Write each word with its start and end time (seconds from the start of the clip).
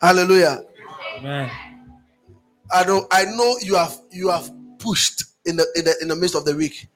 Hallelujah. 0.00 0.64
Amen. 1.18 1.50
I 2.72 2.84
know 2.84 3.06
I 3.10 3.24
know 3.24 3.56
you 3.60 3.74
have 3.74 3.98
you 4.10 4.30
have 4.30 4.50
pushed 4.78 5.24
in 5.44 5.56
the 5.56 5.66
in 5.76 5.84
the 5.84 5.94
in 6.02 6.08
the 6.08 6.16
midst 6.16 6.34
of 6.34 6.44
the 6.44 6.54
week. 6.54 6.88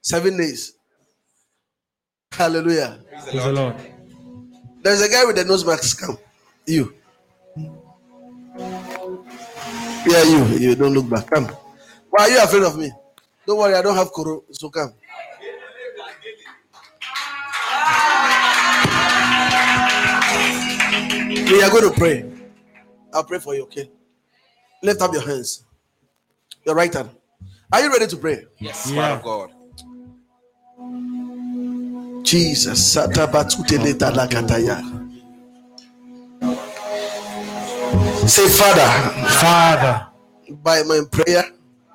Seven 0.00 0.36
days. 0.36 0.72
Hallelujah. 2.32 2.98
Praise 3.28 3.44
the 3.44 3.52
Lord. 3.52 3.76
There's 4.82 5.02
a 5.02 5.08
guy 5.08 5.24
with 5.24 5.36
the 5.36 5.44
nose 5.44 5.64
mask. 5.64 6.00
Come. 6.00 6.18
You. 6.66 6.94
Yeah, 10.06 10.22
you. 10.24 10.44
You 10.58 10.74
don't 10.74 10.94
look 10.94 11.08
back. 11.08 11.30
Come. 11.30 11.46
Why 12.10 12.24
are 12.24 12.30
you 12.30 12.42
afraid 12.42 12.62
of 12.64 12.76
me? 12.78 12.90
Don't 13.46 13.58
worry, 13.58 13.74
I 13.74 13.82
don't 13.82 13.96
have 13.96 14.10
koro. 14.10 14.42
So 14.50 14.70
come. 14.70 14.94
We 21.50 21.62
are 21.62 21.70
going 21.70 21.90
to 21.90 21.94
pray. 21.96 22.39
I'll 23.12 23.24
pray 23.24 23.38
for 23.38 23.54
you, 23.54 23.62
okay? 23.64 23.90
Lift 24.82 25.02
up 25.02 25.12
your 25.12 25.26
hands. 25.26 25.64
Your 26.64 26.74
right 26.74 26.92
hand. 26.92 27.10
Are 27.72 27.82
you 27.82 27.90
ready 27.90 28.06
to 28.06 28.16
pray? 28.16 28.46
Yes, 28.58 28.90
Yeah. 28.90 28.96
man 28.96 29.12
of 29.18 29.22
God. 29.22 29.50
Jesus. 32.24 32.92
Say, 32.92 33.06
Father, 38.48 38.88
Father, 39.40 40.06
by 40.62 40.82
my 40.84 41.00
prayer, 41.10 41.44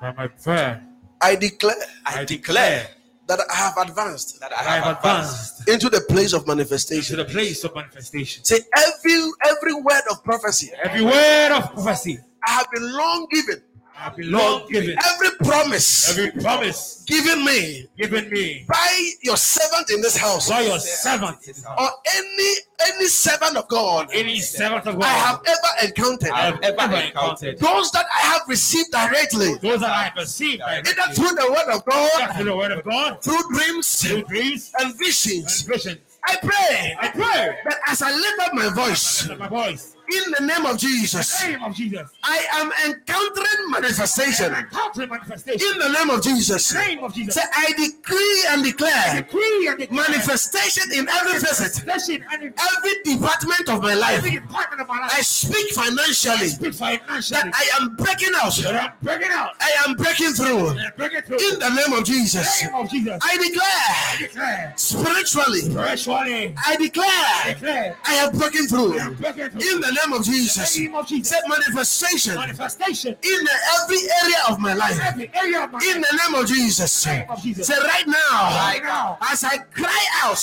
by 0.00 0.12
my 0.12 0.28
prayer, 0.28 0.82
I 1.20 1.34
declare 1.36 1.74
I 2.04 2.24
declare 2.24 2.88
that 3.26 3.40
I 3.50 3.54
have 3.56 3.76
advanced 3.78 4.40
that 4.40 4.52
I 4.52 4.60
I 4.60 4.62
have 4.76 4.84
have 4.84 4.96
advanced 4.98 5.60
advanced 5.60 5.68
into 5.68 5.88
the 5.88 6.00
place 6.02 6.32
of 6.32 6.42
to 6.42 6.48
manifestation. 6.48 7.16
the 7.16 7.24
place 7.24 7.64
of 7.64 7.74
manifestation. 7.74 8.44
Say, 8.44 8.60
every 8.76 9.18
every 9.44 9.74
word 9.74 10.02
of 10.10 10.22
prophecy 10.24 10.70
Every 10.82 11.02
word 11.02 11.52
of 11.52 11.72
prophecy 11.74 12.18
I 12.46 12.50
have 12.52 12.66
been 12.72 12.92
long 12.92 13.26
given, 13.30 13.62
I 13.96 14.02
have 14.02 14.16
been 14.16 14.30
long 14.30 14.68
given. 14.68 14.96
every 15.04 15.30
promise 15.38 16.10
Every 16.10 16.30
promise 16.42 17.04
given 17.06 17.44
me 17.44 17.88
given 17.96 18.30
me 18.30 18.64
by 18.68 19.10
your 19.22 19.36
servant 19.36 19.90
in 19.90 20.00
this 20.00 20.16
house, 20.16 20.48
by 20.48 20.60
your 20.62 20.78
servant, 20.78 21.36
or 21.78 21.88
any 22.16 22.54
any 22.88 23.06
servant 23.06 23.56
of 23.56 23.68
God 23.68 24.08
any 24.12 24.40
servant 24.40 24.86
of 24.86 24.98
God, 24.98 25.04
I 25.04 25.08
have 25.08 25.40
ever 25.46 25.86
encountered, 25.86 26.30
I 26.30 26.40
have 26.42 26.62
ever 26.62 26.94
encountered, 26.96 27.58
those 27.58 27.90
that 27.92 28.06
I 28.14 28.20
have 28.20 28.42
received 28.48 28.92
directly, 28.92 29.54
those 29.62 29.80
that 29.80 29.90
I 29.90 30.02
have 30.04 30.16
received 30.16 30.62
either 30.62 31.14
through 31.14 31.34
the 31.34 31.48
word 31.50 31.74
of 31.74 31.84
God, 31.84 32.34
through 32.36 32.44
the 32.44 32.56
word 32.56 32.72
of 32.72 32.84
God, 32.84 33.22
through 33.22 33.42
dreams. 33.52 34.02
Through 34.02 34.22
dreams. 34.24 34.72
And 34.78 34.86
and 34.86 34.98
visions. 34.98 35.62
visions. 35.62 35.98
I 36.26 36.36
pray 36.36 36.96
I 37.00 37.08
pray 37.08 37.58
that 37.64 37.78
as 37.88 38.02
I 38.02 38.12
lift 38.14 38.40
up 38.40 38.54
my 38.54 38.68
voice 38.68 39.28
my 39.38 39.48
voice, 39.48 39.95
in 40.12 40.32
the 40.38 40.46
name 40.46 40.66
of 40.66 40.78
Jesus, 40.78 41.42
in 41.44 41.52
the 41.52 41.58
name 41.58 41.66
of 41.66 41.74
Jesus, 41.76 42.10
I 42.22 42.46
am 42.54 42.70
encountering 42.90 43.70
manifestation 43.70 44.54
encounter 44.54 45.06
manifestation. 45.06 45.66
in 45.72 45.78
the 45.78 45.88
name 45.88 46.10
of 46.10 46.22
Jesus. 46.22 46.72
In 46.72 46.78
the 46.80 46.86
name 46.86 47.04
of 47.04 47.14
Jesus, 47.14 47.34
Say, 47.34 47.42
I 47.54 47.72
decree 47.72 48.44
and 48.50 48.64
declare 48.64 49.22
decree 49.22 49.68
and 49.68 49.78
declare 49.78 50.08
manifestation 50.08 50.84
in 50.92 51.08
every 51.08 51.38
facet, 51.40 51.82
in 52.10 52.22
every 52.58 53.02
department 53.04 53.68
of 53.68 53.82
my 53.82 53.94
life. 53.94 54.18
every 54.18 54.30
department 54.32 54.80
of 54.82 54.88
my 54.88 55.00
life. 55.00 55.12
I 55.14 55.20
speak 55.22 55.70
financially 55.72 56.48
speak 56.48 56.74
financially. 56.74 57.40
that 57.40 57.52
I 57.54 57.80
am 57.82 57.96
breaking 57.96 58.32
out. 58.36 58.54
that 58.56 58.74
I'm 58.82 58.92
breaking 59.02 59.32
out. 59.32 59.50
I 59.60 59.70
am 59.86 59.94
breaking 59.96 60.32
through 60.32 60.68
I'm 60.68 60.92
breaking 60.96 61.22
through. 61.22 61.38
in 61.52 61.58
the 61.58 61.70
name 61.70 61.92
of 61.98 62.04
Jesus. 62.04 62.62
name 62.62 62.74
of 62.74 62.90
Jesus. 62.90 63.18
I 63.22 63.36
declare 63.36 64.28
declare 64.28 64.72
spiritually, 64.76 65.60
spiritually. 65.60 66.54
I 66.66 66.76
declare 66.76 67.54
Declare 67.54 67.96
I 68.04 68.14
am 68.14 68.36
breaking 68.38 68.66
through 68.66 68.98
I'm 68.98 69.14
breaking 69.14 69.50
through. 69.50 69.60
in 69.72 69.80
the 69.80 69.92
name 70.00 70.12
of 70.12 70.24
Jesus. 70.24 70.78
name 70.78 70.94
of 70.94 71.06
Jesus. 71.06 71.28
Say 71.30 71.40
manifestation 71.48 72.34
Manifestation 72.34 73.16
in 73.22 73.40
every 73.80 73.98
area 74.22 74.40
of 74.48 74.58
my 74.58 74.74
life. 74.74 74.98
every 75.02 75.30
area 75.34 75.64
of 75.64 75.72
my 75.72 75.80
In 75.82 76.00
life. 76.02 76.10
the 76.10 76.16
name 76.16 76.34
of 76.42 76.46
Jesus. 76.48 77.06
name 77.06 77.30
of 77.30 77.42
Jesus. 77.42 77.66
Say 77.66 77.78
right 77.78 78.06
now, 78.06 78.42
Right 78.66 78.80
now. 78.82 79.18
as 79.30 79.44
I 79.44 79.58
cry 79.58 80.04
out 80.22 80.40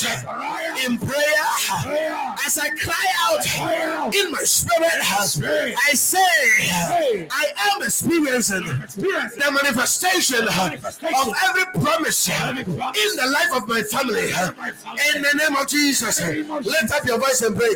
in 0.86 0.97
prayer, 0.97 1.46
Fire. 1.58 2.36
as 2.46 2.58
I 2.58 2.69
cry 2.69 3.06
out 3.30 3.44
Fire. 3.46 4.12
in 4.13 4.31
my 4.31 4.44
spirit, 4.44 4.92
Spirit. 5.24 5.75
I 5.90 5.94
say, 5.94 6.18
Say. 6.59 7.28
I 7.31 7.46
am 7.75 7.81
experiencing 7.84 8.63
the 8.66 9.52
manifestation 9.52 10.46
Manifestation. 10.46 11.16
of 11.16 11.34
every 11.44 11.66
promise 11.81 12.30
Every 12.30 12.63
promise. 12.63 13.00
in 13.12 13.16
the 13.18 13.28
life 13.28 13.53
of 13.53 13.68
my 13.68 13.81
family. 13.84 14.30
In 15.16 15.22
the 15.22 15.34
name 15.38 15.56
of 15.56 15.68
Jesus, 15.68 16.19
lift 16.22 16.92
up 16.92 17.06
your 17.06 17.19
voice 17.19 17.42
and 17.42 17.56
pray. 17.56 17.75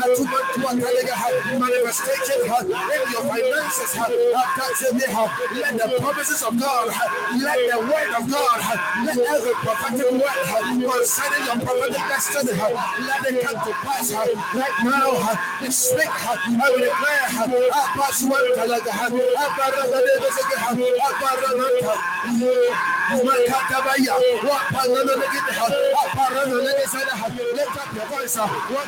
manifestation 1.60 2.40
in 2.42 3.04
your 3.12 3.24
finances. 3.28 3.92
Let 3.98 5.74
the 5.78 5.88
promises 6.00 6.42
of 6.44 6.60
God, 6.60 6.88
let 7.42 7.60
the 7.72 7.80
word 7.80 8.12
of 8.18 8.30
God, 8.32 8.60
let 9.06 9.18
every 9.18 9.54
prophetic 9.56 10.12
word 10.12 10.40
concerning 10.92 11.46
your 11.46 11.60
prophetic 11.66 12.04
destiny, 12.08 12.54
let 12.56 13.26
it 13.28 13.42
come 13.44 13.60
to 13.66 13.74
pass 13.84 14.14
right 14.14 14.78
now. 14.84 15.38
Lift 27.58 27.78
up 27.78 27.94
your 27.96 28.06
voice, 28.08 28.38
what 28.38 28.88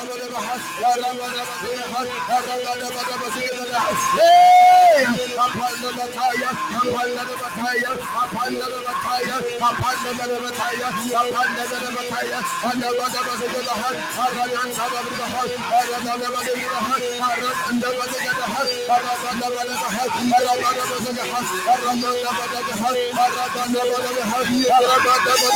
Apataka, 24.91 25.51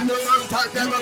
Lift 0.00 0.97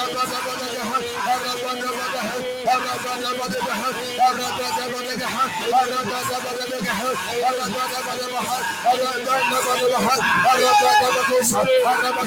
up 0.00 0.09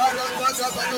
Araba 0.00 0.49
Harra 0.50 0.90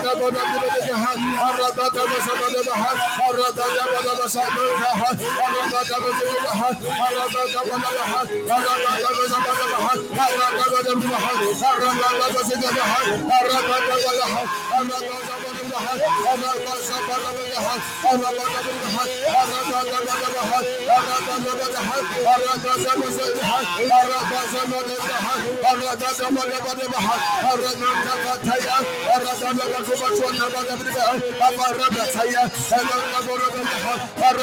Arab 0.00 0.09
bana 0.20 0.42
bana 0.52 0.78
jahan 0.86 1.20
arada 1.46 1.86
bana 1.94 2.18
sabana 2.26 2.60
bahan 2.68 2.96
arada 3.26 3.66
bana 3.76 4.00
bana 4.06 4.26
sabana 4.34 4.74
bahan 4.82 5.16
arada 5.44 5.96
bana 6.02 6.26
bahan 6.44 6.74
arada 7.06 7.42
bana 7.68 7.88
bahan 7.94 8.26
arada 8.56 9.08
bana 9.16 9.38
bana 9.46 9.66
bahan 9.72 9.98
arada 10.24 10.64
bana 10.72 10.94
bahan 11.02 11.38
arada 11.60 11.94
bana 11.94 12.16
bahan 12.30 12.30
arada 12.30 12.36
bana 12.36 12.68
bahan 12.76 13.06
arada 13.36 13.60
bana 13.60 14.06
bahan 14.20 15.49
الحق 15.80 16.32
أمر 16.32 16.76
صبر 16.88 17.20
الحق 17.46 18.12
أمر 18.12 18.28
الحق 18.30 18.66
أرد 19.40 19.70
الحق 19.70 20.60
أرد 20.90 21.62
الحق 21.70 22.10
أرد 22.34 22.64
زمن 22.84 23.18
الحق 23.20 23.80
أرد 23.80 24.32
زمن 24.52 24.88
الحق 24.96 25.44
أرد 25.70 26.02
زمن 26.18 26.38
الحق 26.82 27.22
أرد 27.52 27.76
من 27.80 27.94
كفتيا 28.04 28.78
أرد 29.14 29.44
من 29.44 29.68
كفتيا 29.72 30.06
أرد 30.06 30.28
من 30.30 30.68
كفتيا 30.70 31.08
أرد 31.20 31.60
من 31.60 31.88
كفتيا 32.00 32.44
أرد 32.60 32.86
من 33.30 33.66
الحق 33.66 34.00
أرد 34.20 34.42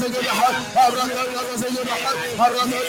من 0.00 0.14
الحق 0.18 0.56
أرد 0.84 1.02
من 1.06 1.22
الحق 1.78 2.16
أرد 2.40 2.60
من 2.66 2.76
الحق 2.76 2.76
أرد 2.76 2.76
من 2.76 2.82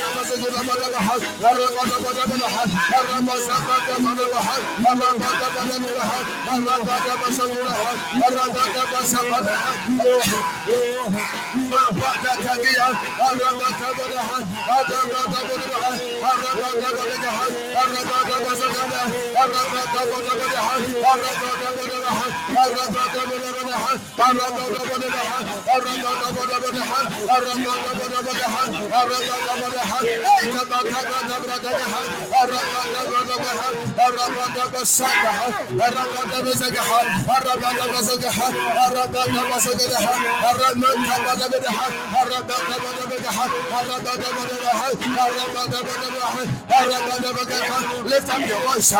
الحق 0.57 1.11
أرد 1.47 3.13
من 3.17 3.27
الحق 3.27 3.47
أرد 3.47 4.01
من 4.01 4.11
الحق 4.17 4.61
أرد 4.87 5.73
من 5.77 5.85
الحق 5.87 6.21
أرد 6.27 6.71
من 7.39 7.57
الحق 7.57 7.76
الرب 37.37 37.56
Lift 48.05 48.29
up 48.29 48.47
your 48.47 48.59
voice. 48.61 48.93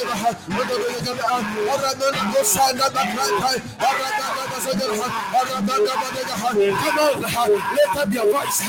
الرقاد 6.30 6.56
بجبل 6.56 7.28
حس 7.28 7.99
up 8.00 8.14
your 8.14 8.32
voice. 8.32 8.62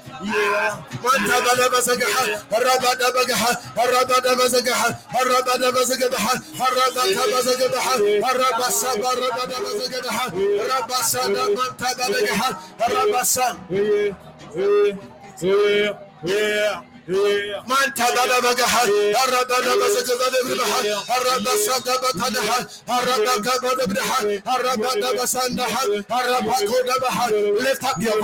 Yeah, 15.41 15.95
yeah, 16.23 16.37
yeah. 16.37 16.90
Manta 17.07 18.05
da 18.15 18.23
da 18.27 18.37
baga 18.41 18.65
ha, 18.67 18.81
arada 19.21 19.57
da 19.65 19.73
da 19.81 19.87
saka 19.89 20.13
da 20.21 20.27
da 20.55 20.65
ha, 20.71 20.79
arada 21.15 21.53
saka 21.57 21.95
da 22.01 22.29
da 22.29 22.41
ha, 22.41 22.57
arada 22.87 23.33
ka 23.41 23.53
da 23.61 23.85
da 23.85 24.03
ha, 24.03 24.17
arada 24.53 24.91
da 25.01 25.09
da 25.17 25.25
san 25.25 25.55
da 25.55 25.63
ha, 25.63 25.81
arada 26.09 26.53
ko 26.69 26.77
da 26.85 26.95
da 27.01 27.09
ha. 27.09 27.25
Lift 27.29 27.83
up 27.83 27.97
your 28.01 28.19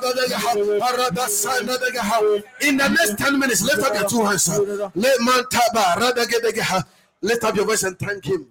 da 0.00 0.12
da 0.28 0.38
ha, 0.38 0.52
arada 0.88 1.28
san 1.28 1.66
da 1.66 1.76
da 1.78 2.02
ha. 2.02 2.20
In 2.60 2.76
the 2.76 2.88
next 2.88 3.16
ten 3.18 3.38
minutes, 3.38 3.62
lift 3.62 3.82
up 3.82 3.94
your 3.94 4.08
two 4.08 4.24
hands. 4.24 4.48
Let 4.94 5.20
manta 5.20 5.58
taba 5.72 5.96
arada 5.96 6.26
ga 6.30 6.38
da 6.52 6.62
ha. 6.62 6.84
Lift 7.22 7.44
up 7.44 7.56
your 7.56 7.64
voice 7.64 7.82
and 7.84 7.98
thank 7.98 8.24
him. 8.24 8.46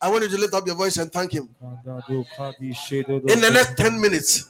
I 0.00 0.08
want 0.10 0.22
you 0.22 0.28
to 0.30 0.38
lift 0.38 0.54
up 0.54 0.64
your 0.66 0.76
voice 0.76 0.96
and 0.96 1.10
thank 1.12 1.32
Him. 1.32 1.48
In 1.60 3.40
the 3.40 3.50
next 3.52 3.76
10 3.76 4.00
minutes, 4.00 4.48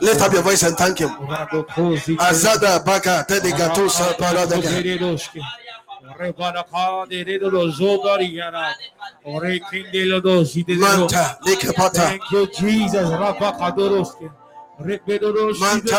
lift 0.00 0.20
up 0.22 0.32
your 0.32 0.42
voice 0.42 0.62
and 0.62 0.76
thank 0.78 0.98
Him. 0.98 1.10
Azada 2.18 2.84
baka 2.84 3.24
tedigatusa 3.28 4.14
paradaka. 4.18 4.70
Manta, 10.80 11.38
Thank 12.08 12.30
you, 12.32 12.46
Jesus. 12.46 13.10
Manta, 15.60 15.98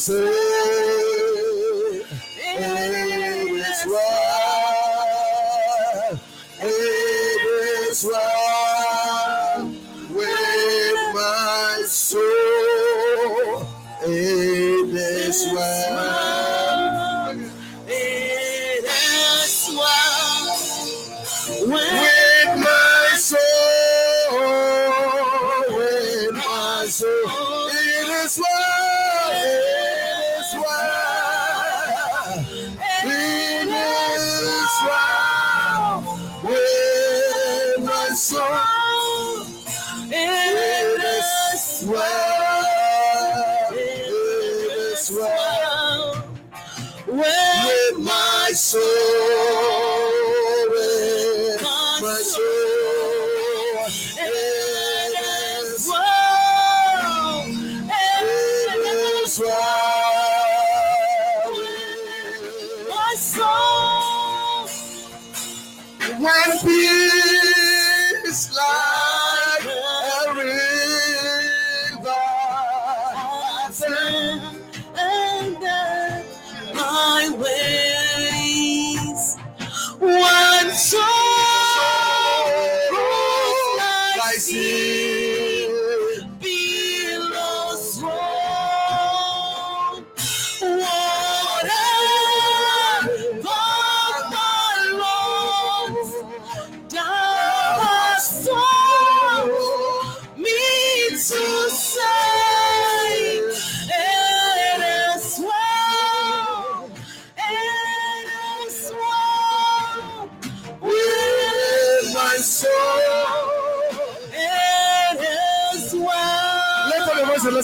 say 0.00 0.29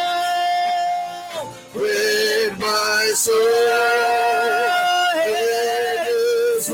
with 1.75 2.57
my 2.57 3.12
soul. 3.15 3.38
It 5.13 6.07
is 6.57 6.69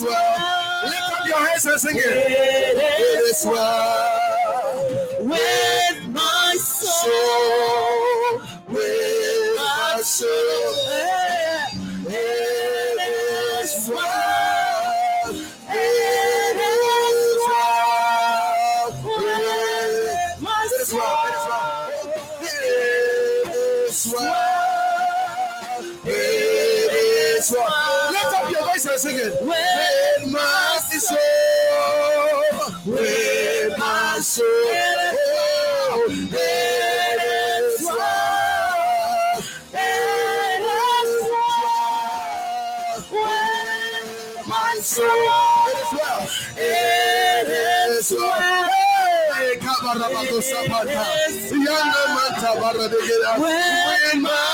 well. 0.00 0.34
Lift 0.84 1.12
up 1.12 1.26
your 1.26 1.38
hands 1.38 1.66
and 1.66 1.80
sing 1.80 1.96
it. 1.96 2.02
It 2.02 2.78
is 3.30 3.44
well. 3.44 4.07
Father, 52.68 52.88
they 52.88 53.06
get 53.06 53.24
out. 53.28 53.40
When 53.40 54.22
my 54.22 54.47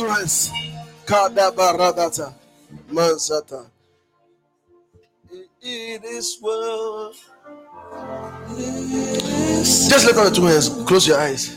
utterance. 0.00 0.50
Mansata. 2.90 3.66
It 5.60 6.04
is 6.04 6.38
well. 6.40 7.12
Just 9.58 10.06
look 10.06 10.16
on 10.16 10.24
the 10.26 10.30
two 10.34 10.44
hands. 10.44 10.68
Close 10.86 11.06
your 11.08 11.18
eyes. 11.18 11.56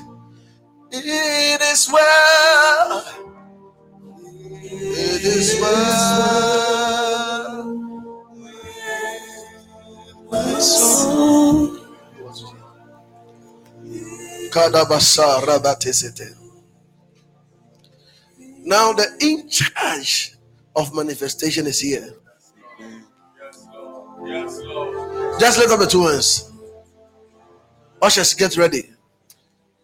It 0.91 1.61
is 1.61 1.89
well. 1.91 3.05
It 4.63 5.23
is 5.23 5.59
well. 5.61 6.41
Kadabasa 14.51 15.41
rabatesete. 15.45 16.40
Now 18.71 18.93
the 18.93 19.05
in 19.19 19.49
charge 19.49 20.37
of 20.77 20.95
manifestation 20.95 21.67
is 21.67 21.81
here. 21.81 22.15
Just 25.41 25.59
lift 25.59 25.73
up 25.73 25.79
the 25.81 25.87
two 25.91 26.07
hands. 26.07 26.49
Ushers, 28.01 28.33
get 28.33 28.55
ready. 28.55 28.83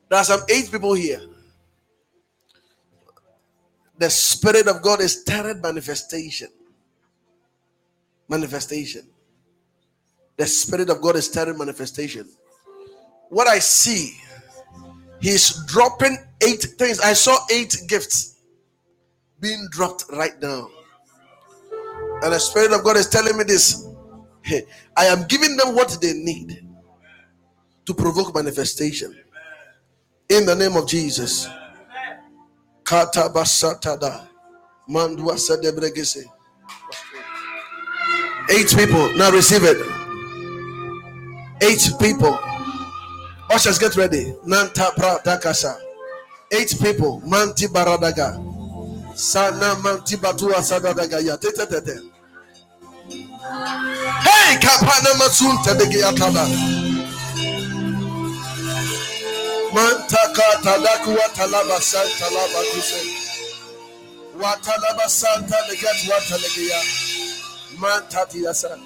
There 0.08 0.17
are 0.17 0.23
some 0.23 0.39
eight 0.47 0.71
people 0.71 0.93
here. 0.93 1.19
The 3.97 4.10
Spirit 4.10 4.69
of 4.69 4.82
God 4.82 5.02
is 5.02 5.19
stirring 5.19 5.60
manifestation. 5.60 6.47
Manifestation. 8.30 9.06
The 10.38 10.45
Spirit 10.45 10.89
of 10.89 11.02
God 11.02 11.17
is 11.17 11.26
stirring 11.26 11.58
manifestation. 11.58 12.30
What 13.28 13.50
I 13.50 13.60
see, 13.60 14.17
He's 15.19 15.65
dropping 15.65 16.19
eight 16.41 16.62
things. 16.80 17.02
I 17.02 17.12
saw 17.12 17.38
eight 17.52 17.76
gifts 17.89 18.37
being 19.39 19.67
dropped 19.71 20.06
right 20.12 20.39
now. 20.41 20.69
And 22.23 22.34
the 22.34 22.39
Spirit 22.39 22.71
of 22.71 22.84
God 22.84 22.97
is 22.97 23.08
telling 23.10 23.38
me 23.38 23.43
this 23.43 23.88
hey, 24.41 24.65
I 24.95 25.06
am 25.06 25.26
giving 25.28 25.56
them 25.58 25.76
what 25.76 25.97
they 26.02 26.13
need 26.13 26.65
to 27.86 27.93
provoke 27.93 28.34
manifestation. 28.36 29.15
In 30.30 30.45
the 30.45 30.56
name 30.56 30.76
of 30.76 30.88
Jesus. 30.88 31.47
Sadebregese. 35.38 36.23
Eight 38.50 38.73
people. 38.76 39.13
Now 39.15 39.32
receive 39.32 39.63
it. 39.63 39.78
Eight 41.62 41.89
people. 42.00 42.38
Ushers, 43.52 43.80
get 43.80 43.95
ready. 43.95 44.36
Nanta. 44.45 44.91
Eight 46.52 46.76
people. 46.82 47.21
Manti 47.26 47.67
baradaga. 47.67 48.56
Sana 49.17 49.75
manti 49.75 50.15
batua 50.17 50.62
sadadaga 50.63 51.19
ya. 51.19 51.38
Tete. 51.38 52.01
Hey, 54.21 54.58
kapana 54.62 55.13
masun 55.17 55.58
tedege 55.63 56.06
ataba. 56.06 56.45
Mantaka 59.73 60.62
tadaku 60.63 61.10
watalaba 61.17 61.82
santa 61.82 62.30
laba 62.30 62.62
kuse. 62.71 63.01
Watalaba 64.41 65.10
santa 65.10 65.58
legat 65.67 65.99
watalegeya. 66.10 66.82
Mantati 67.80 68.43
yasa. 68.43 68.77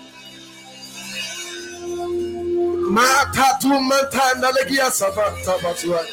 Matatu 2.95 3.67
mantana 3.67 4.51
legia 4.51 4.91
sabata 4.91 5.57
batua. 5.63 6.05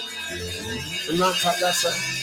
Asapa 1.08 1.54
lite. 1.60 2.17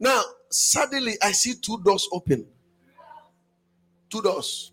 Now, 0.00 0.22
suddenly 0.50 1.14
I 1.22 1.32
see 1.32 1.54
two 1.54 1.80
doors 1.82 2.08
open. 2.12 2.46
Two 4.10 4.22
doors. 4.22 4.72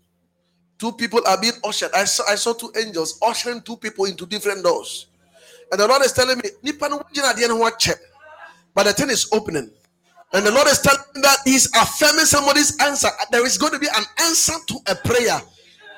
Two 0.78 0.92
people 0.92 1.20
are 1.26 1.40
being 1.40 1.54
ushered. 1.64 1.90
I 1.94 2.04
saw, 2.04 2.24
I 2.28 2.34
saw 2.34 2.52
two 2.52 2.72
angels 2.76 3.18
ushering 3.22 3.62
two 3.62 3.76
people 3.76 4.04
into 4.06 4.26
different 4.26 4.64
doors. 4.64 5.06
And 5.70 5.80
the 5.80 5.86
Lord 5.86 6.02
is 6.02 6.12
telling 6.12 6.38
me, 6.38 6.50
but 8.74 8.84
the 8.84 8.92
thing 8.92 9.10
is 9.10 9.28
opening. 9.32 9.70
And 10.34 10.46
the 10.46 10.50
Lord 10.50 10.66
is 10.68 10.80
telling 10.80 11.02
me 11.14 11.22
that 11.22 11.38
He's 11.44 11.66
affirming 11.76 12.24
somebody's 12.24 12.78
answer. 12.80 13.08
There 13.30 13.44
is 13.46 13.58
going 13.58 13.72
to 13.72 13.78
be 13.78 13.88
an 13.88 14.04
answer 14.20 14.54
to 14.68 14.74
a 14.88 14.94
prayer 14.94 15.40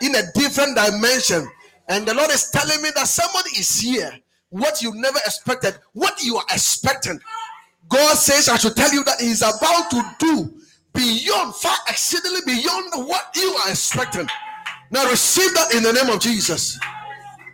in 0.02 0.14
a 0.14 0.22
different 0.34 0.76
dimension. 0.76 1.48
And 1.88 2.06
the 2.06 2.14
Lord 2.14 2.30
is 2.30 2.50
telling 2.50 2.82
me 2.82 2.90
that 2.94 3.06
somebody 3.06 3.50
is 3.58 3.78
here. 3.80 4.12
What 4.54 4.82
you 4.82 4.94
never 4.94 5.18
expected, 5.26 5.78
what 5.94 6.22
you 6.22 6.36
are 6.36 6.44
expecting. 6.52 7.18
God 7.88 8.14
says, 8.14 8.48
I 8.48 8.56
should 8.56 8.76
tell 8.76 8.94
you 8.94 9.02
that 9.02 9.20
He's 9.20 9.42
about 9.42 9.90
to 9.90 10.14
do 10.20 10.54
beyond, 10.92 11.56
far 11.56 11.74
exceedingly 11.88 12.38
beyond 12.46 13.08
what 13.08 13.30
you 13.34 13.52
are 13.64 13.70
expecting. 13.70 14.28
Now 14.92 15.10
receive 15.10 15.52
that 15.54 15.74
in 15.74 15.82
the 15.82 15.92
name 15.92 16.08
of 16.08 16.20
Jesus. 16.20 16.78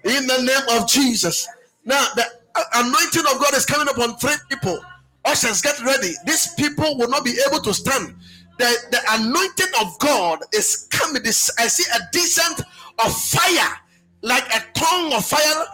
In 0.04 0.26
the 0.26 0.42
name 0.42 0.78
of 0.78 0.86
Jesus. 0.86 1.48
Now 1.86 2.06
the 2.16 2.26
uh, 2.54 2.64
anointing 2.74 3.24
of 3.32 3.40
God 3.40 3.54
is 3.54 3.64
coming 3.64 3.88
upon 3.88 4.18
three 4.18 4.36
people. 4.50 4.78
Ushers, 5.24 5.62
get 5.62 5.80
ready. 5.80 6.12
These 6.26 6.52
people 6.52 6.98
will 6.98 7.08
not 7.08 7.24
be 7.24 7.34
able 7.48 7.62
to 7.62 7.72
stand. 7.72 8.14
The, 8.58 8.76
the 8.90 9.00
anointing 9.12 9.72
of 9.80 9.98
God 10.00 10.40
is 10.52 10.86
coming. 10.90 11.22
This 11.22 11.50
I 11.58 11.66
see 11.66 11.90
a 11.96 12.00
descent 12.12 12.60
of 13.02 13.16
fire, 13.16 13.78
like 14.20 14.44
a 14.54 14.62
tongue 14.74 15.14
of 15.14 15.24
fire 15.24 15.64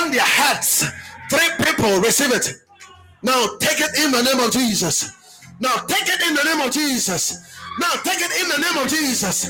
on 0.00 0.10
their 0.10 0.20
heads. 0.20 0.84
Three 1.30 1.48
people 1.64 2.00
receive 2.00 2.32
it. 2.32 2.54
Now 3.22 3.56
take 3.58 3.80
it 3.80 4.04
in 4.04 4.10
the 4.12 4.22
name 4.22 4.40
of 4.40 4.52
Jesus. 4.52 5.12
Now 5.60 5.76
take 5.86 6.08
it 6.08 6.20
in 6.28 6.34
the 6.34 6.44
name 6.44 6.60
of 6.60 6.72
Jesus. 6.72 7.56
Now 7.78 7.92
take 8.02 8.20
it 8.20 8.32
in 8.40 8.48
the 8.48 8.58
name 8.58 8.82
of 8.82 8.88
Jesus. 8.90 9.42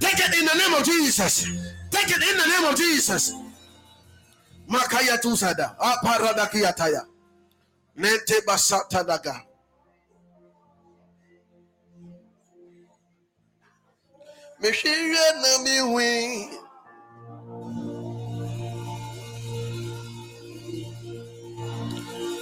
Take 0.00 0.18
it 0.18 0.38
in 0.38 0.46
the 0.46 0.54
name 0.54 0.74
of 0.74 0.84
Jesus. 0.84 1.44
Take 1.90 2.10
it 2.10 2.22
in 2.22 2.36
the 2.36 2.46
name 2.46 2.64
of 2.64 2.76
Jesus. 2.76 3.34
Makaya 4.68 5.18
tusada. 5.20 5.76
Aparadakiyataya. 5.78 7.06
Nente 7.96 8.40
basata 8.46 9.04
daga. 9.04 9.42
Mehwehwɛ 14.60 15.24
na 15.40 15.58
mehwe 15.64 16.57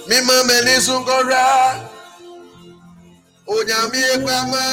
mema 0.09 0.35
m'ani 0.47 0.73
so 0.85 0.93
nkɔhwɛ 1.01 1.41
onyame 3.53 4.01
gbama 4.23 4.63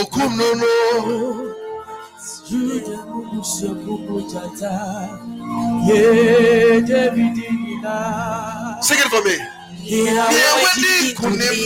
okum 0.00 0.30
no 0.38 0.48
no 0.60 0.70
Juda 2.48 2.96
mubusha 3.08 3.68
kubutata. 3.82 4.72
Ye 5.86 6.80
David 6.88 7.36
nina. 7.36 7.96
sing 8.82 8.98
it 8.98 9.08
for 9.12 9.22
me 9.24 9.36
deɛ 9.84 10.48
wadi 10.62 11.14
kunim 11.18 11.58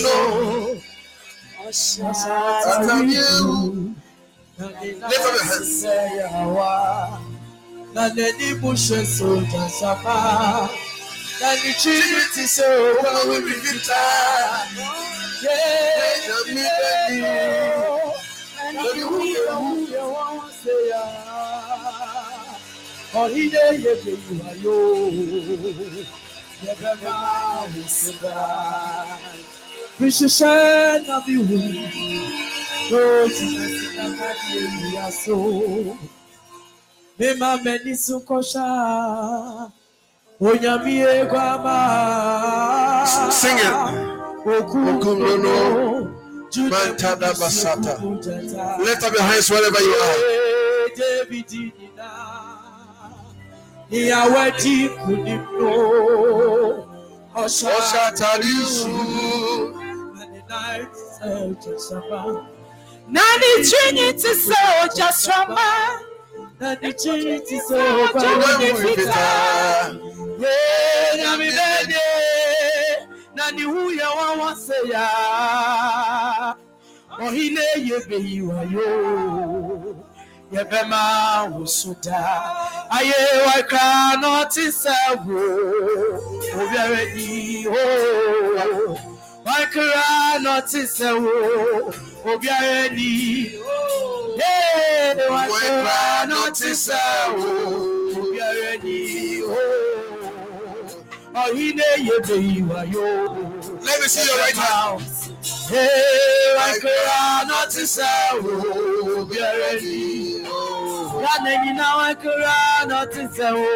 Lift 5.08 5.26
up 5.26 5.32
your 5.32 5.44
hands. 5.44 5.84
Na 11.40 11.54
n'ani 11.54 11.60
buhyɛ 11.62 11.62
soja 11.62 11.62
sama. 11.62 11.62
Na 11.62 11.62
ne 11.62 11.72
kyiri 11.80 12.24
ti 12.34 12.44
sɛ 12.54 12.66
ɔba 12.66 13.12
wo 13.28 13.36
bibita. 13.46 14.02
Ye 15.42 15.56
nyame 16.26 16.64
bani 16.80 17.20
Ɔde 18.84 19.02
wuyɛ 19.10 19.54
wuyɛ 19.62 20.02
wɔn 20.14 20.50
se 20.62 20.74
ya. 20.90 21.02
Ɔhide 23.14 23.64
yɛ 23.82 23.92
bɛyi 24.04 24.32
wa 24.40 24.52
yoo. 24.62 25.10
Yɛ 26.64 26.72
bɛ 26.80 26.90
ma 27.02 27.66
wo 27.72 27.82
se 27.88 28.12
ba. 28.22 28.34
Bihyehyɛ 29.98 31.06
na 31.06 31.16
bi 31.26 31.36
wu. 31.36 31.58
Lóòtù 32.90 33.48
na 33.96 34.04
ká 34.18 34.28
di 34.40 34.58
èyí 34.58 34.96
aso. 35.06 35.36
Mímá 37.18 37.50
mẹ́ni 37.64 37.94
sún 37.96 38.20
kọ́ṣá. 38.28 38.66
Onyàmí 39.64 39.77
egwu 40.40 41.38
àmà. 41.52 41.76
Sing 43.40 43.58
it. 43.58 43.74
Òkú 44.54 44.78
Òkú 44.90 45.10
Mantada 46.70 47.32
basata. 47.40 47.94
Jata. 48.22 48.78
lift 48.84 49.02
up 49.04 49.12
your 49.12 49.22
hands 49.22 49.50
wherever 49.50 49.80
you 49.80 49.94
are 49.94 50.88
David 50.96 51.46
nyina. 51.50 52.08
Ìyàwó 53.90 54.38
ẹ̀dí 54.48 54.76
kù 55.02 55.12
ní 55.24 55.34
mú. 55.52 55.68
ɔhyɛ 57.42 57.72
atade 58.06 58.52
su 58.74 58.88
Nani 63.14 63.50
Trinity 63.68 64.32
sɛ 64.46 64.58
ɔgya 64.82 65.08
srama 66.58 66.74
na 66.74 66.74
ne 66.80 66.92
kyiri 66.92 67.40
ti 67.46 67.56
sɛ 67.68 67.78
ɔba 68.02 68.20
wo 68.40 68.50
ne 68.60 68.68
fitaa 68.80 69.90
yee 70.40 71.16
nyame 71.20 71.48
bɛde 71.56 72.02
na 73.36 73.44
ne 73.54 73.62
hu 73.62 73.80
yɛ 73.98 74.08
wawa 74.18 74.50
sɛ 74.64 74.76
yaa 74.92 76.54
ɔhene 77.24 77.64
yɛ 77.88 77.98
beyiwayo 78.08 78.88
yɛbɛma 80.52 81.00
wo 81.52 81.64
so 81.66 81.94
daa 82.02 82.42
ayɛ 82.90 83.18
wakra 83.46 84.20
na 84.20 84.28
ɔte 84.42 84.64
sɛ 84.82 84.94
wo 85.26 85.40
obiara 86.60 87.02
ho 87.72 88.98
wakra 89.46 90.40
na 90.42 90.60
ɔte 90.60 90.80
wo 91.22 91.92
obiara 92.32 92.88
ni 92.94 93.58
Let 95.08 95.16
me 104.00 104.08
see 104.08 104.26
your 104.26 104.38
right 104.38 104.56
hand. 104.56 105.00
Hey, 105.68 106.54
wakra 106.56 107.48
na 107.48 107.54
ɔte 107.64 107.84
sɛ 107.94 108.10
wo 108.42 108.52
obiara 109.20 109.70
ni 109.80 109.98
Yàrá 111.22 111.52
nyina 111.62 111.86
wakra 111.98 112.56
na 112.88 112.96
ɔte 113.04 113.22
sɛ 113.36 113.48
wo. 113.56 113.70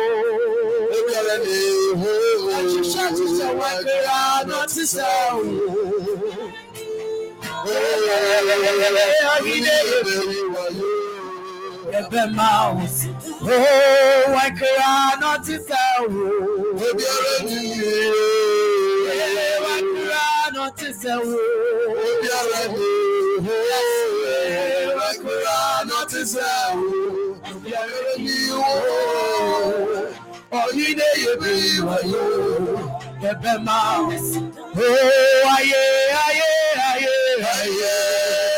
Obiara 0.96 1.36
ni 1.44 1.56
ho. 2.00 2.12
Ahyehyɛ 2.56 3.02
ahyehyɛ 3.08 3.48
wakra 3.60 4.20
na 4.48 4.54
ɔte 4.64 4.82
sɛ 4.94 5.08
wo. 5.32 5.42
Yɛbɛma 9.92 10.51
wo 11.84 12.86
si. 12.86 13.08
Oh, 13.42 14.34
wakra 14.34 15.20
na 15.20 15.26
ɔte 15.34 15.56
sɛ 15.66 15.82
wo. 16.10 16.24
Obiara 16.74 17.34
ni 17.44 17.58
Hey, 19.08 19.56
wakra 19.64 20.24
na 20.52 20.60
ɔte 20.68 20.88
sɛ 21.00 21.12
wo. 21.24 21.36
Obiara 22.06 22.62
ni 22.72 22.90
ho. 23.44 23.54
Wakra 24.98 25.58
na 25.86 25.94
ɔte 26.02 26.20
sɛ 26.32 26.48
wo. 26.74 26.84
Obiara 27.50 28.00
ni 28.18 28.36
ho. 28.48 28.70
Ɔhine 30.52 31.08
yɛ 31.24 31.32
beyiwayo. 31.40 32.24
Yɛbɛma 33.22 33.76
wo 34.06 34.16
si. 34.18 34.40
Oh, 34.74 35.56
aye, 35.56 35.84
aye, 36.26 36.50
aye. 36.90 37.14
Aye, 37.42 38.51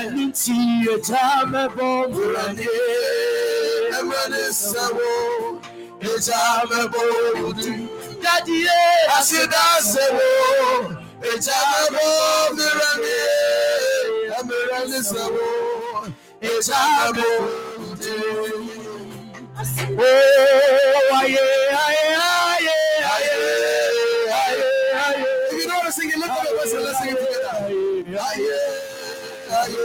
Ẹni 0.00 0.24
tí 0.40 0.56
ẹja 0.94 1.22
mẹ́bọ̀ 1.52 1.92
múra 2.12 2.46
ní. 2.56 2.66
Emrani 3.98 4.42
sabo, 4.52 5.10
eja 6.10 6.40
mebo 6.70 7.02
udu. 7.48 7.72
Dádì 8.22 8.56
yé 8.66 8.80
Asida 9.16 9.64
sabo, 9.92 10.28
eja 11.30 11.58
mebo 11.92 12.06
mirani. 12.56 13.16
Emrani 14.38 15.00
sabo, 15.10 15.46
eja 16.50 16.80
mebo 16.98 17.28
udu. 17.44 17.67
Oh, 18.10 20.04
aye, 21.14 21.36
aye, 21.72 22.00
aye, 22.16 22.68
aye, 23.04 23.28
aye, 24.32 24.60
aye. 24.94 25.24
If 25.50 25.52
you 25.52 25.66
don't 25.66 25.76
want 25.76 25.86
to 25.86 25.92
sing 25.92 26.08
it, 26.10 26.16
look 26.18 26.30
at 26.30 26.42
the 26.42 26.48
and 26.76 26.84
let's 26.84 26.98
sing 27.00 27.10
it 27.10 27.18
together. 27.18 27.52
Aye, 28.18 28.48
aye, 29.50 29.60
aye, 29.60 29.76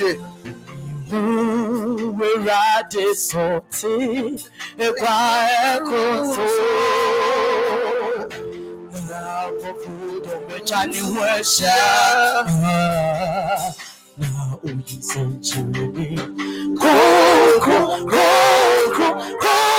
aye. 0.00 0.31
Tie. 1.12 1.18
Wúrádé 2.18 3.04
sọ̀tí 3.26 3.94
ẹ̀kwá 4.86 5.16
ẹ̀kọ́ 5.70 6.04
tó. 6.34 6.44
Nàbọ̀kú 9.08 9.92
dọ̀mẹ́jà 10.24 10.80
ni 10.90 11.00
wọ́n 11.12 11.30
ẹ̀ṣẹ̀. 11.38 12.42
Na 14.20 14.30
òyì 14.66 14.96
sẹ̀nkyẹ̀rẹ̀ 15.08 15.88
ni. 15.96 16.06
Kókó 16.80 17.76
kókó 18.12 18.26
kókó 18.96 19.71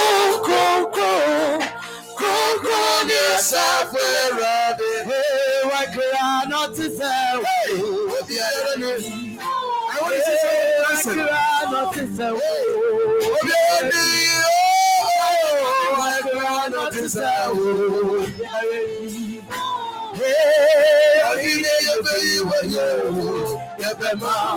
náà 16.74 16.86
ti 16.94 17.04
sá 17.16 17.32
o. 17.50 17.66
Ọ̀hìnì 21.30 21.74
yẹ̀bẹ̀ 21.88 22.20
ìwẹ̀ 22.36 22.62
yẹ̀ 22.76 22.92
o. 23.08 23.26
Yẹ̀bẹ̀ 23.84 24.14
máa. 24.22 24.52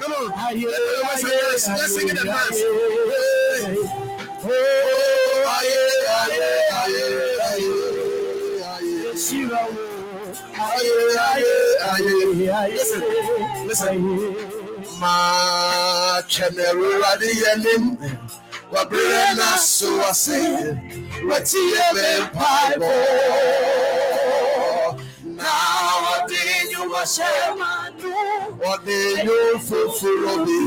Come 0.00 0.14
on. 0.18 0.28
Let's 1.78 1.94
sing 1.94 2.08
in 2.08 2.18
advance. 2.18 3.01
Listen, 12.32 13.02
listen. 13.68 13.98
Ma 15.00 16.22
kẹmẹrù 16.32 16.88
adìyẹnim, 17.10 17.84
wà 18.72 18.82
bẹ̀rẹ̀ 18.90 19.34
náà 19.38 19.56
so 19.74 19.88
wá 20.00 20.10
sí, 20.22 20.40
wà 21.28 21.38
tí 21.48 21.60
yẹ 21.74 21.86
bẹ̀ 21.96 22.20
pa 22.34 22.52
bọ̀. 22.80 22.94
Náà 25.38 25.64
ọdẹ 26.14 26.44
yóò 26.72 26.84
wá 26.92 27.02
ṣẹ́ 27.14 27.56
máa 27.60 27.84
nù, 28.00 28.10
ọdẹ 28.72 28.98
yóò 29.26 29.46
fòfòrò 29.66 30.34
bí. 30.46 30.58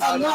Èrò. 0.00 0.32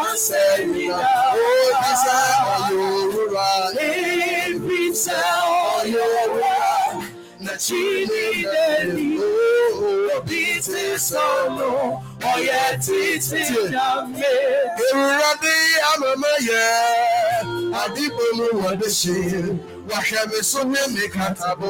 Ó 1.33 1.49
ti 1.81 1.91
sá 2.03 2.17
ọ̀yọ́ 2.55 2.87
òwúrọ̀ 3.01 3.53
Ebi 3.89 4.79
sẹ́ 5.03 5.23
ọ̀yọ́ 5.77 6.09
wá, 6.39 6.55
na 7.45 7.53
Chinideni, 7.63 9.07
obi 10.15 10.41
ti 10.65 10.83
sọnù, 11.07 11.69
ọ̀yẹ́ 12.31 12.67
títí 12.83 13.41
nyàmé. 13.73 14.33
Ewurade 14.85 15.55
amama 15.91 16.31
yɛ 16.47 16.63
adibo 17.81 18.25
mu 18.37 18.45
wɔde 18.61 18.87
hyɛ 18.99 19.17
wahwɛ 19.21 19.41
me 19.57 19.70
wahwɛmeso 19.89 20.63
ne 20.71 20.81
me 20.93 21.07
katabo 21.07 21.69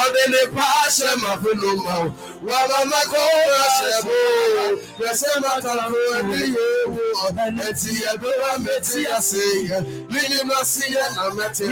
ɔde 0.00 0.22
ne 0.32 0.40
paa 0.54 0.84
hyɛ 0.96 1.10
mafeno 1.22 1.70
ma 1.84 1.94
wo 2.00 2.12
wamamako 2.46 3.22
ahyɛ 3.62 3.96
bo 4.04 4.16
yɛ 5.04 5.10
sɛ 5.20 5.30
matafo 5.42 6.00
ɛde 6.18 6.40
yɛwo 6.54 7.04
ɛti 7.66 7.90
yɛbɛwa 8.02 8.50
mɛti 8.64 9.00
aseyɛ 9.16 9.78
menim 10.10 10.50
aseyɛ 10.60 11.04
na 11.16 11.24
mɛte 11.36 11.66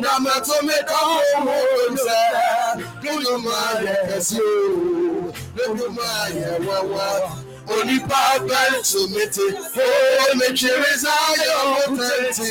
na 0.00 0.10
mɛto 0.24 0.56
meda 0.66 0.98
ho 1.08 1.18
hom 1.44 1.94
sɛ 2.06 2.18
donoma 3.02 3.56
yɛ 3.84 3.94
kɛsio 4.08 4.48
donoma 5.56 6.08
yɛ 6.32 6.66
wawa 6.66 7.47
onípa 7.76 8.18
ọgbà 8.36 8.58
ètò 8.76 9.00
mètè 9.14 9.46
ó 9.84 10.26
mèjèrè 10.40 10.92
Every 11.02 11.58
mọtẹtì 11.72 12.50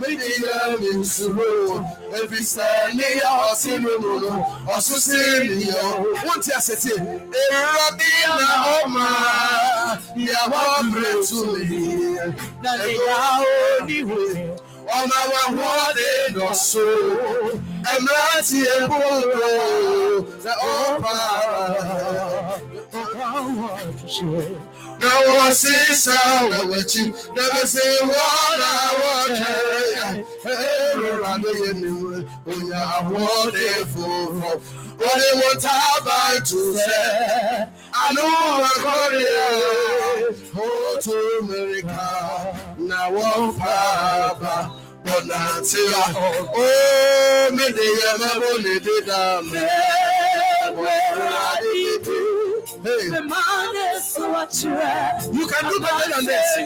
méjìlá 0.00 0.56
mi 0.80 0.90
sùúrù 1.14 1.74
ẹbí 2.18 2.38
sẹni 2.52 3.08
ọsìn 3.50 3.78
mímúnú 3.84 4.30
ọsùn 4.76 5.00
sí 5.06 5.18
ènìyàn 5.36 5.92
wọn 6.24 6.38
ti 6.44 6.50
àṣẹ 6.58 6.74
tiẹ 6.82 6.96
èrò 7.42 7.86
bí 7.98 8.10
na 8.38 8.48
ọmọ 8.78 9.04
ìyàwó 10.22 10.58
ọmọbìnrin 10.78 11.18
ètò 11.20 11.38
mi. 11.52 11.80
The 12.62 12.72
àwọn 13.30 13.52
oníwèé 13.76 14.42
ọmọ 14.98 15.16
àwọn 15.44 15.68
ọdẹ 15.86 16.08
lọ 16.38 16.48
so 16.68 16.84
mìíràtì 18.04 18.58
ẹ̀kú 18.76 19.00
rẹ̀ 20.44 20.56
ó 20.70 20.74
pààrọ̀. 21.02 22.34
Now 25.00 25.20
I 25.46 25.50
see 25.52 25.94
sound 25.94 26.70
with 26.70 26.94
you, 26.96 27.06
never 27.34 27.66
see 27.66 27.98
what 28.02 28.60
I 28.60 28.86
want. 29.02 29.40
Every 30.44 31.10
round 31.20 31.42
you 31.44 31.74
knew 31.74 32.26
when 32.44 32.66
you 32.66 32.72
are 32.74 33.02
wonderful. 33.02 34.34
What 34.98 35.18
it 35.18 35.34
would 35.34 35.62
have 35.62 36.06
I 36.06 36.38
to 36.44 36.74
say? 36.74 37.66
I 37.92 38.12
know 38.14 38.22
I 38.22 38.74
got 38.82 39.12
it. 39.12 40.50
Oh, 40.56 40.98
to 41.02 41.14
America, 41.42 42.76
now, 42.78 43.08
oh, 43.10 43.54
Papa. 43.58 44.83
You? 55.30 55.46
Can 55.46 55.70
do 55.70 55.78
better 55.80 56.08
than 56.10 56.24
this. 56.26 56.56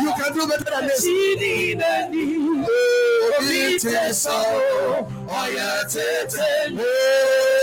You 0.00 0.12
can 0.16 0.32
do 0.34 0.46
better 0.46 0.64
than 0.66 0.82
this. 0.88 1.06
Oh, 4.28 5.08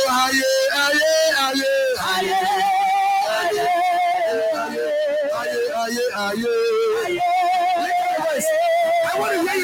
oh, 0.09 0.31
yeah. 0.33 0.52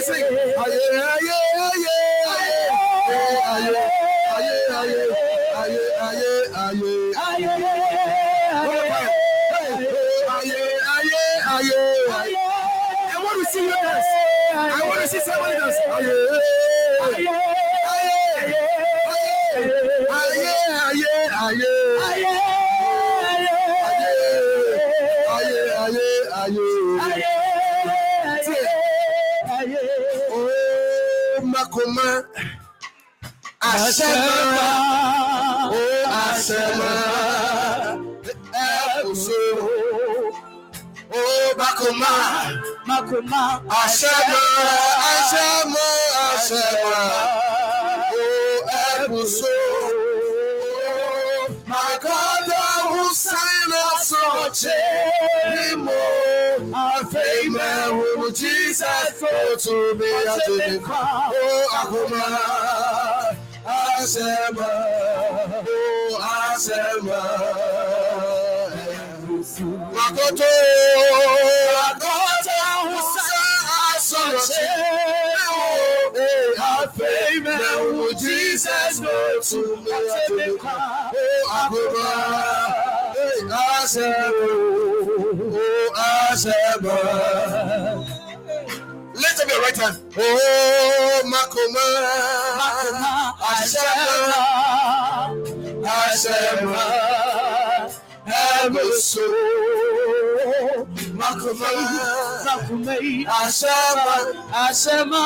Sing. 0.10 0.26
Aye, 0.26 0.78
aye, 0.90 1.34
aye, 1.60 1.86
aye. 2.30 2.70
Oh, 3.10 3.54
aye, 3.54 3.74
aye, 4.36 4.58
aye, 4.70 4.98
aye, 5.20 5.84
aye, 6.00 6.44
aye. 6.60 7.54
Oh, 8.52 8.84
aye, 10.30 10.58
aye, 10.90 11.16
aye. 11.50 12.36
I 13.12 13.24
want 13.24 13.38
to 13.40 13.52
see 13.52 13.64
you 13.64 13.72
dance. 13.72 14.10
I 14.54 14.82
want 14.88 15.02
to 15.02 15.08
see 15.08 15.20
somebody 15.20 15.56
dance. 15.60 15.78
Aye, 15.88 16.10
aye, 17.02 17.28
aye, 17.28 17.59
mọ́ 31.96 32.12
àṣẹ 33.72 34.10
mọ́ra 34.26 34.68
ó 35.80 35.84
àṣẹ 36.26 36.62
mọ́ra 36.80 37.10
ẹ 38.66 38.70
kò 39.04 39.12
so 39.24 39.40
ó 41.20 41.22
bákòmá 41.60 42.12
àṣẹ 43.82 44.14
mọ́ra. 46.84 47.49
Jesus, 58.70 59.18
go 59.20 59.56
to 59.58 59.96
me 59.98 60.06
at 60.14 60.46
the 60.46 60.80
crown. 60.84 61.34
Oh, 61.34 61.68
Akuma, 61.74 62.22
Asema, 63.66 64.70
oh, 65.68 66.22
Asema. 66.22 67.22
Makoto, 69.96 70.52
Makoto, 71.74 72.60
Musa, 72.92 73.30
Asoche, 73.90 74.70
oh, 75.50 76.14
Afeime, 76.60 77.58
Jesus, 78.20 79.00
go 79.00 79.14
to 79.42 79.60
me 79.78 79.92
at 79.92 80.30
the 80.30 80.46
crown. 80.60 81.10
Oh, 81.16 81.44
Akuma, 81.58 82.08
Asema, 83.50 84.46
oh, 85.42 85.94
Asema. 86.30 86.98
Wave 89.50 89.58
your 89.58 89.62
right 89.64 89.78
hand. 89.78 89.98
Oh, 90.18 91.22
Makoma. 91.26 91.86
Makoma. 92.60 93.12
Ashema. 93.50 94.42
Ashema. 95.90 96.84
Emusu. 98.62 99.26
Makoma. 101.18 101.70
Makoma. 102.46 102.96
Ashema. 103.42 104.16
Ashema. 104.54 105.24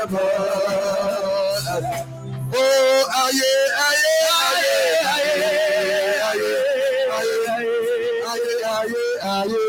Oh. 0.09 0.67
Oh, 2.59 3.05
aye, 3.15 3.53
aye, 3.77 4.07
aye, 4.37 4.65
aye, 5.07 5.33
aye, 6.27 6.53
aye, 7.17 7.35
aye, 8.27 8.55
aye, 8.67 9.01
aye. 9.23 9.61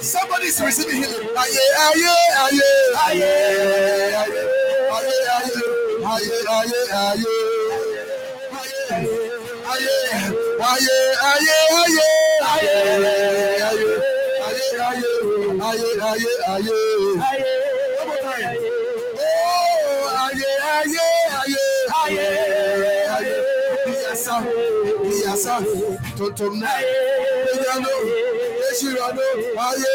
Somebody 0.01 0.45
is 0.47 0.59
receiving 0.61 1.01
healing. 1.03 1.27
Aye, 1.37 1.57
aye, 1.79 2.09
aye, 2.41 2.61
aye, 3.05 3.11
aye, 3.11 3.35
aye, 4.91 4.95
aye, 4.95 5.37
aye, 6.05 6.37
aye, 6.49 6.79
aye. 6.91 7.25
Aye, 8.51 8.69
aye, 8.71 8.81
aye, 8.81 8.89
aye, 9.71 10.10
aye, 10.61 10.97
aye, 11.29 11.55
aye, 11.81 12.61
aye, 15.61 15.89
aye, 16.09 16.33
aye. 16.47 16.71
One 17.97 18.07
more 18.07 18.21
time. 18.21 18.61
Oh, 19.19 20.21
aye, 20.21 20.47
aye, 20.73 20.99
aye, 21.39 21.63
aye, 22.01 22.25
aye. 23.15 23.35
Yes, 23.87 24.25
sir. 24.25 24.39
Yes, 25.03 25.41
kasa 25.41 25.55
tontom 26.17 26.53
na 26.61 26.69
enya 27.51 27.75
no 27.81 27.93
ehyira 28.69 29.07
no 29.17 29.27
aye 29.65 29.91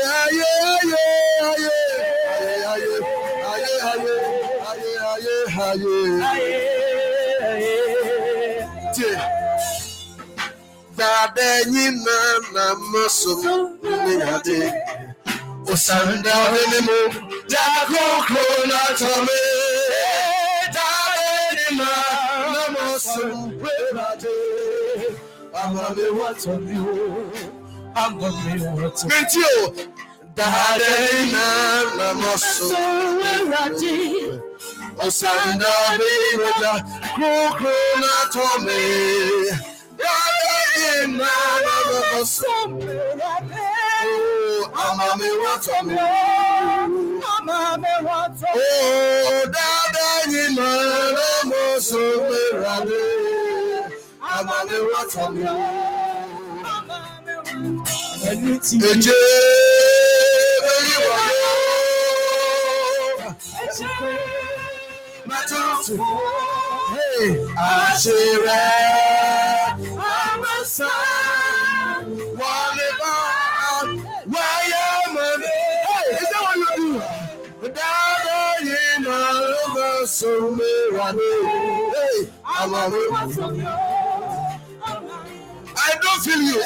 dadaenyi 10.96 11.90
na 12.04 12.16
na 12.54 12.74
mmasom 12.74 13.42
ne 14.06 14.14
ade 14.34 14.60
osanda 15.72 16.34
hene 16.52 16.78
mu 16.86 16.98
dakokro 17.52 18.46
na 18.70 18.80
tome 18.98 19.40
dadaenyi 20.76 21.68
na 21.78 21.90
na 22.52 22.62
mmasom 22.72 23.38
ne 23.62 24.00
ade 24.10 24.34
amame 25.62 26.06
watɔmi 26.18 26.76
o 26.90 26.94
amame 28.02 28.52
watɔmi. 28.76 29.08
menti 29.10 29.42
o 29.58 29.62
dadaenyi 30.36 31.32
na 31.32 31.46
na 31.98 32.06
mmasom 32.14 33.18
ne 33.48 33.56
ade. 33.64 33.94
Osanda 35.04 35.72
bi 35.98 36.12
wada 36.40 36.72
kokro 37.16 37.76
na 38.00 38.12
tome. 38.32 39.75
Mama 44.74 45.06
mi 45.18 45.28
wá 45.42 45.52
tọ́ 45.64 45.78
mi. 45.86 45.94
Mama 47.22 47.58
mi 47.82 47.92
wá 48.06 48.20
tọ́ 48.40 48.50
mi. 48.56 48.60
Ó 49.32 49.38
dáadáa 49.54 50.18
yìí 50.32 50.44
máa 50.56 51.04
ló 51.16 51.28
mọ 51.50 51.60
sọ 51.88 52.02
pé 52.28 52.40
mi 54.68 54.78
wá 54.90 55.00
tọ́ 55.12 55.26
mi. 55.34 55.42
Ẹjẹ́ 58.30 59.22
lórí 60.64 60.94
wà. 61.06 61.18
Ẹjẹ́ 63.62 63.92
máa 65.28 65.42
tó 65.48 65.58
fún. 65.84 66.00
Àṣẹ 67.68 68.18
rẹ̀. 68.46 69.05
I 85.78 85.94
don't 86.02 86.20
feel 86.24 86.40
you. 86.40 86.62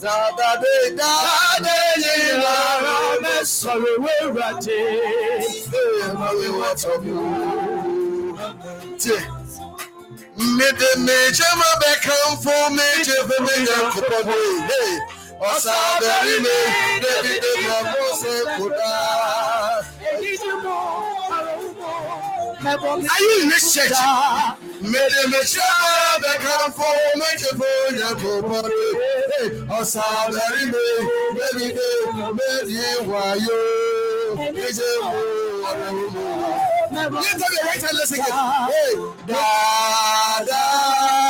Zadade, 0.00 0.96
dadade, 0.96 1.79
I'm 3.40 3.46
sorry, 3.46 3.96
Mede 10.36 10.90
meje 11.04 11.48
ma 11.60 11.70
bɛ 11.80 11.92
kan 12.04 12.30
fo 12.42 12.54
meje 12.76 13.16
fo 13.28 13.36
meje 13.44 13.76
kopɔ 13.92 14.18
do 14.26 14.36
ye 14.68 14.82
ɔsa 15.50 15.74
bɛri 16.00 16.36
me 16.44 16.56
debi 17.02 17.34
debi 17.42 17.66
ɔmo 17.78 18.04
se 18.20 18.32
ko 18.56 18.64
daa 18.68 19.80
ayi 22.68 23.46
ne 23.48 23.56
sɛti 23.72 24.06
mɛdɛmɛsɛ 24.92 25.66
bɛ 26.22 26.32
kan 26.42 26.64
fɔ 26.76 26.88
mɛtɛfɔ 27.20 27.68
ɲɛko 27.98 28.30
bɔre 28.48 28.84
ɔsabɛri 29.78 30.64
bɛ 30.72 30.84
bɛbi 31.36 31.66
baby 31.76 31.96
bɛbi 32.36 32.78
wayo 33.10 33.58
ɛjɛ 34.66 34.88
wo 35.02 35.10
ɔrɛwo. 35.68 36.22
Yẹ́n 37.24 37.36
tẹ́lẹ̀ 37.40 37.92
lesson 37.98 38.18
tẹ́lẹ̀ 38.18 38.36
Da 39.26 40.44
da. 40.48 41.29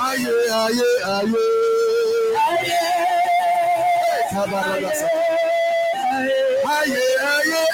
Aye, 0.00 0.26
aye, 0.50 0.82
aye. 1.06 1.34
Aye, 6.64 6.90
aye, 7.22 7.54
aye. 7.54 7.71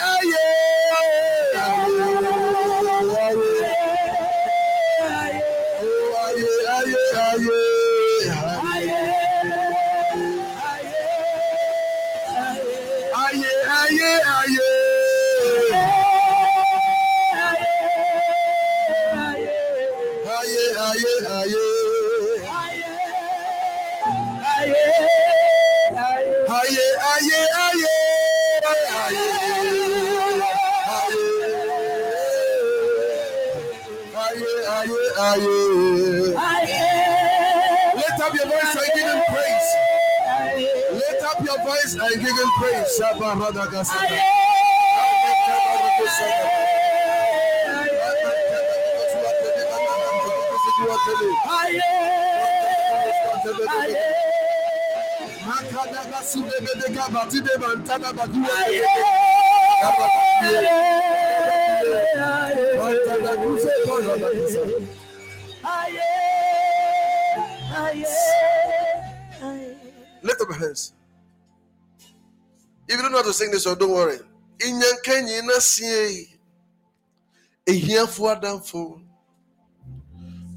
I 42.08 42.12
give 42.12 42.22
him 42.22 42.50
praise. 42.58 42.88
Hands 70.58 70.97
to 73.28 73.34
sing 73.34 73.50
this 73.50 73.66
one, 73.66 73.78
don't 73.78 73.90
worry. 73.92 74.18
Inyanka 74.58 75.20
nyina 75.22 75.60
sie. 75.60 76.28
Ehiafo 77.66 78.30
adamfo. 78.30 79.00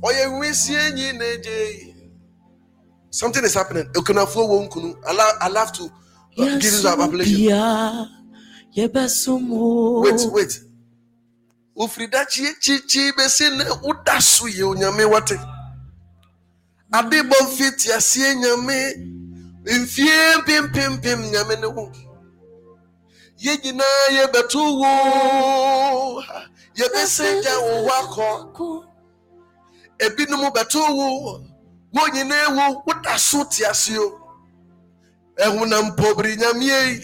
Oye 0.01 0.25
nwisie 0.25 0.91
nyina 0.91 1.37
je. 1.43 1.95
Something 3.09 3.43
is 3.43 3.53
happening. 3.53 3.85
Okunafo 3.93 4.47
wo 4.47 4.63
nkunu. 4.63 4.95
I 5.05 5.49
love 5.49 5.71
to 5.73 5.83
uh, 5.83 5.89
give 6.57 6.73
you 6.73 6.81
that 6.81 6.99
appellation. 6.99 7.45
Wait, 10.01 10.31
wait. 10.31 10.61
Ufrida 11.77 12.25
chi 12.25 12.53
chi 12.61 12.79
chi 12.87 13.11
besi 13.11 13.49
ne 13.57 13.65
udasu 13.83 14.47
ye 14.47 14.63
onyame 14.63 15.05
wate. 15.11 15.39
Adebon 16.91 17.47
fit 17.47 17.85
ya 17.85 17.99
sie 17.99 18.35
nyame. 18.35 18.95
Mfie 19.63 20.43
pim 20.45 20.69
pim 20.71 21.01
pim 21.01 21.21
nyame 21.31 21.55
ne 21.59 21.67
wo 21.67 21.91
yɛ 23.43 23.53
nyinaa 23.63 24.03
yɛbɛto 24.17 24.59
wo 24.81 24.91
yɛbɛsɛgya 26.79 27.53
wo 27.65 27.71
hɔ 27.87 27.93
akɔ 28.01 28.67
ebinom 30.05 30.43
bɛto 30.55 30.79
wo 30.97 31.07
wo 31.93 32.01
nyinaa 32.13 32.47
wo 32.55 32.83
woda 32.85 33.17
so 33.17 33.43
tiase 33.45 33.97
o 33.97 34.07
ɛhunam 35.43 35.85
mpɔbiri 35.95 36.33
nyamea 36.41 36.79
yi 36.89 36.95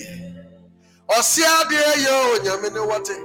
ɔse 1.18 1.42
adeɛ 1.60 1.92
yɛ 2.06 2.12
o 2.32 2.38
nyame 2.44 2.70
ne 2.74 2.80
wɔte 2.90 3.16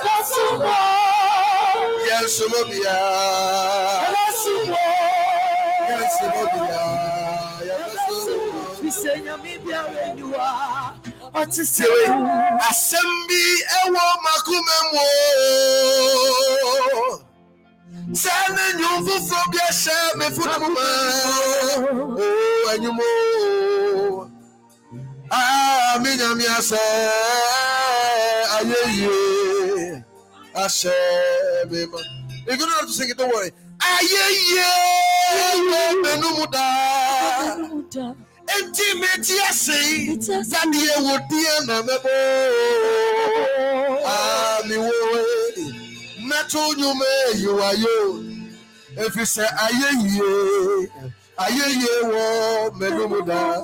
Yɛbɛsom 0.04 0.54
wo. 0.60 0.74
Yɛnso 2.08 2.44
mo 2.52 2.60
biara. 2.70 3.10
Yɛbɛsom 4.04 4.62
wo. 4.70 4.80
Yɛnso 5.88 6.26
mo 6.34 6.42
biara. 6.52 6.84
Yɛbɛso 7.68 8.32
mo. 8.36 8.44
Sɛ 8.86 9.12
Nyame 9.24 9.52
biara 9.64 10.02
nni 10.14 10.22
hɔ 10.22 10.28
a 10.38 10.40
ɔte 11.40 11.62
sɛ 11.74 11.84
Tiwe, 11.84 12.02
wo. 12.06 12.12
asɛm 12.70 13.10
bi 13.28 13.42
ɛwɔ 13.80 14.04
makoma 14.24 14.76
mu 14.92 15.00
o. 15.02 15.04
sɛ 18.14 18.32
ne 18.54 18.64
nnwom 18.72 18.98
foforɔ 19.06 19.42
bi 19.52 19.58
ahyɛ 19.68 19.96
me 20.16 20.26
fono 20.30 20.68
ma 20.70 20.84
o 21.76 21.78
anwum 22.70 22.98
o 23.00 23.02
a 25.30 25.98
me 26.02 26.10
nyame 26.16 26.44
asɛ 26.58 26.80
ayɛ 28.56 28.80
yie 28.98 30.04
ahyɛ 30.54 30.94
me 31.70 31.86
ma 31.86 31.98
if 32.48 32.52
you 32.52 32.56
don't 32.58 32.68
know 32.68 32.74
how 32.80 32.86
to 32.86 32.92
sing 32.92 33.10
it 33.10 33.16
don't 33.18 33.32
worry. 33.34 33.50
Ayɛ 33.80 34.24
yie 34.50 34.68
wɔ 35.68 35.80
m'anom 36.02 36.38
daa 36.50 37.56
enti 38.54 38.86
meti 39.00 39.34
ase 39.48 39.76
yi 39.90 40.16
sadeɛ 40.50 40.94
wɔ 41.04 41.14
deɛ 41.30 41.54
na 41.66 41.76
mɛbɔ 41.82 42.14
a 44.06 44.16
mewɔ 44.68 44.94
mɛto 46.28 46.60
nnwom 46.74 47.00
ayiwayɛ 47.02 47.94
ɛfiri 49.02 49.26
sɛ 49.34 49.44
ayɛ 49.64 49.88
yie 50.02 50.30
ayɛ 51.02 51.25
yie 51.44 51.92
wɔ 52.10 52.24
m'anom 52.78 53.12
daa 53.26 53.56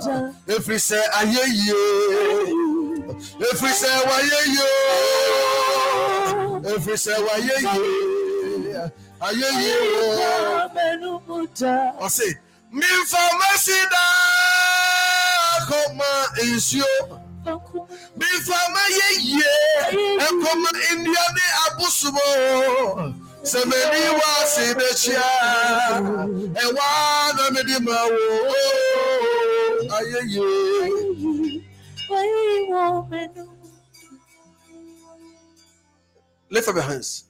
ɛfiri 0.54 0.78
sɛ 0.88 0.98
ayɛ 1.18 1.42
yie 1.58 1.80
ɛfiri 3.48 3.72
sɛ 3.80 3.88
o 3.98 4.00
ɛfiri 6.74 6.96
sɛ 7.04 7.12
ayɛ 7.36 7.56
yie 9.60 9.74
wɔ 9.96 10.06
ɔse 12.04 12.28
memfa 12.72 13.22
masi 13.40 13.78
daa 13.92 15.56
kɔma 15.68 16.08
nsuo 16.52 16.92
memfa 18.18 18.58
mayɛ 18.74 19.06
yie 19.20 19.52
ɛkɔma 20.26 20.68
nnua 20.96 21.24
ne 21.36 21.44
abosom 21.64 22.16
sɛ 23.50 23.60
m'ani 23.70 24.00
wɔ 24.18 24.26
ase 24.42 24.64
bɛkyia 24.78 25.26
ɛwɔ 26.62 26.86
na 27.36 27.44
mede 27.54 27.76
ma 27.86 27.96
wo 28.12 28.22
ayɛ 29.96 30.20
yie 30.32 31.62
lift 36.50 36.68
up 36.68 36.74
your 36.74 36.84
hands. 36.84 37.24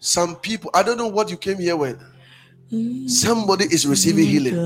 Some 0.00 0.36
people 0.36 0.70
i 0.74 0.82
don't 0.82 0.96
know 0.96 1.08
what 1.08 1.30
you 1.30 1.36
came 1.36 1.58
here 1.58 1.76
with. 1.76 2.00
Somebody 3.06 3.66
is 3.66 3.86
receiving 3.86 4.26
healing. 4.26 4.56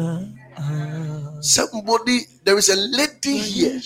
Somebody 1.42 2.20
there 2.44 2.56
is 2.56 2.68
a 2.68 2.76
lady 2.76 3.36
here. 3.38 3.80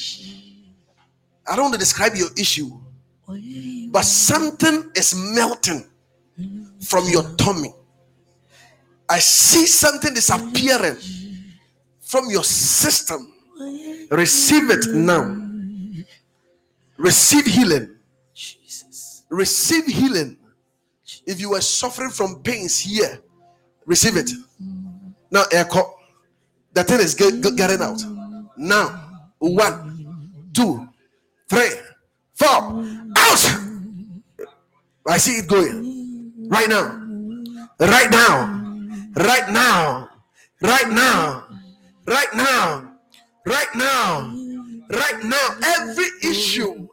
I 1.48 1.56
don't 1.56 1.64
want 1.64 1.74
to 1.74 1.80
describe 1.80 2.14
your 2.14 2.28
issue 2.36 2.70
but 3.91 4.03
something 4.05 4.91
is 4.95 5.14
melting 5.14 5.84
from 6.80 7.05
your 7.09 7.24
tummy. 7.36 7.72
I 9.09 9.18
see 9.18 9.66
something 9.66 10.14
disappearing 10.14 10.97
from 12.01 12.30
your 12.30 12.45
system. 12.45 13.32
Receive 14.11 14.70
it 14.70 14.86
now. 14.95 15.36
Receive 16.97 17.47
healing. 17.47 17.97
Receive 19.28 19.86
healing. 19.86 20.36
If 21.26 21.41
you 21.41 21.51
were 21.51 21.61
suffering 21.61 22.11
from 22.11 22.43
pains 22.43 22.78
here, 22.78 23.20
receive 23.86 24.16
it. 24.16 24.30
Now, 25.30 25.45
echo. 25.53 25.95
The 26.72 26.84
thing 26.84 27.01
is 27.01 27.14
get, 27.14 27.41
get- 27.41 27.57
getting 27.57 27.80
out. 27.82 28.01
Now, 28.57 29.32
one, 29.38 30.51
two, 30.55 30.88
three, 31.49 31.70
four. 32.34 32.84
I 35.11 35.16
see 35.18 35.38
it 35.38 35.48
going. 35.48 36.30
Right 36.48 36.68
now, 36.68 36.86
right 37.80 38.11
now, 38.12 38.46
right 39.16 39.50
now, 39.50 40.08
right 40.62 40.88
now, 40.88 41.46
right 42.06 42.32
now, 42.32 42.92
right 43.44 43.74
now, 43.74 44.34
right 44.88 45.24
now. 45.24 45.46
Every 45.66 46.11
issue. 46.22 46.86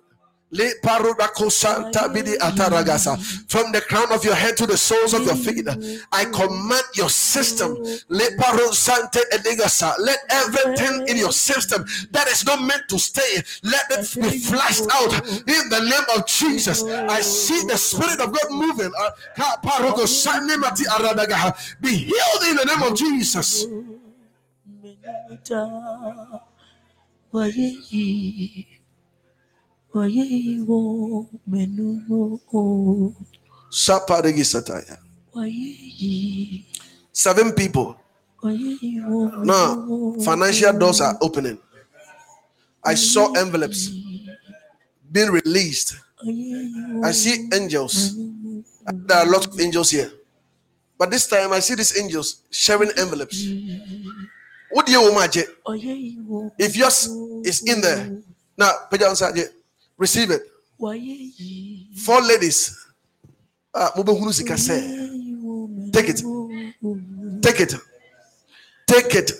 Le 0.51 0.71
parodako 0.81 1.51
santa 1.51 2.07
bidi 2.07 2.37
ataragasa. 2.37 3.17
From 3.49 3.71
the 3.73 3.81
crown 3.81 4.11
of 4.13 4.23
your 4.23 4.35
head 4.35 4.55
to 4.57 4.65
the 4.65 4.77
soles 4.77 5.13
of 5.13 5.25
your 5.25 5.35
feet, 5.35 5.67
I 6.11 6.25
command 6.25 6.83
your 6.95 7.09
system. 7.09 7.75
Le 8.07 8.25
paro 8.37 8.73
sante 8.73 9.19
eligasa. 9.33 9.93
Let 9.99 10.19
everything 10.29 11.07
in 11.07 11.17
your 11.17 11.33
system 11.33 11.85
that 12.11 12.27
is 12.29 12.45
not 12.45 12.61
meant 12.61 12.87
to 12.89 12.97
stay, 12.97 13.43
let 13.63 13.85
it 13.91 14.15
be 14.15 14.39
flushed 14.39 14.85
out 14.93 15.13
in 15.29 15.69
the 15.69 15.81
name 15.81 16.17
of 16.17 16.25
Jesus. 16.27 16.83
I 16.83 17.19
see 17.21 17.65
the 17.67 17.77
Spirit 17.77 18.21
of 18.21 18.31
God 18.31 18.51
moving. 18.51 18.91
Uh, 18.97 19.11
ka 19.35 19.59
paroko 19.63 20.07
mati 20.59 20.83
aradagaha. 20.85 21.77
Be 21.81 21.89
healed 21.89 22.43
in 22.49 22.55
the 22.55 22.65
name 22.65 22.83
of 22.83 22.95
Jesus. 22.97 23.65
Seven 37.11 37.51
people. 37.53 37.97
Now, 38.43 40.13
financial 40.23 40.73
doors 40.77 41.01
are 41.01 41.17
opening. 41.21 41.57
I 42.83 42.93
saw 42.95 43.33
envelopes 43.33 43.89
being 45.11 45.31
released. 45.31 45.95
I 47.03 47.11
see 47.11 47.49
angels. 47.53 48.15
There 48.85 49.17
are 49.17 49.25
lots 49.29 49.47
of 49.47 49.59
angels 49.59 49.89
here. 49.91 50.11
But 50.97 51.11
this 51.11 51.27
time 51.27 51.53
I 51.53 51.59
see 51.59 51.75
these 51.75 51.97
angels 51.97 52.43
sharing 52.49 52.91
envelopes. 52.97 53.45
What 54.71 54.85
do 54.85 54.91
you 54.91 55.01
wo. 56.27 56.51
If 56.57 56.75
yours 56.75 57.07
is 57.43 57.61
in 57.63 57.81
there, 57.81 58.17
now 58.57 58.71
put 58.89 59.01
inside 59.01 59.35
here. 59.35 59.51
Receive 59.97 60.31
it. 60.31 60.41
Four 61.97 62.21
ladies. 62.21 62.85
Ah, 63.73 63.91
Take 65.93 66.09
it. 66.09 66.21
Take 67.41 67.59
it. 67.59 67.73
Take 68.87 69.15
it. 69.15 69.31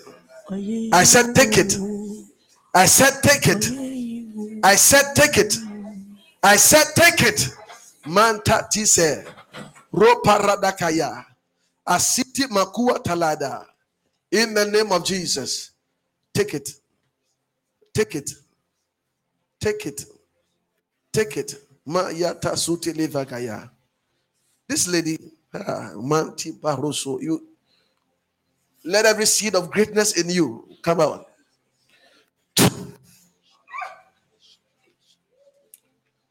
I 0.92 1.04
said, 1.04 1.34
take 1.34 1.58
it. 1.58 1.76
I 2.74 2.86
said, 2.86 3.22
take 3.22 3.46
it. 3.46 3.64
I 4.64 4.74
said, 4.76 5.14
take 5.14 5.36
it. 5.38 5.56
I 6.42 6.56
said, 6.56 6.84
take 6.96 7.22
it. 7.22 7.48
Manta 8.06 8.66
tise. 8.72 9.24
Roparadakaya. 9.92 11.24
Asiti 11.86 12.48
makua 12.50 12.98
talada. 13.02 13.64
In 14.30 14.54
the 14.54 14.66
name 14.66 14.92
of 14.92 15.04
Jesus. 15.04 15.70
Take 16.34 16.54
it. 16.54 16.70
Take 17.94 18.14
it. 18.14 18.30
Take 19.60 19.86
it. 19.86 20.04
Take 21.18 21.36
it. 21.36 21.54
This 24.68 24.86
lady, 24.86 25.18
Manti 25.96 26.52
Baroso, 26.52 27.20
you 27.20 27.44
let 28.84 29.04
every 29.04 29.26
seed 29.26 29.56
of 29.56 29.68
greatness 29.68 30.16
in 30.16 30.30
you 30.30 30.68
come 30.80 31.00
out. 31.00 31.26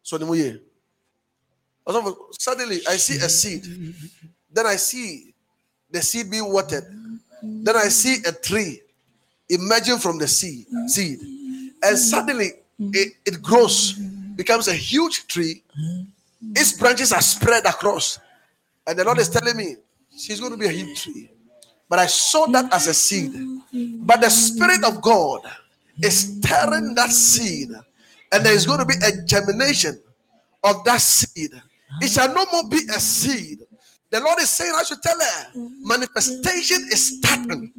So 0.03 0.17
Suddenly, 2.39 2.79
I 2.87 2.95
see 2.95 3.17
a 3.17 3.27
seed. 3.27 3.65
Then 4.49 4.67
I 4.67 4.77
see 4.77 5.33
the 5.91 6.01
seed 6.01 6.31
being 6.31 6.49
watered. 6.49 6.85
Then 7.43 7.75
I 7.75 7.89
see 7.89 8.23
a 8.25 8.31
tree 8.31 8.79
emerging 9.49 9.97
from 9.97 10.17
the 10.17 10.29
seed. 10.29 10.65
Seed, 10.87 11.19
and 11.83 11.97
suddenly 11.97 12.51
it, 12.79 13.13
it 13.25 13.41
grows, 13.41 13.99
becomes 14.37 14.67
a 14.67 14.73
huge 14.73 15.27
tree. 15.27 15.63
Its 16.55 16.73
branches 16.73 17.11
are 17.11 17.21
spread 17.21 17.65
across, 17.65 18.19
and 18.85 18.97
the 18.97 19.03
Lord 19.03 19.17
is 19.17 19.27
telling 19.27 19.57
me 19.57 19.75
she's 20.15 20.39
going 20.39 20.51
to 20.51 20.57
be 20.57 20.67
a 20.67 20.71
huge 20.71 21.03
tree. 21.03 21.29
But 21.89 21.99
I 21.99 22.05
saw 22.05 22.45
that 22.47 22.71
as 22.73 22.87
a 22.87 22.93
seed. 22.93 23.33
But 23.99 24.21
the 24.21 24.29
Spirit 24.29 24.83
of 24.85 25.01
God 25.01 25.41
is 26.01 26.39
tearing 26.41 26.93
that 26.95 27.09
seed, 27.09 27.69
and 28.31 28.45
there 28.45 28.53
is 28.53 28.65
going 28.65 28.79
to 28.79 28.85
be 28.85 28.95
a 29.03 29.25
germination 29.25 29.99
of 30.63 30.83
that 30.85 31.01
seed. 31.01 31.51
It 32.01 32.09
shall 32.09 32.33
no 32.33 32.45
more 32.51 32.69
be 32.69 32.79
a 32.95 32.99
seed. 32.99 33.59
The 34.09 34.21
Lord 34.21 34.39
is 34.39 34.49
saying, 34.49 34.71
I 34.77 34.83
should 34.83 35.01
tell 35.01 35.19
her, 35.19 35.51
manifestation 35.81 36.87
is 36.91 37.17
starting 37.17 37.73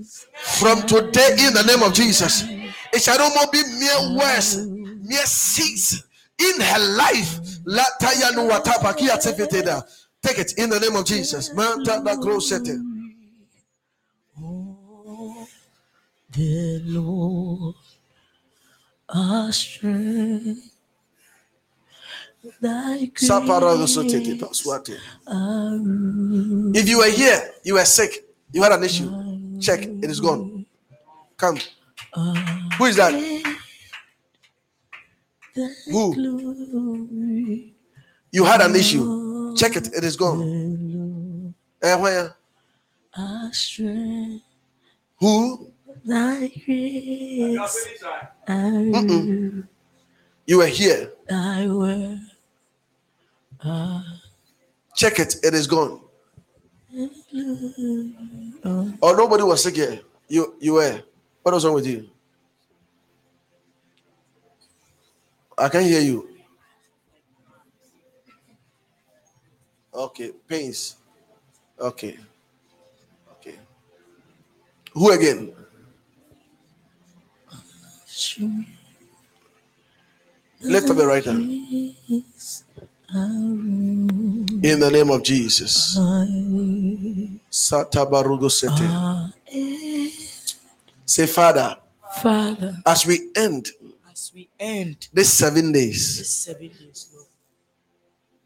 from 0.59 0.83
today 0.83 1.37
in 1.39 1.55
the 1.55 1.65
name 1.67 1.83
of 1.83 1.95
Jesus. 1.95 2.45
It 2.93 3.03
shall 3.03 3.19
no 3.19 3.35
more 3.35 3.47
be 3.51 3.63
mere 3.79 4.19
words, 4.19 4.59
mere 4.67 5.25
seeds 5.25 6.05
in 6.39 6.61
her 6.61 6.79
life. 6.97 7.41
Take 10.23 10.39
it 10.39 10.53
in 10.59 10.71
the 10.71 10.81
name 10.81 10.97
of 10.97 11.05
Jesus. 11.05 11.51
Grosete. 11.51 12.79
The 16.31 16.83
Lord 16.85 17.75
our 19.09 19.53
strength. 19.53 20.71
If 26.75 26.89
you 26.89 26.99
were 26.99 27.11
here, 27.11 27.51
you 27.65 27.75
were 27.75 27.85
sick, 27.85 28.25
you 28.53 28.63
had 28.63 28.73
an 28.73 28.85
issue, 28.85 29.61
check, 29.61 29.81
it 29.81 30.11
is 30.11 30.21
gone. 30.21 30.65
Come. 31.37 31.59
Who 32.79 32.85
is 32.85 32.97
that? 32.97 33.13
Who? 35.91 36.15
You 38.31 38.45
had 38.45 38.61
an 38.61 38.77
issue, 38.77 39.55
check 39.57 39.77
it, 39.77 39.89
it 39.95 40.05
is 40.05 40.17
gone. 40.17 41.55
Eh, 41.83 41.95
where? 41.97 42.35
Who? 45.21 45.73
Our. 48.49 49.65
You 50.47 50.59
were 50.59 50.67
here, 50.67 51.13
Thy 51.29 51.67
word, 51.67 52.21
check 54.95 55.19
it, 55.19 55.37
it 55.43 55.55
is 55.55 55.67
gone. 55.67 56.01
Or 59.01 59.17
nobody 59.17 59.43
was 59.43 59.63
sick 59.63 59.77
here. 59.77 60.01
You 60.29 60.55
you 60.61 60.75
were. 60.75 61.03
What 61.43 61.55
was 61.55 61.65
wrong 61.65 61.75
with 61.75 61.87
you? 61.87 62.09
I 65.59 65.69
can 65.69 65.83
hear 65.83 66.01
you. 66.01 66.29
Okay, 69.93 70.31
pains. 70.47 70.97
Okay. 71.81 72.17
Okay. 73.33 73.57
Who 74.93 75.11
again? 75.11 75.53
Lift 80.61 80.91
up 80.91 80.97
your 80.97 81.09
right 81.09 81.25
hand. 81.25 81.51
In 84.63 84.81
the 84.81 84.91
name 84.93 85.11
of 85.11 85.23
Jesus. 85.23 85.97
Satabarugo 87.51 88.51
sete. 88.51 88.73
Ah, 88.83 89.31
eh. 89.51 90.11
Say, 91.05 91.27
Father, 91.27 91.77
Father, 92.23 92.77
as 92.87 93.07
we 93.07 93.31
end 93.35 93.71
as 94.29 94.35
we 94.35 94.49
end 94.61 95.09
these 95.13 95.31
seven 95.31 95.73
days, 95.73 96.19
this 96.19 96.31
seven 96.31 96.69
days, 96.69 97.11
Lord, 97.15 97.27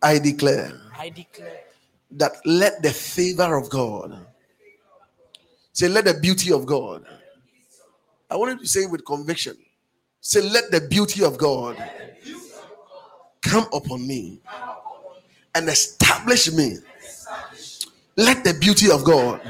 I 0.01 0.19
declare 0.19 0.73
I 0.97 1.09
declare 1.09 1.61
that 2.13 2.33
let 2.45 2.83
the 2.83 2.91
favor 2.91 3.57
of 3.57 3.69
God, 3.69 4.27
say, 5.73 5.89
let 5.89 6.05
the 6.05 6.15
beauty 6.15 6.53
of 6.53 6.67
God. 6.67 7.05
I 8.31 8.37
want 8.37 8.53
you 8.53 8.59
to 8.61 8.67
say 8.67 8.83
it 8.83 8.91
with 8.91 9.05
conviction. 9.05 9.57
Say, 10.21 10.41
let 10.43 10.71
the 10.71 10.83
beauty 10.83 11.25
of 11.25 11.37
God 11.37 11.77
come 13.43 13.67
upon 13.73 14.07
me 14.07 14.41
and 15.55 15.69
establish 15.69 16.53
me. 16.53 16.77
Let 18.17 18.45
the 18.45 18.55
beauty 18.55 18.91
of 18.91 19.05
God. 19.05 19.41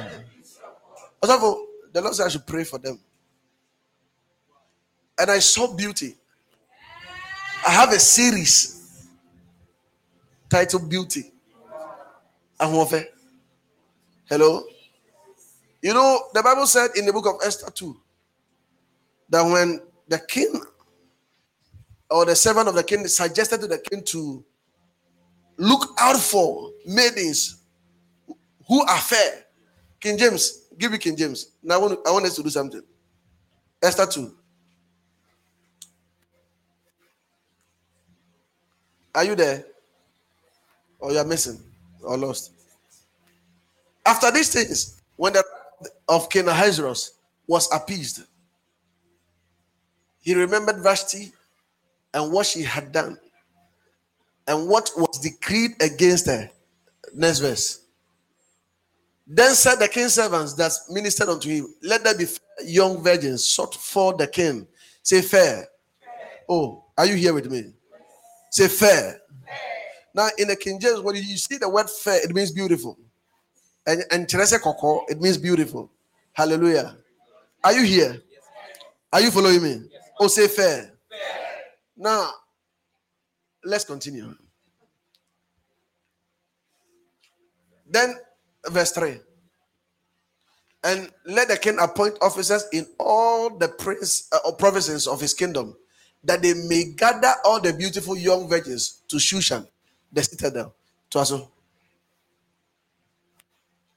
Also, 1.23 1.67
the 1.93 2.01
Lord 2.01 2.15
said 2.15 2.27
I 2.27 2.29
should 2.31 2.47
pray 2.47 2.65
for 2.65 2.79
them. 2.79 2.99
And 5.19 5.31
I 5.31 5.41
saw 5.41 5.75
beauty. 5.75 6.17
I 7.65 7.71
have 7.71 7.93
a 7.93 7.99
series 7.99 9.07
titled 10.49 10.91
Beauty. 10.91 11.33
Hello. 12.59 14.65
You 15.81 15.95
know, 15.95 16.23
the 16.35 16.43
Bible 16.43 16.67
said 16.67 16.91
in 16.97 17.07
the 17.07 17.13
book 17.13 17.27
of 17.27 17.35
Esther 17.45 17.71
2 17.71 17.97
that 19.31 19.43
when 19.43 19.81
the 20.09 20.19
king 20.19 20.61
or 22.11 22.25
the 22.25 22.35
servant 22.35 22.69
of 22.69 22.75
the 22.75 22.83
king 22.83 23.07
suggested 23.07 23.61
to 23.61 23.67
the 23.67 23.79
king 23.79 24.03
to 24.05 24.45
look 25.57 25.91
out 25.99 26.17
for 26.17 26.71
maidens 26.85 27.63
who 28.67 28.83
are 28.83 28.99
fair. 28.99 29.45
King 30.01 30.19
James, 30.19 30.67
give 30.79 30.91
me 30.91 30.99
King 30.99 31.17
James. 31.17 31.53
Now 31.63 31.77
I 31.77 31.79
want, 31.79 32.01
I 32.07 32.11
want 32.11 32.27
us 32.27 32.37
to 32.37 32.43
do 32.43 32.51
something. 32.51 32.83
Esther 33.83 34.07
2. 34.07 34.35
Are 39.15 39.25
you 39.25 39.35
there? 39.35 39.65
Or 40.99 41.13
you 41.13 41.19
are 41.19 41.25
missing 41.25 41.59
or 42.03 42.17
lost? 42.17 42.53
After 44.05 44.31
these 44.31 44.53
things, 44.53 45.01
when 45.17 45.33
the 45.35 45.45
of 46.09 46.29
King 46.31 46.49
Ahasuerus 46.49 47.13
was 47.47 47.73
appeased, 47.73 48.23
he 50.21 50.35
remembered 50.35 50.83
Vashti 50.83 51.33
and 52.15 52.33
what 52.33 52.47
she 52.47 52.63
had 52.63 52.93
done 52.93 53.19
and 54.47 54.69
what 54.69 54.91
was 54.97 55.19
decreed 55.19 55.73
against 55.81 56.27
her. 56.27 56.51
Next 57.15 57.41
verse. 57.41 57.81
Then 59.27 59.55
said 59.55 59.77
the 59.77 59.89
king's 59.89 60.15
servants 60.15 60.55
that 60.55 60.73
ministered 60.91 61.29
unto 61.29 61.49
him, 61.49 61.75
Let 61.83 62.05
there 62.05 62.17
be 62.17 62.27
young 62.65 63.03
virgins 63.03 63.45
sought 63.45 63.75
for 63.75 64.15
the 64.15 64.27
king. 64.27 64.67
Say 65.03 65.23
fair. 65.23 65.67
Oh, 66.49 66.85
are 66.99 67.07
you 67.07 67.15
here 67.15 67.33
with 67.33 67.51
me? 67.51 67.73
Say 68.53 68.69
fair. 68.69 69.19
Now, 70.15 70.29
in 70.37 70.49
the 70.49 70.57
King 70.57 70.79
James, 70.79 71.01
when 71.01 71.17
you 71.17 71.39
see 71.39 71.57
the 71.57 71.71
word 71.71 71.89
fair, 71.89 72.23
it 72.23 72.35
means 72.35 72.53
beautiful. 72.53 72.99
And 73.87 74.05
and 74.11 74.29
Teresa 74.29 74.59
Koko, 74.59 75.07
it 75.09 75.19
means 75.23 75.39
beautiful. 75.39 75.91
Hallelujah. 76.35 76.95
Are 77.65 77.73
you 77.73 77.83
here? 77.83 78.21
Are 79.11 79.23
you 79.23 79.31
following 79.31 79.63
me? 79.63 79.83
Oh, 80.21 80.29
say 80.29 80.49
fair. 80.49 80.93
Now, 81.97 82.31
let's 83.65 83.85
continue. 83.85 84.35
Then, 87.89 88.17
verse 88.69 88.93
3. 88.93 89.19
And 90.85 91.11
let 91.25 91.49
the 91.49 91.57
king 91.57 91.79
appoint 91.81 92.19
officers 92.21 92.65
in 92.73 92.87
all 92.99 93.57
the 93.57 93.69
prince 93.69 94.29
uh, 94.33 94.53
provinces 94.53 95.07
of 95.07 95.21
his 95.21 95.33
kingdom, 95.33 95.77
that 96.25 96.43
they 96.43 96.55
may 96.55 96.93
gather 96.97 97.33
all 97.45 97.61
the 97.61 97.73
beautiful 97.73 98.17
young 98.17 98.49
virgins 98.49 99.03
to 99.09 99.17
Shushan, 99.17 99.67
the 100.13 100.23
citadel. 100.23 100.75
To 101.11 101.19
also. 101.19 101.51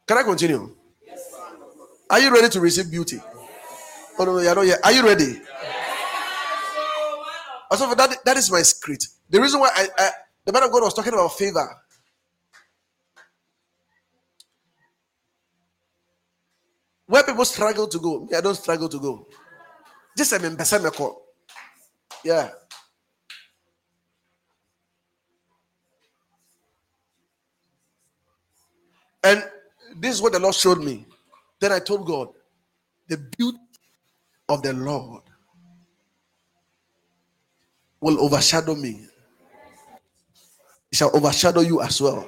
Can 0.07 0.17
I 0.17 0.23
continue? 0.23 0.75
Yes, 1.05 1.33
Are 2.09 2.19
you 2.19 2.31
ready 2.33 2.49
to 2.49 2.59
receive 2.59 2.91
beauty? 2.91 3.19
Oh 4.17 4.25
no, 4.25 4.33
no, 4.33 4.39
you're 4.39 4.55
not 4.55 4.65
yet. 4.65 4.79
Are 4.83 4.91
you 4.91 5.03
ready? 5.05 5.41
Also, 7.71 7.93
that, 7.95 8.17
that 8.23 8.37
is 8.37 8.51
my 8.51 8.61
secret. 8.61 9.03
The 9.29 9.41
reason 9.41 9.59
why 9.59 9.69
I, 9.75 9.87
I 9.97 10.09
the 10.45 10.53
man 10.53 10.63
of 10.63 10.71
God 10.71 10.83
was 10.83 10.93
talking 10.93 11.13
about 11.13 11.33
favor. 11.37 11.67
Where 17.07 17.23
people 17.23 17.45
struggle 17.45 17.87
to 17.87 17.99
go, 17.99 18.27
I 18.35 18.41
don't 18.41 18.55
struggle 18.55 18.89
to 18.89 18.99
go. 18.99 19.27
Just 20.17 20.33
a 20.33 20.39
member, 20.39 20.63
yeah. 22.25 22.49
And 29.23 29.43
this 29.97 30.15
is 30.15 30.21
what 30.21 30.33
the 30.33 30.39
Lord 30.39 30.55
showed 30.55 30.83
me. 30.83 31.05
Then 31.59 31.71
I 31.71 31.79
told 31.79 32.05
God, 32.05 32.29
the 33.07 33.17
beauty 33.17 33.59
of 34.49 34.61
the 34.63 34.73
Lord 34.73 35.23
will 38.01 38.19
overshadow 38.21 38.75
me. 38.75 39.07
It 40.91 40.95
shall 40.97 41.15
overshadow 41.15 41.61
you 41.61 41.81
as 41.81 42.01
well. 42.01 42.27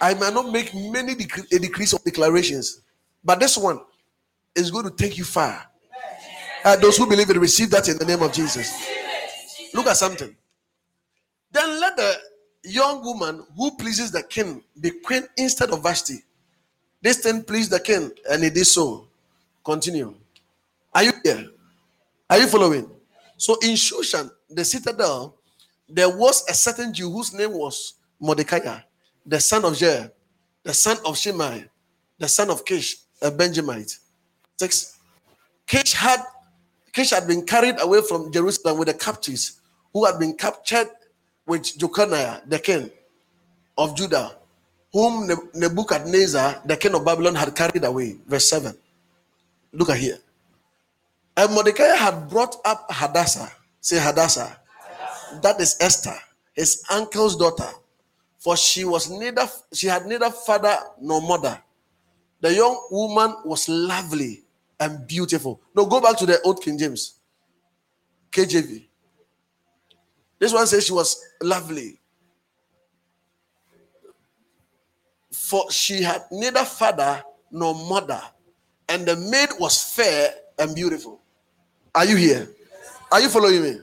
I 0.00 0.14
might 0.14 0.34
not 0.34 0.52
make 0.52 0.74
many 0.74 1.14
dec- 1.14 1.52
a 1.52 1.58
decrease 1.58 1.92
of 1.92 2.04
declarations, 2.04 2.82
but 3.24 3.40
this 3.40 3.58
one 3.58 3.80
is 4.54 4.70
going 4.70 4.84
to 4.84 4.90
take 4.90 5.18
you 5.18 5.24
far. 5.24 5.67
Uh, 6.64 6.76
those 6.76 6.96
who 6.96 7.06
believe 7.08 7.30
it 7.30 7.36
receive 7.36 7.70
that 7.70 7.88
in 7.88 7.98
the 7.98 8.04
name 8.04 8.22
of 8.22 8.32
Jesus. 8.32 8.72
Look 9.74 9.86
at 9.86 9.96
something. 9.96 10.34
Then 11.52 11.80
let 11.80 11.96
the 11.96 12.14
young 12.64 13.02
woman 13.02 13.44
who 13.56 13.76
pleases 13.76 14.10
the 14.10 14.22
king 14.22 14.62
be 14.80 14.90
queen 14.90 15.22
instead 15.36 15.70
of 15.70 15.82
Vashti. 15.82 16.22
This 17.00 17.18
thing 17.18 17.44
pleased 17.44 17.70
the 17.70 17.80
king, 17.80 18.10
and 18.30 18.42
it 18.42 18.54
did 18.54 18.66
so. 18.66 19.06
Continue. 19.64 20.14
Are 20.94 21.04
you 21.04 21.12
here? 21.22 21.48
Are 22.28 22.38
you 22.38 22.48
following? 22.48 22.90
So 23.36 23.56
in 23.62 23.74
Shushan, 23.74 24.30
the 24.50 24.64
citadel, 24.64 25.36
there 25.88 26.10
was 26.10 26.44
a 26.48 26.54
certain 26.54 26.92
Jew 26.92 27.10
whose 27.10 27.32
name 27.32 27.52
was 27.52 27.94
Mordecai, 28.20 28.80
the 29.24 29.40
son 29.40 29.64
of 29.64 29.74
Jair, 29.74 30.10
the 30.64 30.74
son 30.74 30.98
of 31.06 31.16
Shimei, 31.16 31.64
the 32.18 32.28
son 32.28 32.50
of 32.50 32.64
Kish, 32.64 32.96
a 33.22 33.30
Benjamite. 33.30 33.96
Six. 34.58 34.98
Kish 35.66 35.92
had 35.92 36.20
Kish 36.92 37.10
had 37.10 37.26
been 37.26 37.44
carried 37.44 37.80
away 37.80 38.00
from 38.02 38.32
Jerusalem 38.32 38.78
with 38.78 38.88
the 38.88 38.94
captives 38.94 39.60
who 39.92 40.04
had 40.04 40.18
been 40.18 40.34
captured 40.34 40.88
with 41.46 41.78
Jeconiah, 41.78 42.42
the 42.46 42.58
king 42.58 42.90
of 43.76 43.96
Judah, 43.96 44.36
whom 44.92 45.30
Nebuchadnezzar, 45.54 46.62
the 46.64 46.76
king 46.76 46.94
of 46.94 47.04
Babylon, 47.04 47.34
had 47.34 47.54
carried 47.54 47.84
away. 47.84 48.16
Verse 48.26 48.48
7. 48.48 48.76
Look 49.72 49.90
at 49.90 49.98
here. 49.98 50.18
And 51.36 51.52
Mordecai 51.52 51.94
had 51.94 52.28
brought 52.28 52.56
up 52.64 52.86
Hadassah. 52.90 53.52
Say 53.80 53.98
Hadassah. 53.98 54.58
Hadassah. 54.82 55.40
That 55.42 55.60
is 55.60 55.76
Esther, 55.80 56.16
his 56.54 56.82
uncle's 56.90 57.36
daughter. 57.36 57.68
For 58.38 58.56
she 58.56 58.84
was 58.84 59.10
neither 59.10 59.46
she 59.72 59.88
had 59.88 60.06
neither 60.06 60.30
father 60.30 60.76
nor 61.00 61.20
mother. 61.20 61.60
The 62.40 62.54
young 62.54 62.86
woman 62.90 63.34
was 63.44 63.68
lovely 63.68 64.44
and 64.80 65.06
beautiful. 65.06 65.60
No, 65.74 65.86
go 65.86 66.00
back 66.00 66.16
to 66.18 66.26
the 66.26 66.40
old 66.42 66.62
King 66.62 66.78
James. 66.78 67.14
KJV. 68.30 68.86
This 70.38 70.52
one 70.52 70.66
says 70.66 70.86
she 70.86 70.92
was 70.92 71.20
lovely. 71.42 71.98
For 75.32 75.70
she 75.70 76.02
had 76.02 76.22
neither 76.30 76.64
father 76.64 77.22
nor 77.50 77.74
mother, 77.74 78.20
and 78.88 79.06
the 79.06 79.16
maid 79.16 79.48
was 79.58 79.82
fair 79.82 80.34
and 80.58 80.74
beautiful. 80.74 81.20
Are 81.94 82.04
you 82.04 82.16
here? 82.16 82.48
Are 83.10 83.20
you 83.20 83.28
following 83.28 83.62
me? 83.62 83.80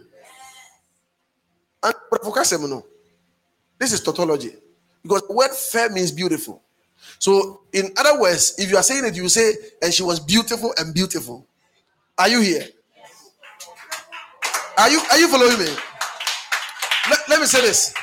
This 3.80 3.92
is 3.94 4.02
tautology. 4.02 4.56
Because 5.04 5.28
the 5.28 5.34
word 5.34 5.52
fair 5.52 5.90
means 5.90 6.12
beautiful. 6.12 6.64
So, 7.20 7.62
in 7.74 7.92
other 7.98 8.20
words, 8.20 8.56
if 8.58 8.70
you 8.70 8.78
are 8.78 8.84
saying 8.84 9.06
it, 9.06 9.16
you 9.16 9.28
say, 9.30 9.54
and 9.82 9.94
she 9.94 10.04
was 10.04 10.20
beautiful 10.20 10.74
and 10.78 10.94
beautiful. 10.94 11.48
Are 12.18 12.30
you 12.30 12.42
here? 12.42 12.66
Are 14.78 14.90
you 14.90 15.00
are 15.12 15.18
you 15.18 15.28
following 15.30 15.58
me? 15.58 15.68
Let, 17.10 17.20
let 17.30 17.40
me 17.40 17.46
say 17.46 17.62
this. 17.62 17.94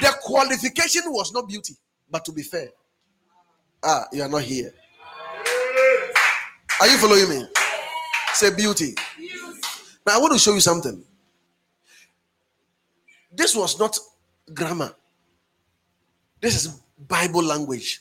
The 0.00 0.14
qualification 0.22 1.02
was 1.06 1.32
not 1.32 1.48
beauty, 1.48 1.74
but 2.10 2.24
to 2.24 2.32
be 2.32 2.42
fair. 2.42 2.68
Ah, 3.84 4.06
you 4.12 4.22
are 4.22 4.28
not 4.28 4.42
here. 4.42 4.72
Are 6.80 6.86
you 6.88 6.96
following 6.98 7.28
me? 7.28 7.46
Say 8.32 8.54
beauty. 8.54 8.94
Now 10.06 10.16
I 10.16 10.18
want 10.18 10.32
to 10.32 10.38
show 10.38 10.54
you 10.54 10.60
something. 10.60 11.02
This 13.30 13.54
was 13.54 13.78
not 13.78 13.98
grammar. 14.52 14.94
This 16.40 16.64
is 16.64 16.80
Bible 16.98 17.42
language. 17.42 18.00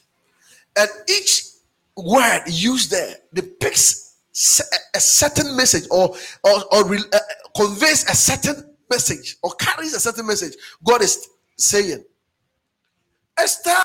And 0.77 0.89
each 1.09 1.43
word 1.97 2.43
used 2.47 2.91
there 2.91 3.15
depicts 3.33 4.15
a 4.95 4.99
certain 4.99 5.55
message 5.55 5.85
or, 5.91 6.15
or, 6.43 6.63
or 6.73 6.95
uh, 6.95 7.19
conveys 7.55 8.09
a 8.09 8.15
certain 8.15 8.75
message 8.89 9.37
or 9.43 9.51
carries 9.55 9.93
a 9.93 9.99
certain 9.99 10.25
message. 10.25 10.55
God 10.83 11.01
is 11.01 11.27
saying, 11.57 12.03
Esther 13.37 13.83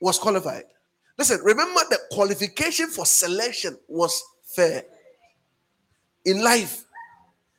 was 0.00 0.18
qualified. 0.18 0.64
Listen, 1.16 1.40
remember 1.42 1.80
the 1.90 1.98
qualification 2.10 2.88
for 2.88 3.06
selection 3.06 3.78
was 3.88 4.22
fair. 4.44 4.84
In 6.24 6.42
life, 6.42 6.84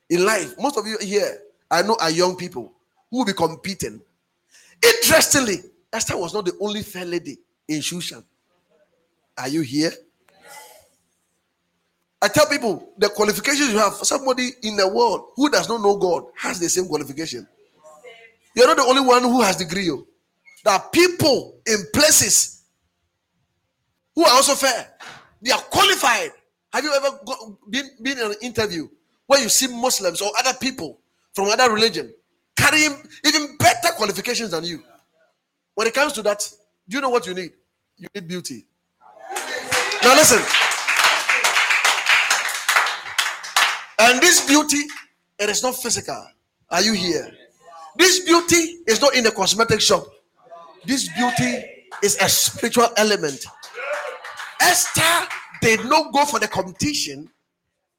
in 0.09 0.25
life, 0.25 0.53
most 0.59 0.77
of 0.77 0.85
you 0.85 0.97
here, 0.99 1.39
I 1.71 1.81
know, 1.81 1.97
are 1.99 2.11
young 2.11 2.35
people 2.35 2.73
who 3.09 3.19
will 3.19 3.25
be 3.25 3.33
competing. 3.33 4.01
Interestingly, 4.83 5.57
Esther 5.93 6.17
was 6.17 6.33
not 6.33 6.45
the 6.45 6.57
only 6.59 6.83
fair 6.83 7.05
lady 7.05 7.37
in 7.67 7.79
Shushan. 7.79 8.23
Are 9.37 9.47
you 9.47 9.61
here? 9.61 9.91
I 12.21 12.27
tell 12.27 12.47
people 12.47 12.93
the 12.97 13.09
qualifications 13.09 13.71
you 13.71 13.77
have, 13.77 13.93
somebody 13.93 14.49
in 14.63 14.75
the 14.77 14.87
world 14.87 15.31
who 15.35 15.49
does 15.49 15.69
not 15.69 15.81
know 15.81 15.97
God 15.97 16.25
has 16.37 16.59
the 16.59 16.69
same 16.69 16.87
qualification. 16.87 17.47
You're 18.55 18.67
not 18.67 18.77
the 18.77 18.83
only 18.83 19.01
one 19.01 19.21
who 19.21 19.41
has 19.41 19.57
degree. 19.57 19.91
Oh. 19.91 20.07
There 20.63 20.73
are 20.73 20.89
people 20.91 21.59
in 21.67 21.77
places 21.93 22.63
who 24.15 24.23
are 24.23 24.31
also 24.31 24.55
fair. 24.55 24.91
They 25.41 25.51
are 25.51 25.59
qualified. 25.59 26.31
Have 26.73 26.83
you 26.83 26.93
ever 26.93 27.19
been, 27.69 27.89
been 28.01 28.17
in 28.17 28.25
an 28.31 28.35
interview 28.41 28.87
where 29.27 29.41
you 29.41 29.49
see 29.49 29.67
Muslims 29.67 30.21
or 30.21 30.31
other 30.39 30.57
people 30.57 30.99
from 31.33 31.49
other 31.49 31.71
religion 31.71 32.13
carrying 32.57 32.95
even 33.25 33.57
better 33.57 33.89
qualifications 33.95 34.51
than 34.51 34.63
you? 34.63 34.81
When 35.75 35.85
it 35.85 35.93
comes 35.93 36.13
to 36.13 36.21
that, 36.23 36.49
do 36.87 36.97
you 36.97 37.01
know 37.01 37.09
what 37.09 37.25
you 37.25 37.33
need? 37.33 37.51
You 37.97 38.07
need 38.13 38.27
beauty. 38.27 38.65
Now 40.03 40.13
listen. 40.15 40.41
And 43.97 44.21
this 44.21 44.45
beauty, 44.47 44.83
it 45.39 45.49
is 45.49 45.63
not 45.63 45.75
physical. 45.75 46.27
Are 46.69 46.81
you 46.81 46.93
here? 46.93 47.31
This 47.97 48.19
beauty 48.25 48.81
is 48.87 49.01
not 49.01 49.15
in 49.15 49.25
a 49.25 49.31
cosmetic 49.31 49.81
shop. 49.81 50.05
This 50.83 51.09
beauty 51.15 51.65
is 52.03 52.17
a 52.21 52.29
spiritual 52.29 52.89
element. 52.97 53.45
Esther 54.61 55.27
did 55.61 55.85
not 55.85 56.13
go 56.13 56.25
for 56.25 56.39
the 56.39 56.47
competition 56.47 57.29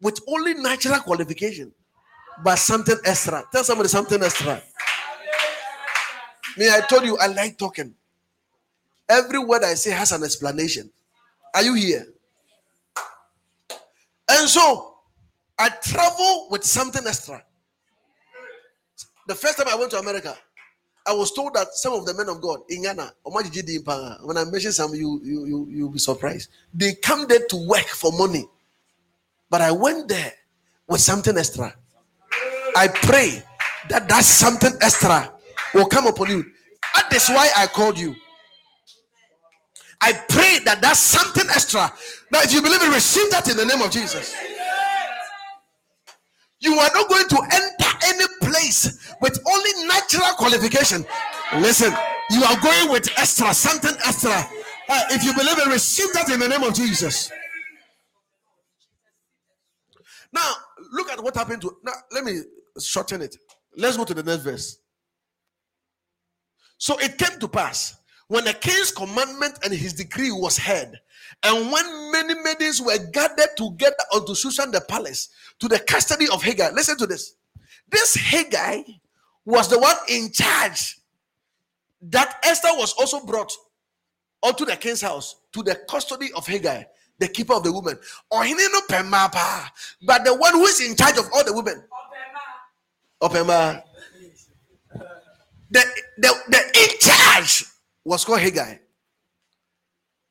with 0.00 0.20
only 0.28 0.54
natural 0.54 1.00
qualification, 1.00 1.72
but 2.44 2.56
something 2.56 2.96
extra. 3.04 3.42
Tell 3.50 3.64
somebody 3.64 3.88
something 3.88 4.22
extra. 4.22 4.62
Me, 6.56 6.68
I 6.70 6.80
told 6.88 7.04
you 7.04 7.16
I 7.18 7.26
like 7.26 7.58
talking. 7.58 7.94
Every 9.08 9.38
word 9.38 9.62
I 9.64 9.74
say 9.74 9.90
has 9.92 10.12
an 10.12 10.24
explanation. 10.24 10.90
Are 11.54 11.62
you 11.62 11.74
here? 11.74 12.06
And 14.30 14.48
so 14.48 14.94
I 15.58 15.68
travel 15.68 16.48
with 16.50 16.64
something 16.64 17.06
extra. 17.06 17.42
the 19.26 19.34
first 19.34 19.58
time 19.58 19.68
I 19.68 19.76
went 19.76 19.90
to 19.92 19.98
America, 19.98 20.36
I 21.06 21.12
was 21.12 21.32
told 21.32 21.54
that 21.54 21.68
some 21.74 21.92
of 21.92 22.04
the 22.04 22.14
men 22.14 22.28
of 22.28 22.40
God 22.40 22.60
in 22.68 22.82
Ghana, 22.82 23.12
when 23.22 24.36
I 24.36 24.44
mention 24.44 24.72
some, 24.72 24.92
you 24.94 25.20
you 25.22 25.46
you 25.46 25.66
you'll 25.70 25.90
be 25.90 25.98
surprised. 26.00 26.50
They 26.74 26.94
come 26.94 27.26
there 27.28 27.46
to 27.48 27.56
work 27.68 27.86
for 27.86 28.10
money, 28.12 28.44
but 29.48 29.60
I 29.60 29.70
went 29.70 30.08
there 30.08 30.32
with 30.88 31.00
something 31.00 31.36
extra. 31.38 31.74
I 32.76 32.88
pray 32.88 33.42
that 33.88 34.08
that 34.08 34.24
something 34.24 34.72
extra 34.80 35.32
will 35.74 35.86
come 35.86 36.08
upon 36.08 36.28
you. 36.28 36.44
That 36.94 37.12
is 37.14 37.28
why 37.28 37.50
I 37.56 37.66
called 37.66 37.98
you. 37.98 38.16
I 40.00 40.12
pray 40.28 40.58
that 40.64 40.80
that's 40.82 41.00
something 41.00 41.46
extra. 41.50 41.90
Now, 42.30 42.40
if 42.42 42.52
you 42.52 42.60
believe 42.62 42.82
it, 42.82 42.92
receive 42.92 43.30
that 43.30 43.48
in 43.48 43.56
the 43.56 43.64
name 43.64 43.82
of 43.82 43.90
Jesus. 43.90 44.34
You 46.60 46.74
are 46.74 46.90
not 46.94 47.08
going 47.08 47.28
to 47.28 47.38
enter 47.52 47.98
any 48.04 48.24
place 48.42 49.14
with 49.20 49.38
only 49.46 49.86
natural 49.86 50.32
qualification. 50.36 51.04
Listen, 51.56 51.94
you 52.30 52.42
are 52.44 52.60
going 52.60 52.90
with 52.90 53.08
extra, 53.18 53.52
something 53.54 53.94
extra. 54.06 54.32
Uh, 54.88 55.02
if 55.10 55.24
you 55.24 55.32
believe 55.34 55.58
it, 55.58 55.66
receive 55.66 56.12
that 56.12 56.30
in 56.30 56.40
the 56.40 56.48
name 56.48 56.62
of 56.62 56.74
Jesus. 56.74 57.30
Now, 60.32 60.52
look 60.92 61.10
at 61.10 61.22
what 61.22 61.34
happened 61.34 61.62
to. 61.62 61.76
Now, 61.82 61.92
let 62.12 62.24
me 62.24 62.40
shorten 62.80 63.22
it. 63.22 63.36
Let's 63.76 63.96
go 63.96 64.04
to 64.04 64.14
the 64.14 64.22
next 64.22 64.42
verse. 64.42 64.78
So 66.78 66.98
it 66.98 67.16
came 67.16 67.38
to 67.38 67.48
pass 67.48 67.96
when 68.28 68.44
the 68.44 68.54
king's 68.54 68.90
commandment 68.90 69.58
and 69.62 69.72
his 69.72 69.92
decree 69.92 70.30
was 70.30 70.58
heard, 70.58 70.98
and 71.42 71.70
when 71.70 72.12
many 72.12 72.34
maidens 72.42 72.80
were 72.80 72.98
gathered 73.12 73.56
together 73.56 73.94
unto 74.14 74.32
Shushan 74.32 74.72
the 74.72 74.80
palace 74.88 75.28
to 75.58 75.68
the 75.68 75.78
custody 75.78 76.26
of 76.32 76.42
Hegai. 76.42 76.72
Listen 76.72 76.96
to 76.98 77.06
this. 77.06 77.34
This 77.88 78.16
Hegai 78.16 79.00
was 79.44 79.68
the 79.68 79.78
one 79.78 79.96
in 80.08 80.32
charge 80.32 80.98
that 82.02 82.36
Esther 82.44 82.70
was 82.72 82.94
also 82.94 83.24
brought 83.24 83.52
unto 84.42 84.64
the 84.64 84.76
king's 84.76 85.00
house 85.00 85.36
to 85.52 85.62
the 85.62 85.76
custody 85.88 86.30
of 86.34 86.46
Hegai, 86.46 86.84
the 87.18 87.28
keeper 87.28 87.54
of 87.54 87.62
the 87.62 87.70
no 87.70 88.80
but 90.02 90.24
the 90.24 90.34
one 90.34 90.52
who 90.54 90.64
is 90.64 90.80
in 90.80 90.96
charge 90.96 91.18
of 91.18 91.26
all 91.32 91.44
the 91.44 91.52
women. 91.52 91.82
Opema. 93.22 93.82
The, 95.70 95.84
the, 96.18 96.34
the 96.48 96.58
in 96.58 96.98
charge 97.00 97.64
was 98.06 98.24
called 98.24 98.38
Hegai. 98.38 98.78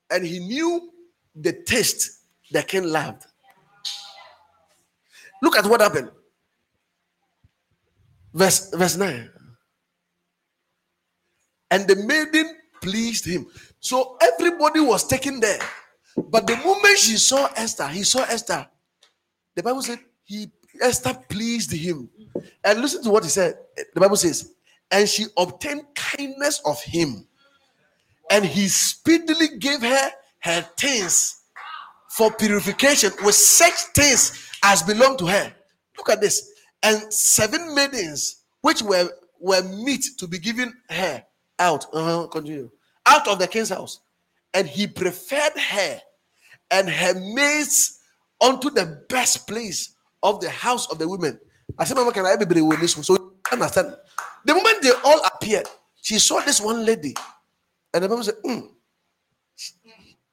And 0.09 0.26
he 0.26 0.39
knew 0.39 0.89
the 1.36 1.51
taste 1.51 2.21
that 2.51 2.69
king 2.69 2.86
loved. 2.86 3.23
Look 5.41 5.57
at 5.57 5.65
what 5.65 5.82
happened. 5.82 6.09
Verse, 8.34 8.71
verse 8.73 8.95
9. 8.95 9.30
And 11.71 11.86
the 11.86 11.97
maiden 11.97 12.55
pleased 12.82 13.26
him. 13.26 13.47
So 13.82 14.17
everybody 14.21 14.80
was 14.80 15.05
taken 15.05 15.41
there. 15.41 15.59
But 16.15 16.47
the 16.47 16.55
moment 16.55 16.97
she 16.97 17.17
saw 17.17 17.49
Esther, 17.57 17.89
he 17.89 18.03
saw 18.03 18.23
Esther. 18.23 18.65
The 19.53 19.63
Bible 19.63 19.82
said 19.82 19.99
he 20.23 20.49
Esther 20.82 21.13
pleased 21.28 21.73
him. 21.73 22.09
And 22.63 22.80
listen 22.80 23.03
to 23.03 23.09
what 23.09 23.23
he 23.23 23.30
said. 23.30 23.55
The 23.93 23.99
Bible 23.99 24.15
says, 24.15 24.53
and 24.91 25.09
she 25.09 25.26
obtained 25.38 25.84
kindness 25.93 26.61
of 26.65 26.82
him 26.82 27.28
and 28.32 28.45
he 28.45 28.67
speedily 28.67 29.57
gave 29.59 29.82
her 29.82 30.09
her 30.39 30.61
things 30.78 31.41
for 32.09 32.32
purification 32.32 33.11
with 33.23 33.36
such 33.36 33.73
things 33.93 34.49
as 34.63 34.84
belong 34.84 35.17
to 35.17 35.28
her. 35.28 35.53
Look 35.97 36.09
at 36.09 36.21
this. 36.21 36.51
And 36.84 37.11
seven 37.11 37.73
maidens 37.76 38.43
which 38.61 38.82
were 38.82 39.09
were 39.39 39.63
meet 39.63 40.05
to 40.17 40.28
be 40.28 40.39
given 40.39 40.73
her 40.89 41.23
out. 41.59 41.86
Uh-huh, 41.93 42.28
continue. 42.28 42.69
Out 43.05 43.28
of 43.28 43.39
the 43.39 43.47
king's 43.47 43.69
house. 43.69 43.99
And 44.53 44.67
he 44.67 44.88
preferred 44.88 45.57
her 45.57 46.01
and 46.71 46.89
her 46.89 47.13
maids 47.13 47.99
unto 48.41 48.69
the 48.69 49.03
best 49.09 49.47
place 49.47 49.95
of 50.23 50.39
the 50.39 50.49
house 50.49 50.89
of 50.89 50.97
the 50.97 51.07
women. 51.07 51.39
I 51.78 51.84
said, 51.84 51.97
Mama, 51.97 52.11
can 52.11 52.26
I 52.26 52.36
be 52.38 52.61
with 52.61 52.80
this? 52.80 52.93
So 52.93 53.34
understand. 53.51 53.95
The 54.45 54.53
moment 54.53 54.82
they 54.82 54.91
all 55.03 55.21
appeared, 55.26 55.67
she 56.01 56.19
saw 56.19 56.39
this 56.41 56.61
one 56.61 56.86
lady 56.86 57.15
and 57.96 58.04
the 58.04 58.10
Bible 58.10 58.24
said, 58.24 58.36
mm. 58.46 58.70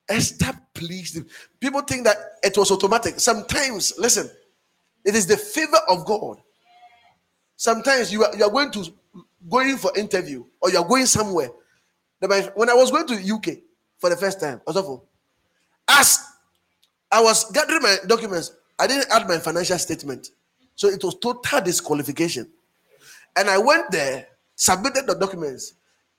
Esther 0.09 0.53
pleased 0.75 1.17
him. 1.17 1.27
People 1.61 1.81
think 1.83 2.05
that 2.05 2.17
it 2.43 2.59
was 2.59 2.73
automatic. 2.73 3.21
Sometimes, 3.21 3.93
listen, 3.99 4.29
it 5.05 5.15
is 5.15 5.29
the 5.29 5.37
favor 5.37 5.79
of 5.89 6.05
God. 6.05 6.39
Sometimes 7.57 8.13
you 8.13 8.25
are, 8.25 8.37
you 8.37 8.45
are 8.45 8.51
going 8.51 8.73
to 8.73 8.93
going 9.49 9.77
for 9.77 9.97
interview 9.97 10.45
or 10.61 10.71
you 10.71 10.79
are 10.79 10.87
going 10.87 11.07
somewhere. 11.07 11.51
When 12.19 12.69
I 12.69 12.75
was 12.75 12.91
going 12.91 13.07
to 13.07 13.35
UK 13.35 13.59
for 13.99 14.11
the 14.11 14.17
first 14.17 14.41
time, 14.41 14.61
as 15.89 16.19
I 17.13 17.23
was 17.23 17.49
gathering 17.53 17.83
my 17.83 17.97
documents, 18.09 18.57
I 18.81 18.89
didn't 18.89 19.07
add 19.13 19.29
my 19.29 19.39
financial 19.39 19.79
statement. 19.79 20.31
So 20.75 20.89
it 20.89 21.03
was 21.05 21.15
total 21.15 21.61
disqualification. 21.61 22.51
And 23.37 23.49
I 23.49 23.59
went 23.59 23.93
there, 23.93 24.27
submitted 24.57 25.07
the 25.07 25.15
documents, 25.15 25.75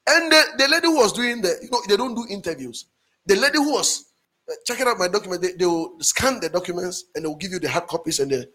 and 0.07 0.31
the, 0.31 0.43
the 0.57 0.67
lady 0.67 0.87
who 0.87 0.97
was 0.97 1.13
doing 1.13 1.41
the, 1.41 1.57
you 1.61 1.69
know, 1.71 1.81
they 1.87 1.95
don't 1.97 2.15
do 2.15 2.25
interviews. 2.29 2.85
The 3.25 3.35
lady 3.35 3.57
who 3.57 3.71
was 3.73 4.05
uh, 4.49 4.53
checking 4.65 4.87
out 4.87 4.97
my 4.97 5.07
document, 5.07 5.41
they, 5.41 5.53
they 5.53 5.65
will 5.65 5.95
scan 6.01 6.39
the 6.39 6.49
documents 6.49 7.05
and 7.15 7.23
they 7.23 7.27
will 7.27 7.37
give 7.37 7.51
you 7.51 7.59
the 7.59 7.69
hard 7.69 7.87
copies. 7.87 8.19
And 8.19 8.31
they 8.31 8.45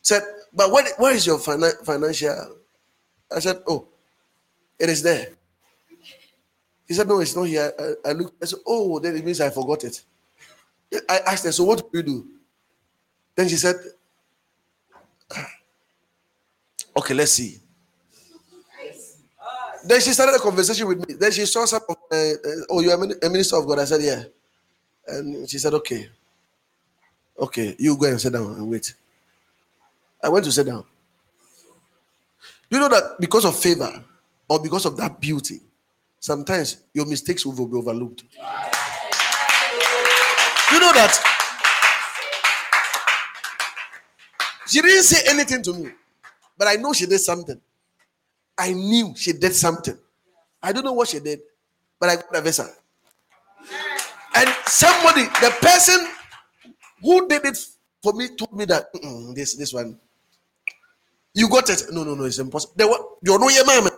said, 0.00 0.22
But 0.52 0.70
what, 0.70 0.86
where 0.98 1.14
is 1.14 1.26
your 1.26 1.38
finan- 1.38 1.84
financial? 1.84 2.56
I 3.34 3.40
said, 3.40 3.62
Oh, 3.66 3.88
it 4.78 4.88
is 4.88 5.02
there. 5.02 5.28
He 6.86 6.94
said, 6.94 7.08
No, 7.08 7.20
it's 7.20 7.34
not 7.34 7.44
here. 7.44 7.72
I, 8.04 8.10
I 8.10 8.12
looked, 8.12 8.40
I 8.42 8.46
said, 8.46 8.60
Oh, 8.66 8.98
then 9.00 9.16
it 9.16 9.24
means 9.24 9.40
I 9.40 9.50
forgot 9.50 9.82
it. 9.84 10.02
I 11.08 11.18
asked 11.26 11.44
her, 11.44 11.52
So 11.52 11.64
what 11.64 11.78
do 11.78 11.98
you 11.98 12.02
do? 12.04 12.26
Then 13.34 13.48
she 13.48 13.56
said, 13.56 13.76
Okay, 16.96 17.14
let's 17.14 17.32
see. 17.32 17.61
Then 19.84 20.00
she 20.00 20.12
started 20.12 20.36
a 20.36 20.38
conversation 20.38 20.86
with 20.86 21.06
me. 21.06 21.14
Then 21.14 21.32
she 21.32 21.44
saw 21.46 21.64
some. 21.64 21.82
Uh, 21.88 21.94
uh, 22.14 22.34
oh, 22.70 22.80
you're 22.80 22.94
a 22.94 23.30
minister 23.30 23.56
of 23.56 23.66
God. 23.66 23.80
I 23.80 23.84
said, 23.84 24.02
yeah. 24.02 24.22
And 25.06 25.48
she 25.48 25.58
said, 25.58 25.74
okay. 25.74 26.08
Okay, 27.38 27.74
you 27.78 27.96
go 27.96 28.06
and 28.06 28.20
sit 28.20 28.32
down 28.32 28.46
and 28.54 28.70
wait. 28.70 28.94
I 30.22 30.28
went 30.28 30.44
to 30.44 30.52
sit 30.52 30.66
down. 30.66 30.84
You 32.70 32.78
know 32.78 32.88
that 32.88 33.16
because 33.18 33.44
of 33.44 33.58
favor 33.58 33.92
or 34.48 34.60
because 34.62 34.86
of 34.86 34.96
that 34.98 35.20
beauty, 35.20 35.60
sometimes 36.20 36.78
your 36.94 37.06
mistakes 37.06 37.44
will 37.44 37.66
be 37.66 37.76
overlooked. 37.76 38.22
You 40.72 40.80
know 40.80 40.92
that 40.92 41.12
she 44.68 44.80
didn't 44.80 45.02
say 45.02 45.28
anything 45.28 45.62
to 45.62 45.74
me, 45.74 45.90
but 46.56 46.68
I 46.68 46.76
know 46.76 46.92
she 46.92 47.06
did 47.06 47.18
something. 47.18 47.60
I 48.62 48.72
knew 48.74 49.12
she 49.16 49.32
did 49.32 49.54
something. 49.56 49.98
I 50.62 50.70
don't 50.70 50.84
know 50.84 50.92
what 50.92 51.08
she 51.08 51.18
did, 51.18 51.40
but 51.98 52.08
I 52.10 52.14
got 52.14 52.36
a 52.36 52.40
visa. 52.40 52.70
And 54.36 54.48
somebody, 54.66 55.24
the 55.24 55.52
person 55.60 56.06
who 57.02 57.26
did 57.26 57.44
it 57.44 57.58
for 58.00 58.12
me, 58.12 58.28
told 58.36 58.56
me 58.56 58.64
that 58.66 58.84
this 59.34 59.56
this 59.56 59.72
one, 59.74 59.98
you 61.34 61.48
got 61.48 61.68
it. 61.70 61.86
No, 61.90 62.04
no, 62.04 62.14
no, 62.14 62.22
it's 62.22 62.38
impossible. 62.38 62.74
They 62.76 62.84
were, 62.84 62.98
you 63.24 63.36
know 63.36 63.48
your 63.48 63.66
mama. 63.66 63.90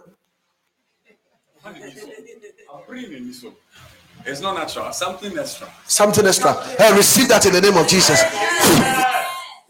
It's 4.24 4.40
not 4.40 4.54
natural. 4.54 4.92
Something 4.92 5.38
extra. 5.38 5.68
Something 5.86 6.26
extra. 6.26 6.54
Hey, 6.78 6.96
receive 6.96 7.28
that 7.28 7.44
in 7.44 7.52
the 7.52 7.60
name 7.60 7.76
of 7.76 7.86
Jesus. 7.86 8.18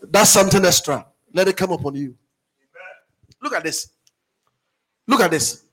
That's 0.09 0.30
something 0.30 0.64
extra. 0.64 1.05
Let 1.32 1.49
it 1.49 1.57
come 1.57 1.72
upon 1.72 1.97
you. 1.97 2.14
Look 3.42 3.55
at 3.55 3.64
this. 3.64 3.93
Look 5.07 5.20
at 5.20 5.30
this. 5.30 5.64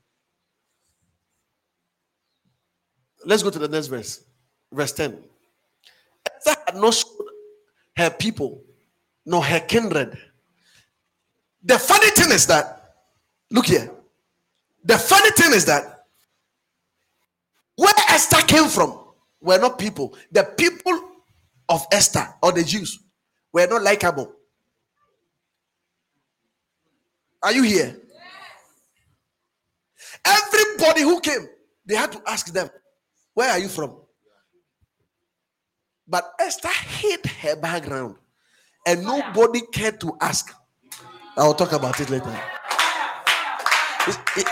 Let's 3.25 3.43
go 3.43 3.49
to 3.49 3.59
the 3.59 3.67
next 3.67 3.87
verse. 3.87 4.23
Verse 4.71 4.91
10. 4.93 5.23
Esther 6.25 6.61
had 6.65 6.75
not 6.75 6.93
showed 6.93 7.25
her 7.97 8.09
people 8.09 8.63
nor 9.25 9.43
her 9.43 9.59
kindred. 9.59 10.17
The 11.63 11.77
funny 11.77 12.09
thing 12.11 12.31
is 12.31 12.47
that, 12.47 12.95
look 13.51 13.67
here. 13.67 13.91
The 14.83 14.97
funny 14.97 15.29
thing 15.31 15.53
is 15.53 15.65
that 15.65 16.05
where 17.75 17.93
Esther 18.09 18.41
came 18.47 18.67
from 18.67 18.99
were 19.39 19.59
not 19.59 19.77
people. 19.77 20.15
The 20.31 20.43
people 20.43 20.99
of 21.69 21.85
Esther 21.91 22.27
or 22.41 22.51
the 22.51 22.63
Jews 22.63 22.99
were 23.53 23.67
not 23.67 23.83
likable. 23.83 24.33
Are 27.43 27.53
you 27.53 27.63
here? 27.63 28.00
Everybody 30.25 31.01
who 31.01 31.19
came, 31.19 31.47
they 31.85 31.95
had 31.95 32.11
to 32.11 32.21
ask 32.27 32.47
them, 32.53 32.69
Where 33.33 33.49
are 33.49 33.59
you 33.59 33.67
from? 33.67 33.97
But 36.07 36.31
Esther 36.39 36.67
hid 36.67 37.25
her 37.25 37.55
background 37.55 38.15
and 38.85 39.03
nobody 39.03 39.61
cared 39.71 39.99
to 40.01 40.17
ask. 40.19 40.53
I'll 41.37 41.53
talk 41.53 41.71
about 41.71 41.99
it 41.99 42.09
later. 42.09 42.37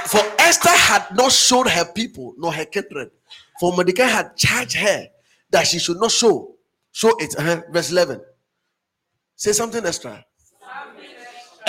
For 0.07 0.21
Esther 0.39 0.69
had 0.69 1.07
not 1.15 1.31
showed 1.31 1.67
her 1.67 1.85
people 1.85 2.33
nor 2.37 2.53
her 2.53 2.65
kindred. 2.65 3.11
For 3.59 3.73
Mordecai 3.73 4.03
had 4.03 4.37
charged 4.37 4.77
her 4.77 5.07
that 5.51 5.67
she 5.67 5.79
should 5.79 5.97
not 5.99 6.11
show. 6.11 6.55
Show 6.91 7.15
it. 7.17 7.35
Uh-huh. 7.37 7.61
Verse 7.71 7.91
11. 7.91 8.21
Say 9.35 9.51
something 9.51 9.85
extra. 9.85 10.23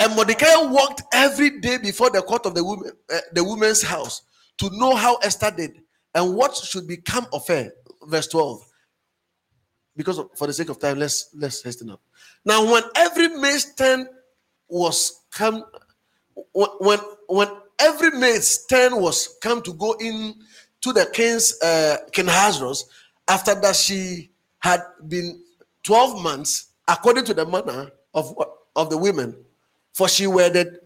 And 0.01 0.15
Mordecai 0.15 0.55
walked 0.63 1.03
every 1.13 1.59
day 1.59 1.77
before 1.77 2.09
the 2.09 2.23
court 2.23 2.47
of 2.47 2.55
the 2.55 2.63
woman, 2.63 2.89
uh, 3.13 3.19
the 3.33 3.43
woman's 3.43 3.83
house, 3.83 4.23
to 4.57 4.67
know 4.71 4.95
how 4.95 5.17
Esther 5.17 5.53
did 5.55 5.79
and 6.15 6.33
what 6.35 6.55
should 6.55 6.87
become 6.87 7.27
of 7.31 7.47
her. 7.47 7.71
Verse 8.07 8.25
12. 8.29 8.65
Because 9.95 10.17
of, 10.17 10.31
for 10.35 10.47
the 10.47 10.53
sake 10.53 10.69
of 10.69 10.79
time, 10.79 10.97
let's 10.97 11.29
let's 11.35 11.61
hasten 11.61 11.91
up. 11.91 12.01
Now, 12.43 12.71
when 12.71 12.81
every 12.95 13.27
maid's 13.27 13.75
turn 13.75 14.07
was 14.67 15.21
come, 15.31 15.65
when 16.53 16.97
when 17.27 17.49
every 17.77 18.09
maid's 18.17 18.65
turn 18.65 18.99
was 18.99 19.37
come 19.39 19.61
to 19.61 19.73
go 19.73 19.95
in 19.99 20.33
to 20.81 20.93
the 20.93 21.05
king's 21.13 21.61
uh, 21.61 21.97
King 22.11 22.27
Ahasuerus, 22.27 22.85
after 23.27 23.53
that 23.53 23.75
she 23.75 24.31
had 24.57 24.81
been 25.07 25.43
12 25.83 26.23
months, 26.23 26.71
according 26.87 27.25
to 27.25 27.35
the 27.35 27.45
manner 27.45 27.91
of 28.15 28.33
of 28.75 28.89
the 28.89 28.97
women 28.97 29.35
for 29.93 30.07
she 30.07 30.27
were 30.27 30.49
the, 30.49 30.79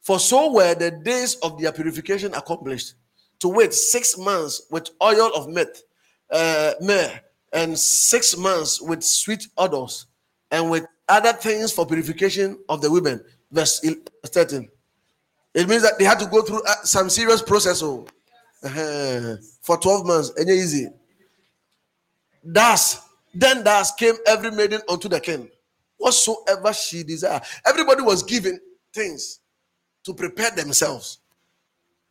for 0.00 0.18
so 0.18 0.52
were 0.52 0.74
the 0.74 0.90
days 0.90 1.36
of 1.36 1.60
their 1.60 1.72
purification 1.72 2.34
accomplished. 2.34 2.94
To 3.40 3.48
wait 3.48 3.74
six 3.74 4.16
months 4.16 4.62
with 4.70 4.90
oil 5.02 5.30
of 5.34 5.48
myrrh, 5.48 5.72
uh, 6.30 6.74
myrrh, 6.80 7.20
and 7.52 7.78
six 7.78 8.36
months 8.36 8.80
with 8.80 9.02
sweet 9.02 9.48
odors, 9.58 10.06
and 10.50 10.70
with 10.70 10.86
other 11.08 11.32
things 11.32 11.72
for 11.72 11.86
purification 11.86 12.58
of 12.68 12.80
the 12.80 12.90
women. 12.90 13.22
Verse 13.50 13.80
13. 14.24 14.68
It 15.54 15.68
means 15.68 15.82
that 15.82 15.98
they 15.98 16.04
had 16.04 16.18
to 16.20 16.26
go 16.26 16.42
through 16.42 16.62
uh, 16.62 16.82
some 16.84 17.10
serious 17.10 17.42
process 17.42 17.82
oh, 17.82 18.06
uh, 18.64 19.36
for 19.60 19.76
12 19.76 20.06
months. 20.06 20.32
And 20.36 20.48
easy. 20.48 20.88
Thus, 22.42 23.00
then 23.34 23.62
thus 23.62 23.92
came 23.92 24.14
every 24.26 24.50
maiden 24.50 24.80
unto 24.88 25.08
the 25.08 25.20
king 25.20 25.50
whatsoever 26.02 26.72
she 26.72 27.04
desired. 27.04 27.42
Everybody 27.64 28.02
was 28.02 28.22
given 28.22 28.58
things 28.92 29.40
to 30.04 30.12
prepare 30.12 30.50
themselves. 30.50 31.18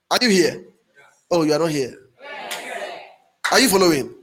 Are 0.10 0.18
you 0.22 0.30
here? 0.30 0.64
Oh, 1.30 1.44
you 1.44 1.54
are 1.54 1.60
not 1.60 1.72
here. 1.72 1.96
Are 3.52 3.60
you 3.60 3.68
following? 3.68 4.14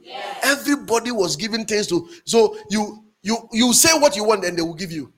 Everybody 0.42 1.10
was 1.10 1.36
given 1.36 1.66
things 1.66 1.86
to. 1.88 2.08
So 2.24 2.56
you 2.70 3.04
you 3.22 3.36
you 3.52 3.72
say 3.74 3.98
what 3.98 4.16
you 4.16 4.24
want, 4.24 4.44
and 4.44 4.56
they 4.56 4.62
will 4.62 4.74
give 4.74 4.92
you. 4.92 5.12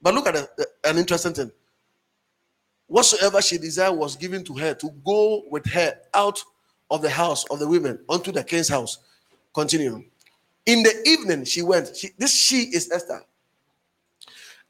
But 0.00 0.14
look 0.14 0.26
at 0.28 0.36
a, 0.36 0.48
an 0.84 0.98
interesting 0.98 1.32
thing. 1.32 1.50
Whatsoever 2.86 3.42
she 3.42 3.58
desired 3.58 3.96
was 3.96 4.14
given 4.14 4.44
to 4.44 4.54
her 4.54 4.74
to 4.74 4.90
go 5.04 5.42
with 5.50 5.66
her 5.72 5.94
out 6.12 6.38
of 6.90 7.02
the 7.02 7.10
house 7.10 7.44
of 7.50 7.58
the 7.58 7.66
women 7.66 7.98
unto 8.08 8.30
the 8.30 8.44
king's 8.44 8.68
house. 8.68 8.98
Continue. 9.52 10.04
In 10.66 10.82
the 10.82 11.02
evening, 11.06 11.44
she 11.44 11.62
went. 11.62 11.96
She, 11.96 12.10
this 12.18 12.36
she 12.36 12.64
is 12.74 12.90
Esther. 12.90 13.22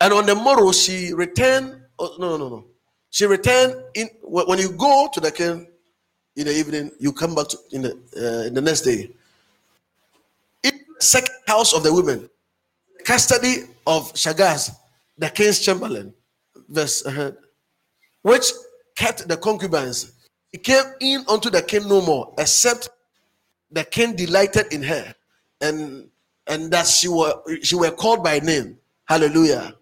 And 0.01 0.13
on 0.13 0.27
the 0.27 0.35
morrow, 0.35 0.73
she 0.73 1.13
returned. 1.13 1.81
Oh, 1.99 2.17
no, 2.19 2.37
no, 2.37 2.49
no. 2.49 2.65
She 3.11 3.27
returned 3.27 3.77
in 3.95 4.09
when 4.23 4.59
you 4.59 4.73
go 4.73 5.09
to 5.13 5.21
the 5.21 5.31
king 5.31 5.69
in 6.37 6.47
the 6.47 6.53
evening, 6.53 6.91
you 6.99 7.13
come 7.13 7.35
back 7.35 7.49
to, 7.49 7.59
in 7.71 7.83
the 7.83 7.93
uh, 8.17 8.47
in 8.47 8.55
the 8.55 8.61
next 8.61 8.83
day. 8.83 9.11
In 10.63 10.73
second 10.99 11.35
house 11.47 11.73
of 11.73 11.83
the 11.83 11.93
women, 11.95 12.29
custody 13.05 13.65
of 13.87 14.13
Shagaz, 14.15 14.75
the 15.17 15.29
king's 15.31 15.61
chamberlain, 15.61 16.13
verse 16.69 17.07
uh, 17.07 17.33
which 18.23 18.51
kept 18.97 19.29
the 19.29 19.37
concubines. 19.37 20.13
He 20.51 20.59
came 20.59 20.85
in 21.01 21.25
unto 21.29 21.51
the 21.51 21.63
king 21.63 21.89
no 21.89 22.01
more, 22.01 22.33
except 22.39 22.89
the 23.71 23.85
king 23.85 24.15
delighted 24.15 24.73
in 24.73 24.83
her, 24.83 25.15
and 25.61 26.09
and 26.47 26.71
that 26.73 26.87
she 26.87 27.09
were 27.09 27.35
she 27.63 27.77
were 27.77 27.91
called 27.91 28.25
by 28.25 28.41
name. 28.41 28.79
Hallelujah. 29.07 29.75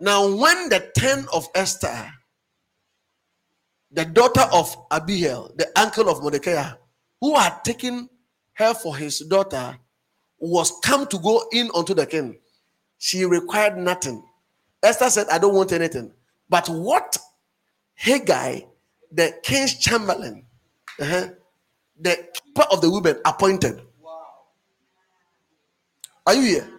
Now, 0.00 0.26
when 0.28 0.68
the 0.68 0.90
ten 0.94 1.26
of 1.32 1.48
Esther, 1.54 2.12
the 3.90 4.04
daughter 4.04 4.44
of 4.52 4.76
Abihail, 4.90 5.52
the 5.56 5.68
uncle 5.76 6.08
of 6.08 6.22
Mordecai, 6.22 6.70
who 7.20 7.36
had 7.36 7.64
taken 7.64 8.08
her 8.54 8.74
for 8.74 8.96
his 8.96 9.20
daughter, 9.20 9.76
was 10.38 10.72
come 10.84 11.06
to 11.06 11.18
go 11.18 11.44
in 11.52 11.70
unto 11.74 11.94
the 11.94 12.06
king, 12.06 12.38
she 12.98 13.24
required 13.24 13.76
nothing. 13.76 14.22
Esther 14.82 15.10
said, 15.10 15.26
I 15.30 15.38
don't 15.38 15.54
want 15.54 15.72
anything. 15.72 16.12
But 16.48 16.68
what 16.68 17.18
Hegai, 18.00 18.66
the 19.10 19.34
king's 19.42 19.78
chamberlain, 19.78 20.44
uh-huh, 21.00 21.28
the 22.00 22.28
keeper 22.32 22.66
of 22.70 22.80
the 22.80 22.90
women, 22.90 23.20
appointed. 23.24 23.80
Wow. 24.00 24.26
Are 26.26 26.34
you 26.34 26.42
here? 26.42 26.77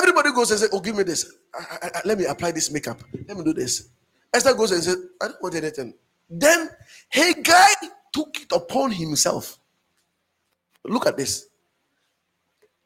Everybody 0.00 0.32
goes 0.32 0.50
and 0.50 0.60
says, 0.60 0.70
Oh, 0.72 0.80
give 0.80 0.96
me 0.96 1.02
this. 1.02 1.30
I, 1.54 1.58
I, 1.82 1.90
I, 1.96 2.00
let 2.06 2.18
me 2.18 2.24
apply 2.24 2.52
this 2.52 2.70
makeup. 2.70 3.02
Let 3.28 3.36
me 3.36 3.44
do 3.44 3.52
this. 3.52 3.90
Esther 4.32 4.54
goes 4.54 4.72
and 4.72 4.82
says, 4.82 4.96
I 5.20 5.28
don't 5.28 5.42
want 5.42 5.54
anything. 5.56 5.92
Then 6.28 6.70
Hegai 7.14 7.74
took 8.12 8.40
it 8.40 8.50
upon 8.52 8.92
himself. 8.92 9.58
Look 10.84 11.06
at 11.06 11.18
this. 11.18 11.48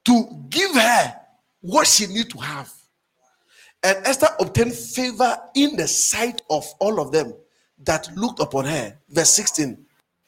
To 0.07 0.45
give 0.49 0.75
her 0.75 1.15
what 1.61 1.87
she 1.87 2.07
need 2.07 2.31
to 2.31 2.39
have. 2.39 2.73
And 3.85 3.99
Esther 4.07 4.29
obtained 4.41 4.75
favor 4.75 5.37
in 5.55 5.77
the 5.77 5.87
sight 5.87 6.43
of 6.51 6.67
all 6.81 7.01
of 7.01 7.13
them 7.13 7.35
that 7.85 8.09
looked 8.17 8.41
upon 8.41 8.65
her. 8.65 8.99
Verse 9.09 9.31
16. 9.31 9.85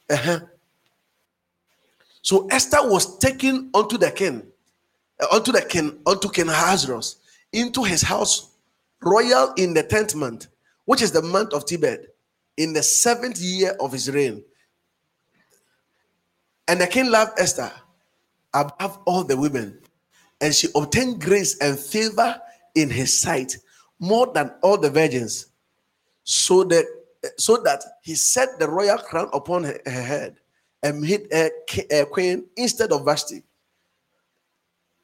Uh-huh. 0.09 0.39
So 2.21 2.47
Esther 2.47 2.87
was 2.87 3.17
taken 3.17 3.71
unto 3.73 3.97
the 3.97 4.11
king 4.11 4.43
unto 5.31 5.51
the 5.51 5.61
king, 5.61 5.99
unto 6.05 6.29
King 6.29 6.49
Ahasuerus, 6.49 7.17
into 7.53 7.83
his 7.83 8.01
house 8.01 8.51
royal 9.01 9.53
in 9.57 9.73
the 9.73 9.83
tenth 9.83 10.15
month, 10.15 10.47
which 10.85 11.01
is 11.01 11.11
the 11.11 11.21
month 11.21 11.53
of 11.53 11.65
Tebeth, 11.65 12.05
in 12.57 12.73
the 12.73 12.83
seventh 12.83 13.39
year 13.39 13.75
of 13.79 13.91
his 13.91 14.09
reign. 14.11 14.43
And 16.67 16.81
the 16.81 16.87
king 16.87 17.09
loved 17.09 17.39
Esther 17.39 17.71
above 18.53 18.99
all 19.05 19.23
the 19.23 19.37
women, 19.37 19.79
and 20.41 20.53
she 20.53 20.67
obtained 20.75 21.21
grace 21.21 21.57
and 21.59 21.77
favor 21.79 22.39
in 22.75 22.89
his 22.89 23.19
sight 23.19 23.57
more 23.99 24.31
than 24.33 24.51
all 24.61 24.77
the 24.77 24.89
virgins, 24.89 25.47
so 26.23 26.63
that 26.65 26.85
so 27.37 27.57
that 27.57 27.83
he 28.03 28.15
set 28.15 28.59
the 28.59 28.69
royal 28.69 28.97
crown 28.97 29.29
upon 29.33 29.63
her, 29.63 29.79
her 29.85 30.03
head 30.03 30.37
and 30.83 31.01
made 31.01 31.27
a 31.31 32.05
queen 32.05 32.45
instead 32.55 32.91
of 32.91 33.03
Vashti. 33.03 33.43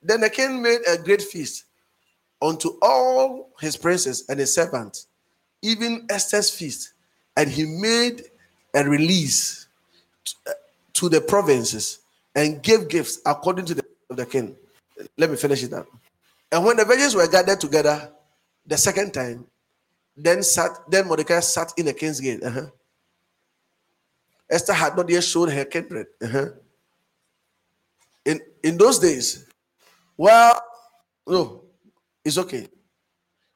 Then 0.04 0.22
the 0.22 0.30
king 0.30 0.62
made 0.62 0.82
a 0.88 0.98
great 0.98 1.22
feast 1.22 1.66
unto 2.42 2.78
all 2.82 3.50
his 3.60 3.78
princes 3.78 4.26
and 4.28 4.40
his 4.40 4.54
servants, 4.54 5.08
even 5.62 6.06
Esther's 6.10 6.50
feast, 6.50 6.94
and 7.38 7.50
he 7.50 7.64
made 7.66 8.24
a 8.76 8.84
release 8.84 9.68
to 10.94 11.10
the 11.10 11.22
provinces 11.22 12.00
and 12.36 12.62
gave 12.62 12.90
gifts 12.90 13.20
according 13.26 13.66
to 13.66 13.76
the 13.76 13.84
of 14.10 14.18
the 14.18 14.26
king. 14.26 14.56
Let 15.18 15.30
me 15.30 15.38
finish 15.38 15.64
it 15.64 15.74
up. 15.74 15.88
And 16.52 16.64
when 16.64 16.78
the 16.78 16.86
virgins 16.86 17.16
were 17.16 17.28
gathered 17.28 17.60
together 17.60 18.12
the 18.66 18.78
second 18.78 19.14
time, 19.14 19.46
then 20.16 20.44
sat 20.44 20.72
then 20.90 21.08
Mordecai 21.08 21.40
sat 21.40 21.74
in 21.78 21.86
the 21.86 21.94
king's 21.94 22.20
gate. 22.20 22.44
Uh-huh. 22.44 22.68
Esther 24.50 24.74
had 24.74 24.96
not 24.96 25.10
yet 25.10 25.24
shown 25.24 25.50
her 25.50 25.66
kindred. 25.66 26.08
Uh-huh. 26.22 26.50
In 28.26 28.40
in 28.64 28.78
those 28.78 29.00
days, 29.00 29.48
well, 30.18 30.62
no, 31.28 31.64
it's 32.24 32.38
okay. 32.38 32.68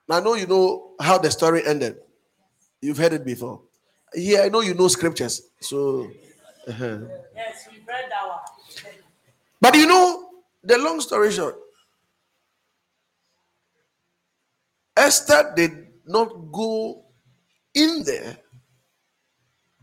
Now 0.08 0.18
I 0.18 0.20
know 0.22 0.36
you 0.36 0.48
know 0.48 0.96
how 1.00 1.18
the 1.18 1.32
story 1.32 1.66
ended. 1.66 1.98
You've 2.82 2.98
heard 2.98 3.14
it 3.14 3.26
before. 3.26 3.62
Yeah, 4.16 4.42
I 4.44 4.50
know 4.50 4.62
you 4.62 4.74
know 4.74 4.88
scriptures. 4.88 5.42
So 5.60 6.10
uh-huh. 6.68 7.00
Yes, 7.36 7.68
we 7.72 7.78
read 7.88 8.10
that 8.10 8.28
one. 8.28 8.40
But 9.62 9.76
you 9.76 9.88
know, 9.88 10.30
the 10.64 10.78
long 10.78 11.00
story 11.02 11.32
short, 11.32 11.56
Esther 14.96 15.54
did 15.56 15.88
not 16.06 16.52
go 16.52 17.06
in 17.74 18.04
there 18.04 18.38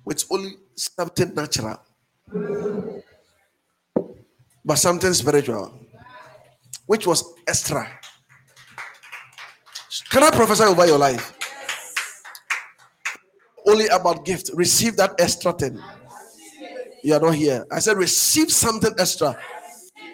with 0.04 0.24
only 0.30 0.52
something 0.76 1.34
natural, 1.34 1.80
but 4.64 4.76
something 4.76 5.12
spiritual 5.12 5.83
which 6.86 7.06
was 7.06 7.34
extra. 7.46 7.88
Can 10.10 10.22
I 10.22 10.30
prophesy 10.30 10.64
over 10.64 10.86
your 10.86 10.98
life? 10.98 11.36
Only 13.66 13.86
about 13.88 14.24
gift. 14.24 14.50
Receive 14.54 14.96
that 14.96 15.14
extra 15.18 15.52
thing. 15.52 15.78
You 17.02 17.14
are 17.14 17.20
not 17.20 17.34
here. 17.34 17.66
I 17.70 17.80
said, 17.80 17.96
receive 17.96 18.50
something 18.50 18.92
extra. 18.98 19.38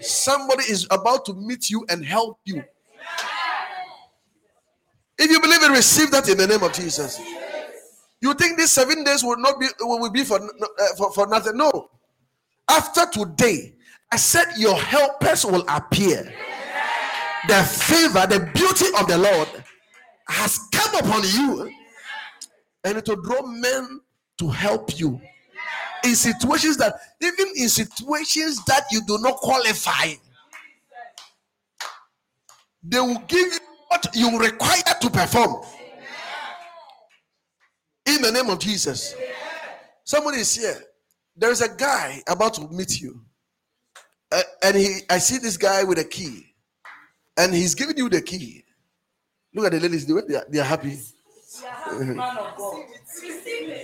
Somebody 0.01 0.65
is 0.65 0.87
about 0.91 1.25
to 1.27 1.35
meet 1.35 1.71
you 1.71 1.85
and 1.89 2.05
help 2.05 2.39
you. 2.45 2.65
If 5.19 5.31
you 5.31 5.41
believe 5.41 5.63
it, 5.63 5.71
receive 5.71 6.11
that 6.13 6.29
in 6.29 6.39
the 6.39 6.47
name 6.47 6.63
of 6.63 6.73
Jesus. 6.73 7.21
You 8.23 8.35
think 8.35 8.59
these 8.59 8.73
seven 8.73 9.05
days 9.05 9.23
will 9.23 9.37
not 9.37 9.61
be 9.61 9.67
will 9.81 10.11
be 10.11 10.25
for, 10.25 10.41
uh, 10.41 10.95
for, 10.97 11.13
for 11.13 11.27
nothing? 11.27 11.57
No. 11.57 11.91
After 12.69 13.07
today, 13.07 13.75
I 14.11 14.17
said 14.17 14.47
your 14.57 14.77
helpers 14.77 15.45
will 15.45 15.65
appear. 15.69 16.33
The 17.49 17.63
favor, 17.63 18.27
the 18.27 18.51
beauty 18.55 18.87
of 18.99 19.07
the 19.09 19.19
Lord 19.19 19.49
has 20.29 20.59
come 20.73 20.95
upon 20.97 21.23
you, 21.25 21.73
and 22.85 22.99
it 22.99 23.09
will 23.09 23.23
draw 23.23 23.43
men 23.47 24.01
to 24.39 24.49
help 24.49 24.99
you. 24.99 25.21
In 26.05 26.15
situations 26.15 26.77
that 26.79 26.95
even 27.21 27.47
in 27.57 27.69
situations 27.69 28.65
that 28.65 28.85
you 28.91 29.03
do 29.07 29.19
not 29.19 29.37
qualify 29.37 30.15
they 32.83 32.99
will 32.99 33.23
give 33.29 33.53
you 33.53 33.59
what 33.89 34.07
you 34.15 34.39
require 34.39 34.83
to 35.01 35.11
perform. 35.11 35.63
In 38.07 38.23
the 38.23 38.33
name 38.33 38.49
of 38.49 38.59
jesus. 38.59 39.15
Somebody 40.05 40.39
is 40.39 40.55
here. 40.57 40.83
There 41.37 41.51
is 41.51 41.61
a 41.61 41.69
guy 41.69 42.23
about 42.29 42.55
to 42.55 42.69
meet 42.69 43.01
you. 43.01 43.21
Uh, 44.33 44.43
and 44.63 44.77
he 44.77 45.01
i 45.11 45.19
see 45.19 45.39
this 45.39 45.57
guy 45.57 45.83
with 45.83 45.99
a 45.99 46.05
key 46.05 46.50
and 47.41 47.55
he's 47.55 47.75
giving 47.75 47.97
you 47.97 48.09
the 48.09 48.21
key 48.21 48.65
look 49.55 49.67
at 49.67 49.73
the 49.73 49.81
ladies 49.81 50.07
they 50.07 50.15
are, 50.15 50.45
they 50.49 50.59
are 50.59 50.65
happy 50.65 50.97
Man 51.99 52.39
of 52.39 52.57
God. 52.57 52.85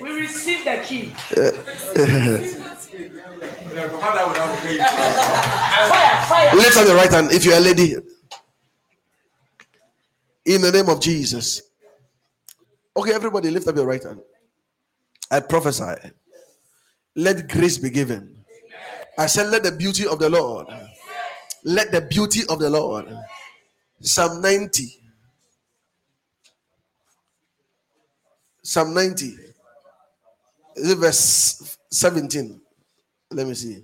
We 0.01 0.21
receive 0.21 0.65
the 0.65 0.83
key. 0.85 1.07
Fire, 1.07 1.53
fire. 6.29 6.55
Lift 6.55 6.77
up 6.77 6.87
your 6.87 6.97
right 6.97 7.11
hand 7.11 7.33
if 7.33 7.45
you're 7.45 7.57
a 7.57 7.61
lady. 7.61 7.97
In 10.45 10.63
the 10.63 10.71
name 10.71 10.89
of 10.89 11.01
Jesus. 11.01 11.63
Okay, 12.97 13.13
everybody, 13.13 13.51
lift 13.51 13.67
up 13.67 13.77
your 13.77 13.87
right 13.87 14.03
hand. 14.03 14.21
I 15.31 15.41
prophesy. 15.41 16.11
Let 17.17 17.49
grace 17.49 17.79
be 17.79 17.91
given. 17.91 18.45
I 19.19 19.27
said, 19.27 19.49
Let 19.49 19.65
the 19.65 19.73
beauty 19.73 20.07
of 20.07 20.21
the 20.21 20.31
Lord. 20.31 20.69
Let 21.65 21.91
the 21.91 22.01
beauty 22.01 22.43
of 22.49 22.61
the 22.61 22.71
Lord. 22.71 23.07
Psalm 24.01 24.41
90. 24.41 24.85
Psalm 28.63 28.95
90. 28.95 29.27
Is 30.77 30.91
it 30.91 30.99
verse 30.99 31.79
17? 31.91 32.61
Let 33.31 33.47
me 33.47 33.55
see. 33.55 33.83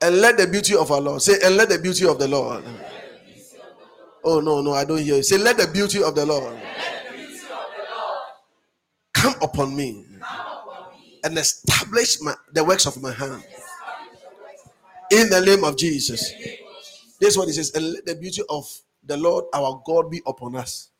And 0.00 0.16
let 0.20 0.36
the 0.36 0.48
beauty 0.48 0.74
of 0.74 0.90
our 0.90 1.00
Lord 1.00 1.22
say, 1.22 1.34
and 1.44 1.56
let 1.56 1.68
the 1.68 1.78
beauty 1.78 2.06
of 2.06 2.18
the 2.18 2.26
Lord. 2.26 2.64
Oh, 4.24 4.40
no, 4.40 4.60
no, 4.60 4.72
I 4.72 4.84
don't 4.84 4.98
hear 4.98 5.16
you. 5.16 5.22
Say, 5.22 5.38
let 5.38 5.56
the 5.56 5.68
beauty 5.68 6.02
of 6.02 6.14
the 6.14 6.26
Lord 6.26 6.58
come 9.12 9.34
upon 9.40 9.76
me 9.76 10.04
and 11.24 11.38
establish 11.38 12.20
my, 12.20 12.34
the 12.52 12.64
works 12.64 12.86
of 12.86 13.00
my 13.00 13.12
hand. 13.12 13.44
In 15.12 15.28
the 15.28 15.40
name 15.40 15.62
of 15.62 15.76
Jesus. 15.76 16.32
This 17.22 17.34
is 17.34 17.38
what 17.38 17.46
he 17.46 17.54
says, 17.54 17.70
and 17.76 17.92
let 17.92 18.04
the 18.04 18.16
beauty 18.16 18.42
of 18.48 18.68
the 19.04 19.16
Lord 19.16 19.44
our 19.54 19.80
God 19.86 20.10
be 20.10 20.20
upon 20.26 20.56
us 20.56 20.90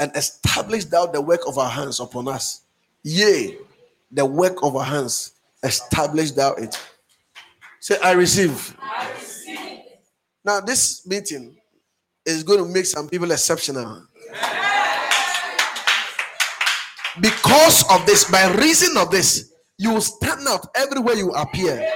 and 0.00 0.10
establish 0.16 0.86
thou 0.86 1.04
the 1.04 1.20
work 1.20 1.42
of 1.46 1.58
our 1.58 1.68
hands 1.68 2.00
upon 2.00 2.26
us. 2.26 2.62
Yea, 3.04 3.58
the 4.10 4.24
work 4.24 4.62
of 4.62 4.76
our 4.76 4.84
hands, 4.84 5.32
establish 5.62 6.30
thou 6.30 6.54
it. 6.54 6.80
Say, 7.80 7.98
I 8.02 8.12
receive. 8.12 8.74
Now, 10.42 10.60
this 10.60 11.06
meeting 11.06 11.54
is 12.24 12.42
going 12.44 12.64
to 12.64 12.72
make 12.72 12.86
some 12.86 13.06
people 13.10 13.30
exceptional. 13.30 14.06
Because 17.20 17.84
of 17.90 18.06
this, 18.06 18.24
by 18.24 18.50
reason 18.54 18.96
of 18.96 19.10
this, 19.10 19.52
you 19.76 19.92
will 19.92 20.00
stand 20.00 20.48
out 20.48 20.66
everywhere 20.74 21.16
you 21.16 21.30
appear. 21.32 21.86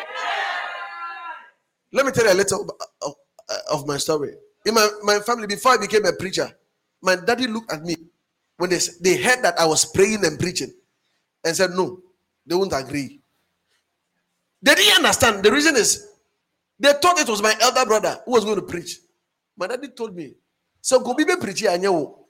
Let 1.90 2.04
me 2.04 2.12
tell 2.12 2.26
you 2.26 2.32
a 2.32 2.34
little 2.34 2.76
uh, 3.00 3.10
of, 3.48 3.80
of 3.80 3.86
my 3.86 3.96
story. 3.96 4.34
In 4.64 4.74
my, 4.74 4.88
my 5.02 5.18
family, 5.20 5.46
before 5.46 5.72
I 5.72 5.76
became 5.78 6.04
a 6.04 6.12
preacher, 6.12 6.50
my 7.02 7.16
daddy 7.16 7.46
looked 7.46 7.72
at 7.72 7.82
me 7.82 7.96
when 8.56 8.70
they, 8.70 8.78
they 9.00 9.22
heard 9.22 9.42
that 9.42 9.58
I 9.58 9.66
was 9.66 9.84
praying 9.84 10.24
and 10.24 10.38
preaching 10.38 10.72
and 11.44 11.54
said, 11.54 11.70
No, 11.70 12.00
they 12.44 12.54
won't 12.54 12.72
agree. 12.72 13.20
They 14.62 14.74
didn't 14.74 14.96
understand. 14.96 15.44
The 15.44 15.52
reason 15.52 15.76
is 15.76 16.08
they 16.78 16.92
thought 16.94 17.18
it 17.18 17.28
was 17.28 17.42
my 17.42 17.54
elder 17.60 17.86
brother 17.86 18.20
who 18.24 18.32
was 18.32 18.44
going 18.44 18.56
to 18.56 18.62
preach. 18.62 18.98
My 19.56 19.66
daddy 19.66 19.88
told 19.88 20.14
me, 20.14 20.34
So 20.80 21.00
go 21.00 21.14
be 21.14 21.24
preaching. 21.24 21.68
I 21.68 21.76
know. 21.76 22.26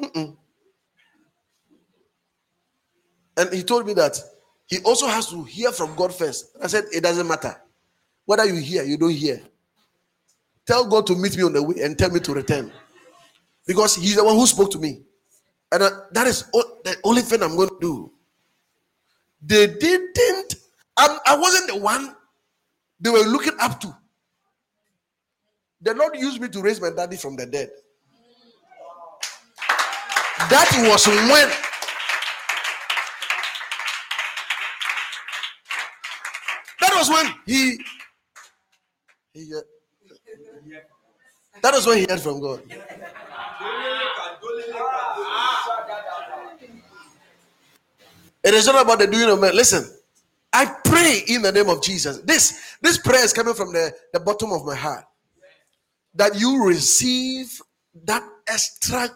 Mm-mm. 0.00 0.36
And 3.36 3.52
he 3.52 3.62
told 3.62 3.86
me 3.86 3.94
that 3.94 4.18
he 4.66 4.78
also 4.80 5.06
has 5.06 5.28
to 5.28 5.44
hear 5.44 5.70
from 5.72 5.94
God 5.94 6.14
first. 6.14 6.56
I 6.62 6.66
said, 6.66 6.84
It 6.92 7.02
doesn't 7.02 7.26
matter. 7.26 7.56
Whether 8.28 8.44
you 8.44 8.56
hear, 8.56 8.82
you 8.82 8.98
don't 8.98 9.10
hear. 9.10 9.40
Tell 10.66 10.86
God 10.86 11.06
to 11.06 11.16
meet 11.16 11.34
me 11.34 11.44
on 11.44 11.54
the 11.54 11.62
way 11.62 11.76
and 11.82 11.98
tell 11.98 12.10
me 12.10 12.20
to 12.20 12.34
return. 12.34 12.70
Because 13.66 13.96
He's 13.96 14.16
the 14.16 14.24
one 14.24 14.36
who 14.36 14.46
spoke 14.46 14.70
to 14.72 14.78
me. 14.78 15.00
And 15.72 15.82
uh, 15.82 15.90
that 16.12 16.26
is 16.26 16.42
the 16.52 16.94
only 17.04 17.22
thing 17.22 17.42
I'm 17.42 17.56
going 17.56 17.70
to 17.70 17.78
do. 17.80 18.12
They 19.40 19.66
didn't, 19.68 20.56
I'm, 20.98 21.18
I 21.26 21.38
wasn't 21.38 21.68
the 21.68 21.78
one 21.78 22.14
they 23.00 23.08
were 23.08 23.20
looking 23.20 23.54
up 23.60 23.80
to. 23.80 23.96
The 25.80 25.94
Lord 25.94 26.14
used 26.14 26.38
me 26.38 26.48
to 26.48 26.60
raise 26.60 26.82
my 26.82 26.90
daddy 26.90 27.16
from 27.16 27.34
the 27.34 27.46
dead. 27.46 27.70
That 30.50 30.68
was 30.86 31.06
when 31.06 31.48
that 36.80 36.92
was 36.94 37.08
when 37.08 37.34
he 37.46 37.80
he 39.32 39.52
uh, 39.54 39.60
that 41.62 41.74
was 41.74 41.86
when 41.86 41.98
he 41.98 42.06
heard 42.08 42.20
from 42.20 42.40
God. 42.40 42.62
It 48.44 48.54
is 48.54 48.66
not 48.66 48.82
about 48.82 48.98
the 49.00 49.06
doing 49.06 49.28
of 49.28 49.40
man. 49.40 49.54
Listen, 49.54 49.84
I 50.52 50.66
pray 50.84 51.22
in 51.26 51.42
the 51.42 51.52
name 51.52 51.68
of 51.68 51.82
Jesus. 51.82 52.18
This 52.20 52.76
this 52.80 52.98
prayer 52.98 53.24
is 53.24 53.32
coming 53.32 53.54
from 53.54 53.72
the, 53.72 53.92
the 54.12 54.20
bottom 54.20 54.52
of 54.52 54.64
my 54.64 54.74
heart. 54.74 55.04
That 56.14 56.38
you 56.38 56.64
receive 56.64 57.60
that 58.04 58.22
extra 58.48 59.08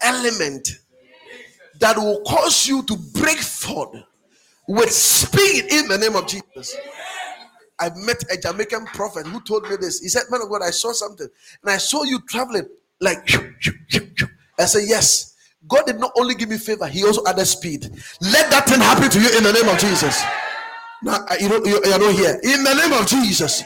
element 0.00 0.68
that 1.80 1.96
will 1.96 2.22
cause 2.26 2.66
you 2.66 2.82
to 2.84 2.96
break 3.14 3.38
forth 3.38 3.96
with 4.68 4.90
speed 4.90 5.66
in 5.70 5.88
the 5.88 5.98
name 5.98 6.16
of 6.16 6.26
Jesus. 6.26 6.76
I 7.78 7.90
met 7.94 8.22
a 8.32 8.36
Jamaican 8.36 8.86
prophet 8.86 9.26
who 9.26 9.40
told 9.40 9.68
me 9.68 9.76
this. 9.76 10.00
He 10.00 10.08
said, 10.08 10.22
Man 10.30 10.42
of 10.42 10.48
God, 10.48 10.62
I 10.62 10.70
saw 10.70 10.92
something 10.92 11.28
and 11.62 11.70
I 11.70 11.76
saw 11.76 12.04
you 12.04 12.20
traveling 12.20 12.66
like. 13.00 13.28
I 14.58 14.64
said, 14.64 14.84
Yes. 14.86 15.34
God 15.68 15.86
did 15.86 15.98
not 15.98 16.12
only 16.16 16.34
give 16.36 16.48
me 16.48 16.58
favor, 16.58 16.86
He 16.86 17.04
also 17.04 17.22
added 17.26 17.44
speed. 17.46 17.90
Let 18.20 18.50
that 18.50 18.68
thing 18.68 18.80
happen 18.80 19.10
to 19.10 19.20
you 19.20 19.36
in 19.36 19.42
the 19.42 19.52
name 19.52 19.68
of 19.68 19.78
Jesus. 19.78 20.22
Now, 21.02 21.24
you 21.40 21.48
don't, 21.48 21.66
you, 21.66 21.80
you're 21.84 21.98
not 21.98 22.14
here. 22.14 22.38
In 22.44 22.62
the 22.62 22.74
name 22.74 22.92
of 22.92 23.06
Jesus, 23.06 23.64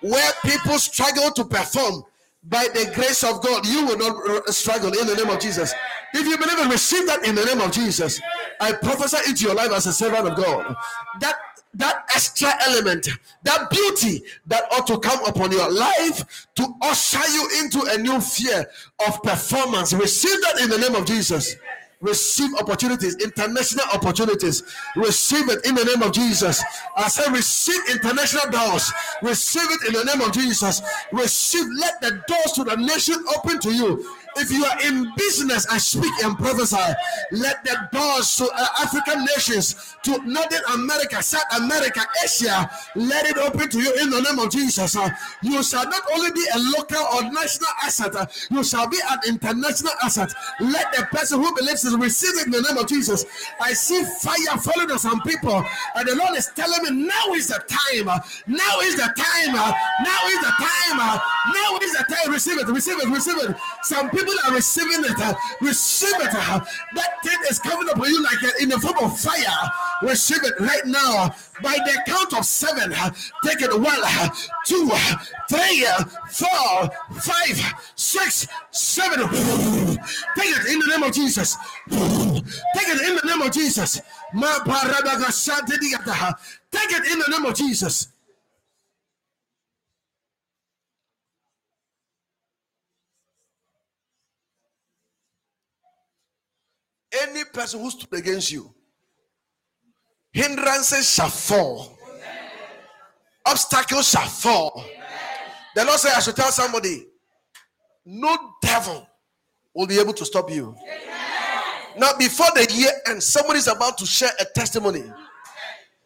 where 0.00 0.32
people 0.44 0.78
struggle 0.78 1.30
to 1.30 1.44
perform, 1.44 2.04
by 2.44 2.68
the 2.72 2.90
grace 2.94 3.24
of 3.24 3.42
God, 3.42 3.66
you 3.66 3.84
will 3.84 3.98
not 3.98 4.48
struggle 4.48 4.92
in 4.98 5.06
the 5.06 5.14
name 5.14 5.28
of 5.28 5.40
Jesus. 5.40 5.74
If 6.14 6.26
you 6.26 6.38
believe 6.38 6.58
and 6.58 6.70
receive 6.70 7.06
that 7.06 7.24
in 7.26 7.34
the 7.34 7.44
name 7.44 7.60
of 7.60 7.72
Jesus, 7.72 8.20
I 8.60 8.72
prophesy 8.72 9.28
into 9.28 9.44
your 9.44 9.54
life 9.54 9.72
as 9.72 9.86
a 9.86 9.92
servant 9.92 10.28
of 10.28 10.36
God. 10.36 10.74
That 11.20 11.36
that 11.74 12.04
extra 12.14 12.50
element, 12.66 13.08
that 13.42 13.70
beauty 13.70 14.22
that 14.46 14.64
ought 14.72 14.86
to 14.86 14.98
come 14.98 15.24
upon 15.26 15.52
your 15.52 15.70
life 15.70 16.46
to 16.56 16.66
usher 16.82 17.26
you 17.30 17.48
into 17.62 17.82
a 17.92 17.98
new 17.98 18.20
fear 18.20 18.66
of 19.06 19.22
performance. 19.22 19.92
Receive 19.92 20.40
that 20.42 20.60
in 20.60 20.70
the 20.70 20.78
name 20.78 20.94
of 20.94 21.06
Jesus. 21.06 21.56
Receive 22.00 22.50
opportunities, 22.60 23.16
international 23.16 23.84
opportunities. 23.92 24.62
Receive 24.94 25.48
it 25.48 25.66
in 25.66 25.74
the 25.74 25.84
name 25.84 26.02
of 26.02 26.12
Jesus. 26.12 26.62
I 26.96 27.08
say, 27.08 27.30
receive 27.32 27.80
international 27.90 28.50
doors. 28.50 28.92
Receive 29.20 29.68
it 29.68 29.88
in 29.88 29.92
the 29.94 30.04
name 30.04 30.20
of 30.20 30.32
Jesus. 30.32 30.80
Receive, 31.12 31.66
let 31.76 32.00
the 32.00 32.22
doors 32.28 32.52
to 32.52 32.64
the 32.64 32.76
nation 32.76 33.16
open 33.36 33.58
to 33.60 33.74
you 33.74 34.08
If 34.40 34.52
you 34.52 34.64
are 34.64 34.78
in 34.86 35.12
business, 35.16 35.66
I 35.66 35.78
speak 35.78 36.12
and 36.24 36.36
prophesy. 36.38 36.76
Let 37.32 37.64
the 37.64 37.88
doors 37.92 38.36
to 38.36 38.44
uh, 38.46 38.66
African 38.82 39.24
nations, 39.24 39.96
to 40.04 40.12
Northern 40.24 40.62
America, 40.74 41.22
South 41.22 41.42
America, 41.56 42.00
Asia, 42.24 42.70
let 42.94 43.26
it 43.26 43.36
open 43.38 43.68
to 43.68 43.78
you 43.80 43.92
in 44.00 44.10
the 44.10 44.20
name 44.22 44.38
of 44.38 44.50
Jesus. 44.50 44.96
Uh, 44.96 45.08
you 45.42 45.62
shall 45.62 45.84
not 45.88 46.02
only 46.14 46.30
be 46.32 46.44
a 46.54 46.58
local 46.78 47.02
or 47.14 47.22
national 47.32 47.68
asset, 47.82 48.14
uh, 48.14 48.26
you 48.50 48.62
shall 48.62 48.88
be 48.88 48.98
an 49.10 49.18
international 49.26 49.92
asset. 50.02 50.32
Let 50.60 50.92
the 50.92 51.04
person 51.10 51.40
who 51.42 51.54
believes 51.54 51.84
is 51.84 51.96
receive 51.96 52.36
it 52.38 52.46
in 52.46 52.52
the 52.52 52.62
name 52.62 52.78
of 52.78 52.86
Jesus. 52.88 53.24
I 53.60 53.72
see 53.72 54.04
fire 54.22 54.58
falling 54.58 54.90
on 54.90 54.98
some 54.98 55.20
people, 55.22 55.64
and 55.96 56.08
the 56.08 56.14
Lord 56.14 56.36
is 56.36 56.46
telling 56.54 56.82
me 56.84 57.06
now 57.06 57.32
is 57.34 57.48
the 57.48 57.60
time. 57.68 58.08
uh, 58.08 58.20
Now 58.46 58.80
is 58.80 58.94
the 58.96 59.02
time. 59.16 59.54
uh, 59.54 59.72
Now 60.04 60.28
is 60.28 60.40
the 60.40 60.52
time. 60.58 61.00
uh, 61.00 61.18
Now 61.54 61.78
is 61.82 61.92
the 61.92 62.04
time. 62.14 62.32
Receive 62.32 62.58
it. 62.58 62.66
Receive 62.68 62.98
it. 62.98 63.08
Receive 63.08 63.36
it. 63.50 63.56
Some 63.82 64.10
people 64.10 64.27
are 64.44 64.54
receiving 64.54 65.04
it. 65.04 65.18
uh, 65.20 65.34
Receive 65.60 66.14
it. 66.20 66.34
uh, 66.34 66.60
That 66.94 67.22
thing 67.22 67.38
is 67.50 67.58
coming 67.58 67.88
upon 67.88 68.08
you 68.10 68.22
like 68.22 68.60
in 68.60 68.68
the 68.68 68.78
form 68.80 68.98
of 69.02 69.18
fire. 69.18 69.70
Receive 70.02 70.42
it 70.44 70.54
right 70.60 70.84
now. 70.86 71.34
By 71.62 71.74
the 71.84 72.02
count 72.06 72.34
of 72.34 72.44
seven, 72.44 72.92
uh, 72.92 73.10
take 73.44 73.60
it 73.62 73.72
one, 73.78 74.00
uh, 74.02 74.28
two, 74.64 74.88
uh, 74.92 75.16
three, 75.48 75.84
four, 76.30 76.90
five, 77.20 77.74
six, 77.96 78.46
seven. 78.70 79.28
Take 79.28 80.56
it 80.56 80.66
in 80.72 80.78
the 80.78 80.86
name 80.90 81.02
of 81.02 81.12
Jesus. 81.12 81.56
Take 81.90 82.88
it 82.88 83.08
in 83.08 83.16
the 83.16 83.22
name 83.26 83.42
of 83.42 83.52
Jesus. 83.52 84.00
Take 86.70 86.90
it 86.90 87.12
in 87.12 87.18
the 87.18 87.26
name 87.28 87.44
of 87.44 87.54
Jesus. 87.54 88.08
Any 97.22 97.44
person 97.44 97.80
who 97.80 97.90
stood 97.90 98.12
against 98.18 98.52
you, 98.52 98.72
hindrances 100.32 101.10
shall 101.10 101.28
fall, 101.30 101.98
obstacles 103.46 104.08
shall 104.10 104.26
fall. 104.26 104.84
The 105.74 105.84
Lord 105.84 105.98
said, 105.98 106.12
I 106.16 106.20
should 106.20 106.36
tell 106.36 106.50
somebody, 106.50 107.06
no 108.04 108.36
devil 108.62 109.06
will 109.74 109.86
be 109.86 109.98
able 110.00 110.12
to 110.14 110.24
stop 110.24 110.50
you. 110.50 110.74
Now, 111.96 112.12
before 112.18 112.48
the 112.54 112.72
year 112.72 112.90
ends, 113.08 113.26
somebody 113.26 113.58
is 113.58 113.68
about 113.68 113.98
to 113.98 114.06
share 114.06 114.30
a 114.40 114.44
testimony, 114.44 115.04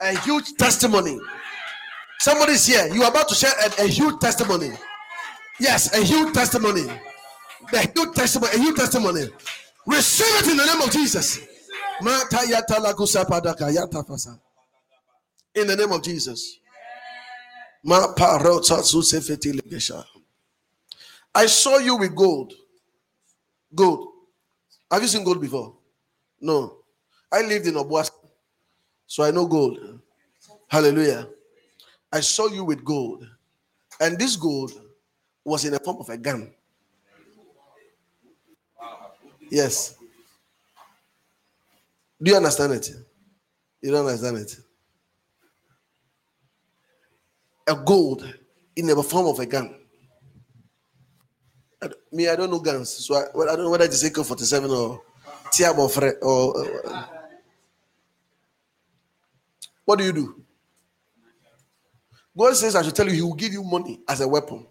a 0.00 0.18
huge 0.20 0.54
testimony. 0.58 1.18
Somebody's 2.18 2.66
here, 2.66 2.86
you 2.94 3.02
are 3.02 3.10
about 3.10 3.28
to 3.28 3.34
share 3.34 3.52
a, 3.78 3.84
a 3.84 3.86
huge 3.86 4.18
testimony. 4.20 4.70
Yes, 5.60 5.92
a 5.96 6.02
huge 6.02 6.32
testimony. 6.32 6.86
The 7.70 7.80
huge 7.94 8.14
testimony, 8.14 8.52
a 8.54 8.58
huge 8.58 8.76
testimony. 8.76 9.28
Receive 9.86 10.26
it 10.40 10.50
in 10.52 10.56
the 10.56 10.64
name 10.66 10.80
of 10.80 10.90
Jesus. 10.90 11.38
In 15.54 15.66
the 15.66 15.76
name 15.76 15.92
of 15.92 16.02
Jesus. 16.02 16.58
I 21.34 21.46
saw 21.46 21.78
you 21.78 21.96
with 21.96 22.14
gold. 22.14 22.52
Gold. 23.74 24.08
Have 24.90 25.02
you 25.02 25.08
seen 25.08 25.24
gold 25.24 25.40
before? 25.40 25.74
No. 26.40 26.78
I 27.32 27.42
lived 27.42 27.66
in 27.66 27.74
Obuasi, 27.74 28.10
so 29.06 29.24
I 29.24 29.30
know 29.30 29.46
gold. 29.46 30.00
Hallelujah. 30.68 31.28
I 32.12 32.20
saw 32.20 32.48
you 32.48 32.62
with 32.64 32.84
gold, 32.84 33.26
and 34.00 34.18
this 34.18 34.36
gold 34.36 34.72
was 35.44 35.64
in 35.64 35.72
the 35.72 35.78
form 35.80 35.96
of 35.98 36.10
a 36.10 36.18
gun. 36.18 36.52
Yes. 39.52 39.96
Do 42.22 42.30
you 42.30 42.36
understand 42.38 42.72
it? 42.72 42.90
You 43.82 43.90
don't 43.90 44.06
understand 44.06 44.38
it. 44.38 44.56
A 47.68 47.74
gold 47.74 48.26
in 48.74 48.86
the 48.86 49.02
form 49.02 49.26
of 49.26 49.38
a 49.40 49.44
gun. 49.44 49.74
Me, 52.10 52.28
I 52.28 52.36
don't 52.36 52.50
know 52.50 52.60
guns, 52.60 52.88
so 52.88 53.14
I, 53.14 53.24
well, 53.34 53.50
I 53.50 53.56
don't 53.56 53.66
know 53.66 53.70
whether 53.70 53.84
it's 53.84 54.02
AK 54.02 54.24
47 54.24 54.70
or 54.70 55.02
Tiabo 55.52 56.22
or. 56.22 56.88
uh, 56.88 57.06
what 59.84 59.98
do 59.98 60.04
you 60.06 60.12
do? 60.12 60.42
God 62.38 62.56
says, 62.56 62.74
I 62.74 62.82
should 62.82 62.94
tell 62.94 63.06
you, 63.06 63.12
He 63.12 63.20
will 63.22 63.34
give 63.34 63.52
you 63.52 63.62
money 63.62 64.00
as 64.08 64.22
a 64.22 64.28
weapon. 64.28 64.66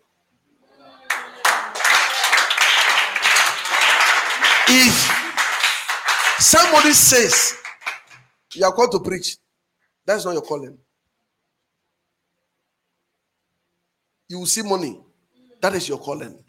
If 4.73 6.39
somebody 6.39 6.93
says 6.93 7.57
you 8.53 8.63
are 8.63 8.71
called 8.71 8.91
to 8.93 9.01
preach, 9.01 9.35
that's 10.05 10.23
not 10.23 10.31
your 10.31 10.43
calling. 10.43 10.77
You 14.29 14.39
will 14.39 14.45
see 14.45 14.61
money, 14.61 14.97
that 15.61 15.75
is 15.75 15.89
your 15.89 15.97
calling. 15.99 16.41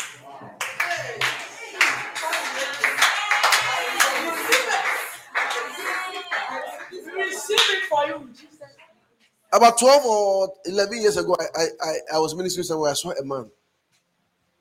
About 9.53 9.79
12 9.79 10.07
or 10.07 10.55
11 10.67 11.01
years 11.01 11.17
ago, 11.17 11.37
I, 11.41 11.45
I, 11.61 11.65
I, 11.83 11.95
I 12.15 12.19
was 12.21 12.37
ministering 12.37 12.65
somewhere. 12.65 12.93
I 12.93 12.95
saw 12.95 13.11
a 13.11 13.25
man. 13.25 13.51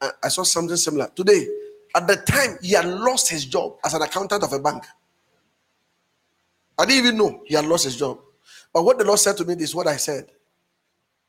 I, 0.01 0.09
I 0.23 0.27
saw 0.29 0.41
something 0.41 0.75
similar. 0.77 1.09
Today, 1.15 1.47
at 1.95 2.07
the 2.07 2.15
time, 2.17 2.57
he 2.61 2.73
had 2.73 2.85
lost 2.85 3.29
his 3.29 3.45
job 3.45 3.77
as 3.83 3.93
an 3.93 4.01
accountant 4.01 4.43
of 4.43 4.53
a 4.53 4.59
bank. 4.59 4.83
I 6.77 6.85
didn't 6.85 7.05
even 7.05 7.17
know 7.17 7.41
he 7.45 7.55
had 7.55 7.65
lost 7.65 7.83
his 7.85 7.95
job. 7.97 8.19
But 8.73 8.83
what 8.83 8.97
the 8.97 9.05
Lord 9.05 9.19
said 9.19 9.37
to 9.37 9.45
me 9.45 9.55
is 9.55 9.75
what 9.75 9.87
I 9.87 9.97
said. 9.97 10.27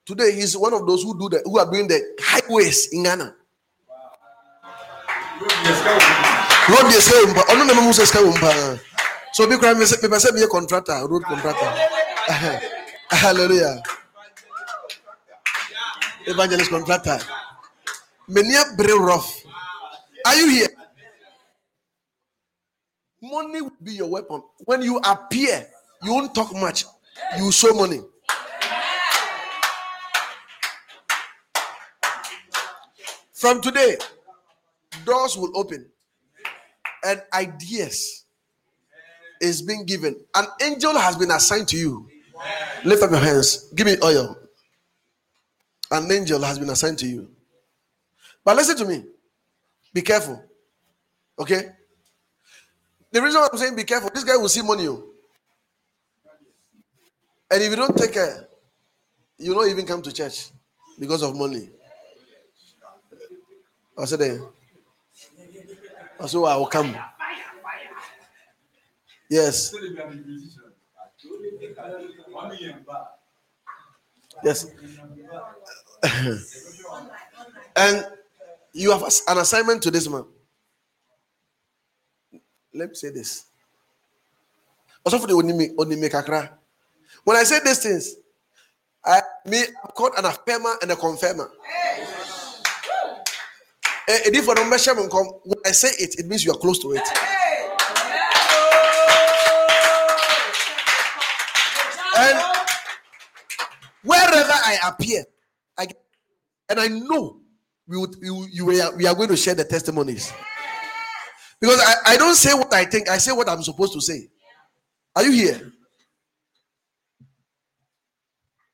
Today, 0.05 0.33
he's 0.35 0.57
one 0.57 0.73
of 0.75 0.87
those 0.87 1.03
who 1.03 1.19
do 1.19 1.29
the 1.29 1.43
who 1.45 1.59
are 1.59 1.71
doing 1.71 1.87
the 1.87 2.01
highways 2.21 2.89
in 2.93 3.05
Ghana. 3.05 3.35
Road. 6.69 6.87
Ɔno 7.51 7.67
na 7.67 7.73
ɛma 7.75 7.83
mu 7.83 7.93
sɛ 7.93 8.07
sika 8.07 8.19
wɔ 8.19 8.27
mu 8.33 8.39
paa. 8.39 8.79
So 9.33 9.47
kura 9.47 9.75
mi 9.75 9.85
sɛ 9.85 9.99
mepɛ 10.03 10.19
sɛ 10.19 10.31
meyɛ 10.31 10.49
contractor, 10.49 11.07
road 11.09 11.23
contractor. 11.25 11.71
Hallelujah. 13.11 13.83
Evangelist 16.27 16.71
contractor. 16.71 17.19
Many 18.29 18.55
very 18.77 18.99
rough. 18.99 19.42
Are 20.27 20.37
you 20.37 20.49
here? 20.49 20.69
Money 23.21 23.63
will 23.63 23.73
be 23.83 23.93
your 23.93 24.09
weapon. 24.09 24.43
When 24.65 24.83
you 24.83 24.99
appear, 24.99 25.67
you 26.03 26.13
won't 26.13 26.35
talk 26.35 26.53
much. 26.55 26.85
You 27.39 27.53
show 27.53 27.73
money. 27.73 28.01
From 33.33 33.61
today, 33.61 33.97
doors 35.05 35.37
will 35.37 35.57
open 35.57 35.89
and 37.05 37.23
ideas 37.35 38.25
is 39.41 39.63
being 39.63 39.85
given. 39.85 40.17
An 40.35 40.47
angel 40.63 40.97
has 40.97 41.17
been 41.17 41.31
assigned 41.33 41.69
to 41.69 41.77
you. 41.77 42.09
Lift 42.85 43.03
up 43.03 43.11
your 43.11 43.21
hands. 43.21 43.73
Give 43.75 43.87
me 43.87 43.97
oil. 44.03 44.37
An 45.91 46.11
angel 46.11 46.41
has 46.43 46.59
been 46.59 46.71
assigned 46.71 46.99
to 47.01 47.07
you. 47.07 47.31
But 48.45 48.57
listen 48.57 48.77
to 48.79 48.85
me. 48.85 49.05
Be 49.93 50.03
careful. 50.03 50.43
Okay? 51.39 51.71
The 53.11 53.21
reason 53.23 53.41
why 53.41 53.49
I'm 53.53 53.59
saying 53.59 53.77
be 53.77 53.85
careful, 53.85 54.11
this 54.15 54.25
guy 54.25 54.37
will 54.37 54.49
see 54.49 54.63
money. 54.63 54.89
oh. 54.89 55.05
And 57.51 57.63
if 57.63 57.69
you 57.71 57.77
don't 57.77 57.97
take 57.97 58.13
care, 58.15 58.49
you 59.39 59.55
not 59.55 59.69
even 59.69 59.85
come 59.85 60.01
to 60.03 60.13
church 60.13 60.49
because 60.99 61.23
of 61.23 61.37
money. 61.37 61.69
I 63.99 64.07
said, 64.07 64.23
I 66.19 66.27
said, 66.27 66.39
I 66.39 66.57
will 66.57 66.67
come. 66.67 66.97
Yes. 69.29 69.75
Yes. 74.43 74.67
and 77.77 78.07
you 78.73 78.91
have 78.91 79.03
an 79.29 79.39
assignment 79.39 79.83
to 79.83 79.91
this 79.91 80.09
man. 80.09 80.25
Let 82.75 82.89
me 82.91 82.95
say 82.95 83.11
this. 83.11 83.45
Also 85.05 85.19
for 85.19 85.27
the 85.27 85.35
onime 85.35 86.09
kakra. 86.11 86.51
When 87.25 87.37
I 87.37 87.43
say 87.43 87.61
these 87.65 87.83
things, 87.83 88.17
I 89.05 89.21
me 89.47 89.59
I'm 89.85 89.91
called 89.93 90.13
an 90.17 90.25
affirmer 90.25 90.75
and 90.83 90.91
a 90.91 90.97
confirmer. 90.97 91.51
Eh, 94.09 94.21
if 94.35 94.49
I 94.49 94.55
don't 94.55 94.69
measure 94.71 94.95
me 94.95 95.03
come, 95.11 95.27
When 95.45 95.59
I 95.67 95.73
say 95.73 95.89
it, 96.03 96.19
it 96.19 96.27
means 96.27 96.45
you 96.45 96.53
are 96.53 96.59
close 96.59 96.79
to 96.81 96.93
it. 96.93 97.03
And 102.19 102.39
wherever 104.03 104.53
I 104.53 104.79
appear, 104.87 105.25
I 105.79 105.87
get- 105.87 106.03
and 106.69 106.81
I 106.81 106.89
know 106.89 107.42
we 107.93 107.99
would 107.99 108.17
you, 108.51 108.65
we, 108.65 108.81
are, 108.81 108.97
we 108.97 109.07
are 109.07 109.15
going 109.15 109.29
to 109.29 109.37
share 109.37 109.55
the 109.55 109.65
testimonies. 109.65 110.33
Because 111.61 111.79
I, 111.79 112.15
I 112.15 112.17
don't 112.17 112.35
say 112.35 112.55
what 112.55 112.73
I 112.73 112.87
think, 112.87 113.11
I 113.11 113.19
say 113.19 113.33
what 113.33 113.51
I'm 113.51 113.63
supposed 113.63 113.93
to 113.93 114.01
say. 114.01 114.29
Are 115.15 115.23
you 115.23 115.33
here? 115.33 115.73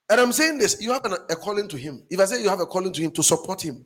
And 0.09 0.21
I'm 0.21 0.31
saying 0.31 0.59
this 0.59 0.81
you 0.81 0.93
have 0.93 1.05
an, 1.05 1.15
a 1.29 1.35
calling 1.35 1.67
to 1.67 1.77
Him. 1.77 2.05
If 2.09 2.21
I 2.21 2.27
say 2.27 2.41
you 2.41 2.49
have 2.49 2.61
a 2.61 2.67
calling 2.67 2.93
to 2.93 3.03
Him, 3.03 3.11
to 3.11 3.23
support 3.25 3.61
Him, 3.61 3.85